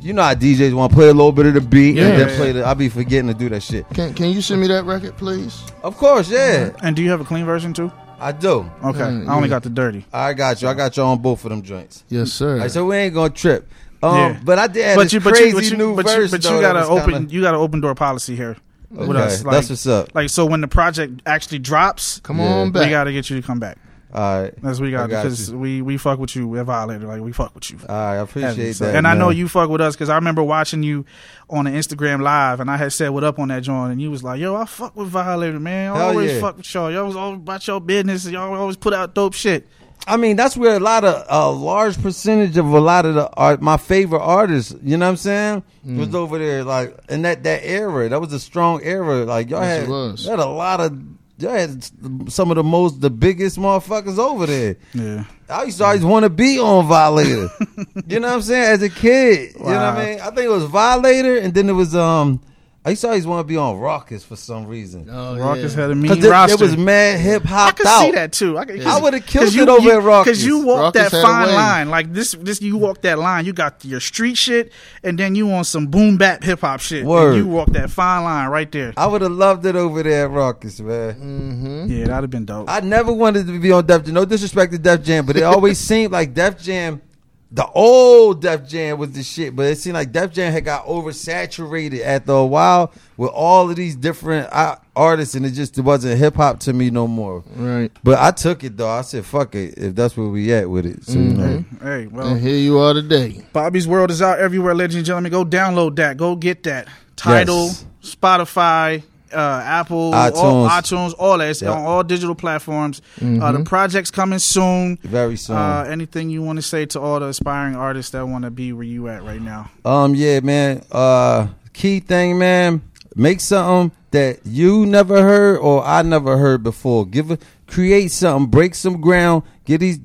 You 0.00 0.12
know 0.12 0.22
how 0.22 0.34
DJs 0.34 0.72
want 0.74 0.92
to 0.92 0.96
play 0.96 1.08
a 1.08 1.12
little 1.14 1.32
bit 1.32 1.46
of 1.46 1.54
the 1.54 1.60
beat 1.60 1.96
Yeah. 1.96 2.08
and 2.08 2.20
then 2.20 2.36
play 2.36 2.52
the. 2.52 2.66
I 2.66 2.74
be 2.74 2.88
forgetting 2.88 3.26
to 3.28 3.34
do 3.34 3.48
that 3.50 3.62
shit. 3.62 3.88
Can 3.90 4.14
Can 4.14 4.30
you 4.30 4.40
send 4.40 4.60
me 4.60 4.66
that 4.68 4.84
record, 4.84 5.16
please? 5.16 5.62
Of 5.82 5.96
course, 5.96 6.30
yeah, 6.30 6.70
And 6.82 6.94
do 6.94 7.02
you 7.02 7.10
have 7.10 7.20
a 7.20 7.24
clean 7.24 7.44
version 7.44 7.72
too? 7.72 7.90
I 8.20 8.32
do. 8.32 8.68
Okay, 8.84 9.00
I 9.02 9.34
only 9.34 9.48
got 9.48 9.62
the 9.62 9.70
dirty. 9.70 10.04
I 10.12 10.32
got 10.34 10.60
you. 10.62 10.68
I 10.68 10.74
got 10.74 10.96
you 10.96 11.02
on 11.04 11.18
both 11.18 11.44
of 11.44 11.50
them 11.50 11.62
joints. 11.62 12.04
Yes, 12.08 12.32
sir. 12.32 12.54
All 12.54 12.58
right, 12.60 12.70
so 12.70 12.84
we 12.86 12.96
ain't 12.96 13.14
gonna 13.14 13.30
trip. 13.30 13.68
Um, 14.02 14.16
Yeah. 14.16 14.40
but 14.44 14.58
I 14.58 14.66
did 14.68 14.84
have 14.84 14.96
but 14.96 15.02
this 15.04 15.12
you, 15.14 15.20
but 15.20 15.34
crazy 15.34 15.48
you, 15.48 15.54
but 15.54 15.64
you, 15.70 15.76
new 15.76 15.96
but 15.96 16.06
verse. 16.06 16.32
you, 16.32 16.38
but 16.38 16.44
you 16.44 16.60
got 16.60 16.74
that 16.74 16.76
an 16.76 16.90
open, 16.98 17.12
kinda- 17.12 17.34
you 17.34 17.40
got 17.42 17.54
an 17.54 17.60
open 17.60 17.80
door 17.80 17.94
policy 17.96 18.36
here 18.36 18.56
with 18.90 19.10
Okay, 19.10 19.18
us. 19.20 19.44
Like, 19.44 19.54
that's 19.54 19.70
what's 19.70 19.86
up. 19.86 20.14
Like 20.14 20.30
so, 20.30 20.46
when 20.46 20.60
the 20.60 20.68
project 20.68 21.20
actually 21.26 21.58
drops, 21.58 22.20
Come 22.20 22.38
Yeah. 22.38 22.44
on 22.54 22.72
we 22.72 22.88
got 22.90 23.04
to 23.04 23.12
get 23.12 23.28
you 23.30 23.40
to 23.40 23.46
come 23.46 23.58
back. 23.58 23.76
All 24.12 24.42
right, 24.42 24.54
That's 24.62 24.80
what 24.80 24.86
we 24.86 24.96
I 24.96 25.00
got 25.00 25.10
got 25.10 25.22
because 25.24 25.50
you. 25.50 25.58
we 25.58 25.82
we 25.82 25.96
fuck 25.98 26.18
with 26.18 26.34
you 26.34 26.56
at 26.58 26.64
Violator. 26.64 27.06
Like 27.06 27.20
we 27.20 27.32
fuck 27.32 27.54
with 27.54 27.70
you. 27.70 27.78
all 27.88 27.94
right. 27.94 28.12
I 28.14 28.16
appreciate 28.16 28.72
So- 28.76 28.86
that. 28.86 28.94
and 28.96 29.06
I 29.06 29.14
know 29.14 29.28
you 29.28 29.48
fuck 29.48 29.68
with 29.68 29.82
us 29.82 29.94
because 29.96 30.08
I 30.08 30.14
remember 30.14 30.42
watching 30.42 30.82
you 30.82 31.04
on 31.50 31.66
the 31.66 31.72
Instagram 31.72 32.22
live, 32.22 32.60
and 32.60 32.70
I 32.70 32.78
had 32.78 32.92
said 32.94 33.10
what 33.10 33.22
up 33.22 33.38
on 33.38 33.48
that 33.48 33.62
joint, 33.64 33.92
and 33.92 34.00
you 34.00 34.10
was 34.10 34.22
like, 34.24 34.40
"Yo, 34.40 34.54
I 34.56 34.64
fuck 34.64 34.96
with 34.96 35.08
Violator, 35.08 35.60
man. 35.60 35.92
I 35.92 35.98
Hell 35.98 36.08
always 36.08 36.32
yeah. 36.32 36.40
fuck 36.40 36.56
with 36.56 36.72
y'all. 36.74 36.90
Y'all 36.90 37.06
was 37.06 37.16
all 37.16 37.34
about 37.34 37.66
your 37.66 37.80
business. 37.82 38.24
and 38.24 38.32
Y'all 38.32 38.54
always 38.54 38.76
put 38.76 38.94
out 38.94 39.14
dope 39.14 39.34
shit." 39.34 39.66
I 40.06 40.16
mean, 40.16 40.36
that's 40.36 40.56
where 40.56 40.76
a 40.76 40.80
lot 40.80 41.04
of 41.04 41.26
a 41.28 41.50
large 41.50 42.00
percentage 42.02 42.56
of 42.56 42.64
a 42.66 42.80
lot 42.80 43.04
of 43.04 43.14
the 43.14 43.28
art, 43.36 43.60
my 43.60 43.76
favorite 43.76 44.20
artists, 44.22 44.74
you 44.82 44.96
know 44.96 45.04
what 45.04 45.10
I'm 45.10 45.16
saying, 45.18 45.62
Mm. 45.86 45.98
was 45.98 46.14
over 46.14 46.38
there. 46.38 46.64
Like 46.64 46.96
in 47.10 47.22
that 47.22 47.42
that 47.42 47.60
era, 47.62 48.08
that 48.08 48.18
was 48.20 48.32
a 48.32 48.40
strong 48.40 48.80
era. 48.82 49.26
Like 49.26 49.50
y'all 49.50 49.60
Yes, 49.60 49.86
had, 50.24 50.30
had 50.30 50.38
a 50.38 50.46
lot 50.48 50.80
of 50.80 50.98
y'all 51.38 51.52
had 51.52 51.82
some 52.30 52.50
of 52.50 52.56
the 52.56 52.64
most, 52.64 53.00
the 53.00 53.10
biggest 53.10 53.58
motherfuckers 53.58 54.18
over 54.18 54.46
there. 54.46 54.76
Yeah. 54.92 55.24
I 55.48 55.64
used 55.64 55.78
to 55.78 55.84
always 55.84 56.04
want 56.04 56.24
to 56.24 56.30
be 56.30 56.58
on 56.58 56.86
Violator. 56.86 57.48
you 58.06 58.20
know 58.20 58.28
what 58.28 58.34
I'm 58.34 58.42
saying? 58.42 58.64
As 58.64 58.82
a 58.82 58.90
kid, 58.90 59.54
you 59.54 59.60
know 59.60 59.66
what 59.66 59.76
I 59.76 60.06
mean? 60.06 60.20
I 60.20 60.26
think 60.26 60.40
it 60.40 60.50
was 60.50 60.64
Violator, 60.64 61.38
and 61.38 61.54
then 61.54 61.68
it 61.68 61.74
was 61.74 61.94
um. 61.94 62.40
I 62.84 62.90
used 62.90 63.02
to 63.02 63.08
always 63.08 63.26
want 63.26 63.40
to 63.40 63.44
be 63.48 63.56
on 63.58 63.74
Rawkus 63.76 64.24
for 64.24 64.36
some 64.36 64.66
reason. 64.66 65.08
Oh, 65.10 65.36
Rawkus 65.38 65.74
yeah. 65.76 65.82
had 65.82 65.90
a 65.90 65.94
mean 65.94 66.02
Because 66.10 66.24
it, 66.24 66.30
roster. 66.30 66.54
it 66.54 66.60
was 66.60 66.76
mad 66.78 67.20
hip 67.20 67.42
hop. 67.42 67.68
I 67.68 67.72
could 67.72 67.86
out. 67.86 68.00
see 68.00 68.10
that 68.12 68.32
too. 68.32 68.56
I, 68.56 68.64
could, 68.64 68.80
I 68.82 68.98
would've 69.00 69.26
killed 69.26 69.44
'cause 69.46 69.56
it 69.56 69.68
over 69.68 69.82
you, 69.82 69.90
at 69.90 70.02
Rawkus. 70.02 70.24
Because 70.24 70.44
you 70.46 70.64
walk 70.64 70.94
that 70.94 71.10
fine 71.10 71.52
line, 71.54 71.90
like 71.90 72.14
this. 72.14 72.32
This 72.40 72.62
you 72.62 72.78
walk 72.78 73.02
that 73.02 73.18
line. 73.18 73.44
You 73.44 73.52
got 73.52 73.84
your 73.84 74.00
street 74.00 74.38
shit, 74.38 74.72
and 75.02 75.18
then 75.18 75.34
you 75.34 75.50
on 75.50 75.64
some 75.64 75.88
boom 75.88 76.16
bap 76.16 76.42
hip 76.42 76.60
hop 76.60 76.80
shit. 76.80 77.00
and 77.00 77.08
Word. 77.08 77.36
you 77.36 77.46
walk 77.46 77.68
that 77.72 77.90
fine 77.90 78.22
line 78.24 78.48
right 78.48 78.70
there. 78.72 78.94
I 78.96 79.06
would 79.06 79.20
have 79.22 79.32
loved 79.32 79.66
it 79.66 79.76
over 79.76 80.02
there 80.02 80.26
at 80.26 80.30
Rawkus, 80.30 80.80
man. 80.80 81.14
Mm-hmm. 81.14 81.86
Yeah, 81.92 82.06
that'd 82.06 82.22
have 82.22 82.30
been 82.30 82.46
dope. 82.46 82.70
I 82.70 82.80
never 82.80 83.12
wanted 83.12 83.48
to 83.48 83.58
be 83.58 83.70
on 83.72 83.84
Def 83.84 84.04
Jam. 84.04 84.14
No 84.14 84.24
disrespect 84.24 84.72
to 84.72 84.78
Def 84.78 85.02
Jam, 85.02 85.26
but 85.26 85.36
it 85.36 85.42
always 85.42 85.78
seemed 85.88 86.12
like 86.12 86.32
Def 86.32 86.58
Jam, 86.62 87.02
the 87.50 87.66
old 87.68 88.42
Def 88.42 88.68
Jam 88.68 88.98
was 88.98 89.12
the 89.12 89.22
shit. 89.22 89.56
But 89.56 89.66
it 89.66 89.78
seemed 89.78 89.94
like 89.94 90.12
Def 90.12 90.32
Jam 90.32 90.52
had 90.52 90.64
got 90.64 90.84
oversaturated 90.86 92.04
after 92.04 92.32
a 92.32 92.44
while 92.46 92.92
with 93.16 93.30
all 93.30 93.70
of 93.70 93.76
these 93.76 93.96
different 93.96 94.48
uh, 94.52 94.76
artists, 94.94 95.34
and 95.34 95.46
it 95.46 95.52
just 95.52 95.78
it 95.78 95.82
wasn't 95.82 96.18
hip 96.18 96.34
hop 96.36 96.60
to 96.60 96.72
me 96.72 96.90
no 96.90 97.06
more. 97.06 97.42
Right. 97.56 97.90
But 98.04 98.18
I 98.18 98.30
took 98.32 98.64
it 98.64 98.76
though. 98.76 98.88
I 98.90 99.00
said, 99.02 99.24
"Fuck 99.24 99.54
it," 99.54 99.74
if 99.78 99.94
that's 99.94 100.16
where 100.16 100.28
we 100.28 100.52
at 100.52 100.68
with 100.68 100.84
it. 100.86 101.04
So 101.04 101.14
you 101.18 101.24
know, 101.24 101.64
Hey, 101.82 102.06
well, 102.06 102.28
And 102.28 102.40
here 102.40 102.56
you 102.56 102.78
are 102.78 102.92
today. 102.94 103.42
Bobby's 103.52 103.88
World 103.88 104.10
is 104.10 104.20
out 104.20 104.38
everywhere, 104.38 104.74
ladies 104.74 104.96
and 104.96 105.04
gentlemen. 105.06 105.32
Go 105.32 105.44
download 105.44 105.96
that. 105.96 106.16
Go 106.16 106.36
get 106.36 106.64
that. 106.64 106.86
Title, 107.16 107.66
Yes. 107.66 107.84
Spotify, 108.02 109.02
uh, 109.32 109.62
Apple, 109.64 110.14
all, 110.14 110.32
iTunes. 110.68 110.68
iTunes, 110.68 111.14
all 111.18 111.38
that. 111.38 111.48
It's 111.50 111.62
Yep. 111.62 111.70
on 111.72 111.84
all 111.84 112.02
digital 112.02 112.34
platforms. 112.34 113.00
Uh, 113.22 113.52
the 113.52 113.64
project's 113.64 114.10
coming 114.10 114.38
soon. 114.38 114.98
very 115.02 115.36
soon. 115.36 115.56
Uh, 115.56 115.86
anything 115.88 116.30
you 116.30 116.42
want 116.42 116.56
to 116.56 116.62
say 116.62 116.86
to 116.86 117.00
all 117.00 117.20
the 117.20 117.26
aspiring 117.26 117.76
artists 117.76 118.12
that 118.12 118.26
want 118.26 118.44
to 118.44 118.50
be 118.50 118.72
where 118.72 118.84
you 118.84 119.08
at 119.08 119.22
right 119.24 119.40
now? 119.40 119.70
Um, 119.84 120.14
yeah, 120.14 120.40
man. 120.40 120.82
Uh, 120.90 121.48
key 121.72 122.00
thing, 122.00 122.38
man. 122.38 122.82
Make 123.14 123.40
something 123.40 123.90
that 124.12 124.40
you 124.46 124.86
never 124.86 125.22
heard 125.22 125.58
or 125.58 125.84
I 125.84 126.02
never 126.02 126.36
heard 126.38 126.62
before. 126.62 127.04
Give 127.04 127.30
it, 127.32 127.42
create 127.66 128.12
something, 128.12 128.48
break 128.50 128.74
some 128.74 129.00
ground. 129.00 129.42
Get 129.64 129.78
these, 129.80 129.98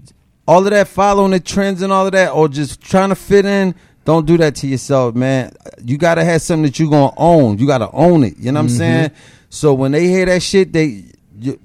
all 0.48 0.64
of 0.66 0.72
that 0.72 0.88
following 0.88 1.32
the 1.32 1.40
trends 1.40 1.82
and 1.82 1.94
all 1.94 2.06
of 2.08 2.12
that, 2.14 2.32
or 2.32 2.48
just 2.50 2.82
trying 2.82 3.10
to 3.10 3.16
fit 3.16 3.46
in. 3.46 3.76
Don't 4.06 4.26
do 4.26 4.38
that 4.38 4.56
to 4.56 4.68
yourself, 4.68 5.16
man. 5.16 5.54
You 5.84 5.98
gotta 5.98 6.24
have 6.24 6.42
something 6.42 6.64
that 6.64 6.80
you 6.80 6.90
gonna 6.90 7.14
own. 7.18 7.58
You 7.58 7.68
gotta 7.68 7.90
own 7.92 8.24
it. 8.24 8.38
You 8.38 8.52
know 8.52 8.60
what 8.60 8.66
I'm 8.66 8.68
mm-hmm. 8.68 8.78
saying? 8.78 9.12
So 9.50 9.74
when 9.74 9.92
they 9.92 10.08
hear 10.08 10.26
that 10.26 10.42
shit, 10.42 10.74
they 10.74 11.06
you, 11.40 11.60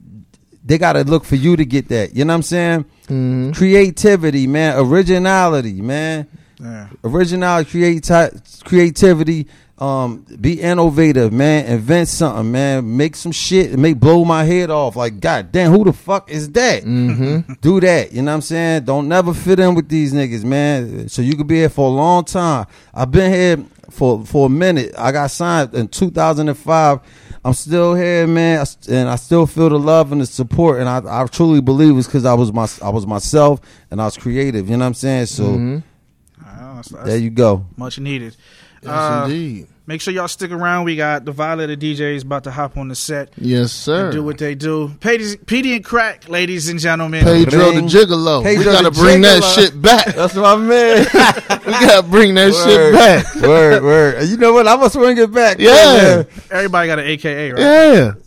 they 0.64 0.78
gotta 0.78 1.02
look 1.02 1.24
for 1.24 1.36
you 1.36 1.56
to 1.56 1.64
get 1.64 1.88
that. 1.88 2.14
You 2.14 2.24
know 2.24 2.32
what 2.32 2.36
I'm 2.36 2.42
saying? 2.42 2.84
Mm-hmm. 3.06 3.52
Creativity, 3.52 4.46
man. 4.46 4.78
Originality, 4.78 5.80
man 5.80 6.28
Yeah. 6.60 6.88
original 7.04 7.64
creati- 7.64 8.64
creativity 8.64 9.46
um 9.80 10.24
be 10.40 10.60
innovative 10.60 11.32
man. 11.32 11.66
Invent 11.66 12.08
something 12.08 12.50
man. 12.50 12.96
Make 12.96 13.14
some 13.14 13.30
shit. 13.32 13.70
And 13.72 13.80
make 13.80 14.00
blow 14.00 14.24
my 14.24 14.42
head 14.44 14.70
off. 14.70 14.96
Like 14.96 15.20
god 15.20 15.52
damn 15.52 15.70
who 15.72 15.84
the 15.84 15.92
fuck 15.92 16.30
is 16.30 16.50
that? 16.52 16.82
Mm-hmm. 16.84 17.52
do 17.60 17.80
that. 17.80 18.12
You 18.12 18.22
know 18.22 18.32
what 18.32 18.36
i'm 18.36 18.40
saying? 18.42 18.84
Don't 18.84 19.06
never 19.08 19.32
fit 19.32 19.60
in 19.60 19.74
with 19.74 19.88
these 19.88 20.12
niggas 20.12 20.44
man. 20.44 21.08
So 21.08 21.22
you 21.22 21.36
could 21.36 21.46
be 21.46 21.56
here 21.56 21.68
for 21.68 21.86
a 21.88 21.92
long 21.92 22.24
time. 22.24 22.66
I've 22.92 23.10
been 23.12 23.32
here 23.32 23.64
for 23.90 24.24
for 24.26 24.46
a 24.46 24.50
minute. 24.50 24.94
I 24.98 25.12
got 25.12 25.30
signed 25.30 25.74
in 25.74 25.88
2005 25.88 27.00
i'm 27.44 27.54
still 27.54 27.94
here 27.94 28.26
man. 28.26 28.66
And 28.90 29.08
i 29.08 29.14
still 29.14 29.46
feel 29.46 29.68
the 29.68 29.78
love 29.78 30.10
and 30.10 30.20
the 30.20 30.26
support. 30.26 30.80
And 30.80 30.88
i, 30.88 31.22
I 31.22 31.24
truly 31.26 31.60
believe 31.60 31.96
it's 31.96 32.08
because 32.08 32.24
i 32.24 32.34
was 32.34 32.52
my 32.52 32.68
i 32.82 32.90
was 32.90 33.06
myself 33.06 33.60
and 33.92 34.00
i 34.02 34.06
was 34.06 34.16
creative. 34.16 34.68
You 34.68 34.76
know 34.76 34.82
what 34.84 34.88
i'm 34.88 34.94
saying? 34.94 35.26
So 35.26 35.44
that's- 35.56 36.88
that's 36.88 37.04
there 37.06 37.16
you 37.18 37.30
go. 37.30 37.64
Much 37.76 37.98
needed. 37.98 38.36
Yes, 38.82 38.90
Uh, 38.92 39.24
indeed. 39.26 39.66
Make 39.88 40.02
sure 40.02 40.12
y'all 40.12 40.28
stick 40.28 40.50
around. 40.50 40.84
We 40.84 40.96
got 40.96 41.24
the 41.24 41.32
Violator 41.32 41.74
DJs 41.74 42.22
about 42.22 42.44
to 42.44 42.50
hop 42.50 42.76
on 42.76 42.88
the 42.88 42.94
set. 42.94 43.30
Yes, 43.38 43.72
sir. 43.72 44.04
and 44.04 44.12
do 44.12 44.22
what 44.22 44.36
they 44.36 44.54
do. 44.54 44.88
Peedi, 45.00 45.38
Peedi 45.46 45.74
and 45.76 45.82
Crakk, 45.82 46.28
ladies 46.28 46.68
and 46.68 46.78
gentlemen. 46.78 47.24
Pedro 47.24 47.70
the 47.70 47.76
Ring. 47.76 47.86
Gigolo. 47.88 48.44
we 48.44 48.62
gotta 48.62 48.84
the 48.84 48.90
bring 48.90 49.22
that 49.22 49.42
shit 49.42 49.80
back. 49.80 50.14
That's 50.14 50.34
my 50.34 50.56
man. 50.56 50.98
we 51.66 51.72
gotta 51.72 52.06
bring 52.06 52.34
that 52.34 52.52
shit 52.52 52.92
back. 52.92 53.34
word, 53.36 53.82
word. 53.82 54.28
You 54.28 54.36
know 54.36 54.52
what? 54.52 54.68
I'm 54.68 54.76
gonna 54.76 54.90
swing 54.90 55.16
it 55.16 55.32
back. 55.32 55.56
Yeah. 55.58 56.24
Everybody 56.50 56.86
got 56.88 56.98
an 56.98 57.06
AKA, 57.06 57.52
right? 57.52 57.60
Yeah. 57.62 58.12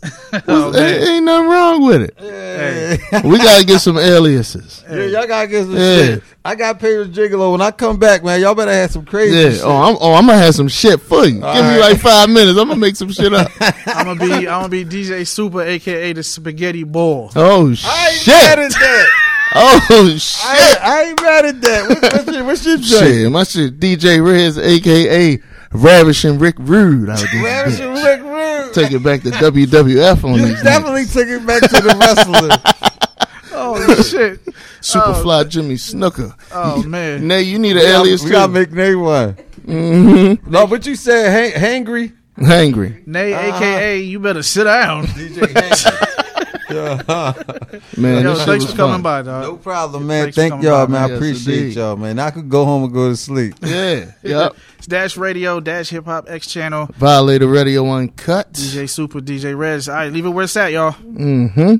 Oh, 0.48 0.70
What's- 0.70 0.78
ain't 0.78 1.26
nothing 1.26 1.50
wrong 1.50 1.84
with 1.86 2.00
it. 2.04 2.14
Hey, 2.18 2.98
We 3.22 3.36
gotta 3.36 3.66
get 3.66 3.80
some 3.80 3.98
aliases. 3.98 4.82
Yeah, 4.90 5.02
y'all 5.04 5.26
gotta 5.26 5.46
get 5.46 5.64
some 5.64 5.76
Yeah. 5.76 5.96
shit. 6.06 6.22
I 6.42 6.54
got 6.54 6.78
Pedro 6.80 7.04
Gigolo. 7.04 7.52
When 7.52 7.60
I 7.60 7.70
come 7.70 7.98
back, 7.98 8.24
man, 8.24 8.40
y'all 8.40 8.54
better 8.54 8.72
have 8.72 8.90
some 8.90 9.04
crazy 9.04 9.36
Yeah. 9.36 9.50
shit. 9.50 9.60
Oh, 9.62 9.70
I'm 9.76 9.96
oh 10.00 10.14
I'm 10.14 10.26
gonna 10.26 10.38
have 10.38 10.54
some 10.54 10.68
shit 10.68 11.02
for 11.02 11.26
you. 11.26 11.42
Give 11.54 11.64
me 11.64 11.80
like 11.80 11.98
five 12.00 12.28
minutes. 12.30 12.58
I'm 12.58 12.68
gonna 12.68 12.76
make 12.80 12.96
some 12.96 13.10
shit 13.12 13.32
up. 13.32 13.50
I'm 13.86 14.06
gonna 14.06 14.20
be 14.20 14.32
I'm 14.48 14.62
gonna 14.62 14.68
be 14.68 14.84
DJ 14.84 15.20
Supa, 15.22 15.66
aka 15.66 16.12
the 16.12 16.22
Spaghetti 16.22 16.84
Ball. 16.84 17.30
Oh 17.36 17.66
I 17.66 17.68
ain't 17.68 17.78
shit. 17.78 18.26
mad 18.26 18.58
at 18.58 18.70
that. 18.72 19.08
Oh 19.54 20.16
shit. 20.16 20.46
ain't, 20.50 20.82
I 20.82 21.02
ain't 21.08 21.20
mad 21.20 21.44
at 21.44 21.60
that. 21.60 21.88
What, 21.90 22.02
what's 22.14 22.32
your, 22.32 22.44
what's 22.44 22.64
your 22.64 22.76
joint? 22.78 23.14
Shit, 23.14 23.30
my 23.30 23.44
shit, 23.44 23.78
DJ 23.78 24.18
Reddz, 24.20 24.58
aka 24.58 25.38
Ravishing 25.72 26.38
Rick 26.38 26.54
Rude. 26.58 27.10
Out 27.10 27.18
this 27.18 27.34
Ravishing 27.34 27.86
bitch. 27.88 28.02
Rick 28.02 28.22
Rude. 28.22 28.74
Take 28.74 28.92
it 28.92 29.02
back 29.02 29.20
to 29.24 29.30
WWF 29.30 30.24
on 30.24 30.40
You 30.40 30.46
these. 30.46 30.62
definitely 30.62 31.04
took 31.04 31.28
it 31.28 31.46
back 31.46 31.60
to 31.60 31.68
the 31.68 31.96
wrestler. 32.00 32.88
Oh 33.54 34.02
shit! 34.02 34.44
Superfly 34.80 35.44
oh. 35.44 35.44
Jimmy 35.44 35.74
Snuka. 35.74 36.34
Oh 36.52 36.82
man. 36.84 37.28
Nay, 37.28 37.42
you 37.42 37.58
need 37.58 37.76
an 37.76 37.82
we 37.82 37.86
alias 37.86 38.22
we 38.22 38.28
too. 38.28 38.32
gotta 38.32 38.50
make 38.50 38.72
Nate 38.72 38.98
one. 38.98 39.36
Mm-hmm. 39.66 40.50
No, 40.50 40.66
but 40.66 40.86
you 40.86 40.94
said 40.96 41.30
hang, 41.54 41.84
hangry. 41.86 42.12
Hangry. 42.36 43.06
Nay, 43.06 43.32
Uh-huh. 43.34 43.56
aka 43.56 43.98
you 44.00 44.18
better 44.20 44.42
sit 44.42 44.64
down. 44.64 45.06
DJ 45.06 45.42
Hangry. 45.52 46.18
Man, 47.98 48.22
Yo, 48.24 48.34
thanks 48.34 48.64
was 48.64 48.70
for 48.70 48.76
coming 48.78 48.94
fun. 48.94 49.02
by, 49.02 49.20
dog. 49.22 49.42
No 49.44 49.56
problem, 49.58 50.06
man. 50.06 50.24
Thanks 50.32 50.36
Thank 50.36 50.62
y'all, 50.62 50.86
by, 50.86 50.92
man. 50.92 51.10
I 51.10 51.14
appreciate 51.14 51.58
indeed. 51.58 51.76
y'all, 51.76 51.96
man. 51.96 52.18
I 52.18 52.30
could 52.30 52.48
go 52.48 52.64
home 52.64 52.84
and 52.84 52.92
go 52.94 53.10
to 53.10 53.16
sleep. 53.16 53.54
Yeah. 53.62 54.12
Yep. 54.22 54.56
It's 54.78 54.86
Dash 54.86 55.16
Radio, 55.18 55.60
Dash 55.60 55.90
Hip 55.90 56.06
Hop 56.06 56.24
X 56.28 56.46
Channel, 56.46 56.88
Violator 56.96 57.46
Radio 57.46 57.84
Unkut. 57.84 58.52
DJ 58.52 58.84
Supa, 58.84 59.20
DJ 59.20 59.54
Reddz. 59.54 59.88
All 59.88 59.94
right, 59.96 60.10
leave 60.12 60.24
it 60.24 60.30
where 60.30 60.44
it's 60.44 60.56
at, 60.56 60.72
y'all. 60.72 60.92
Mm-hmm. 60.92 61.76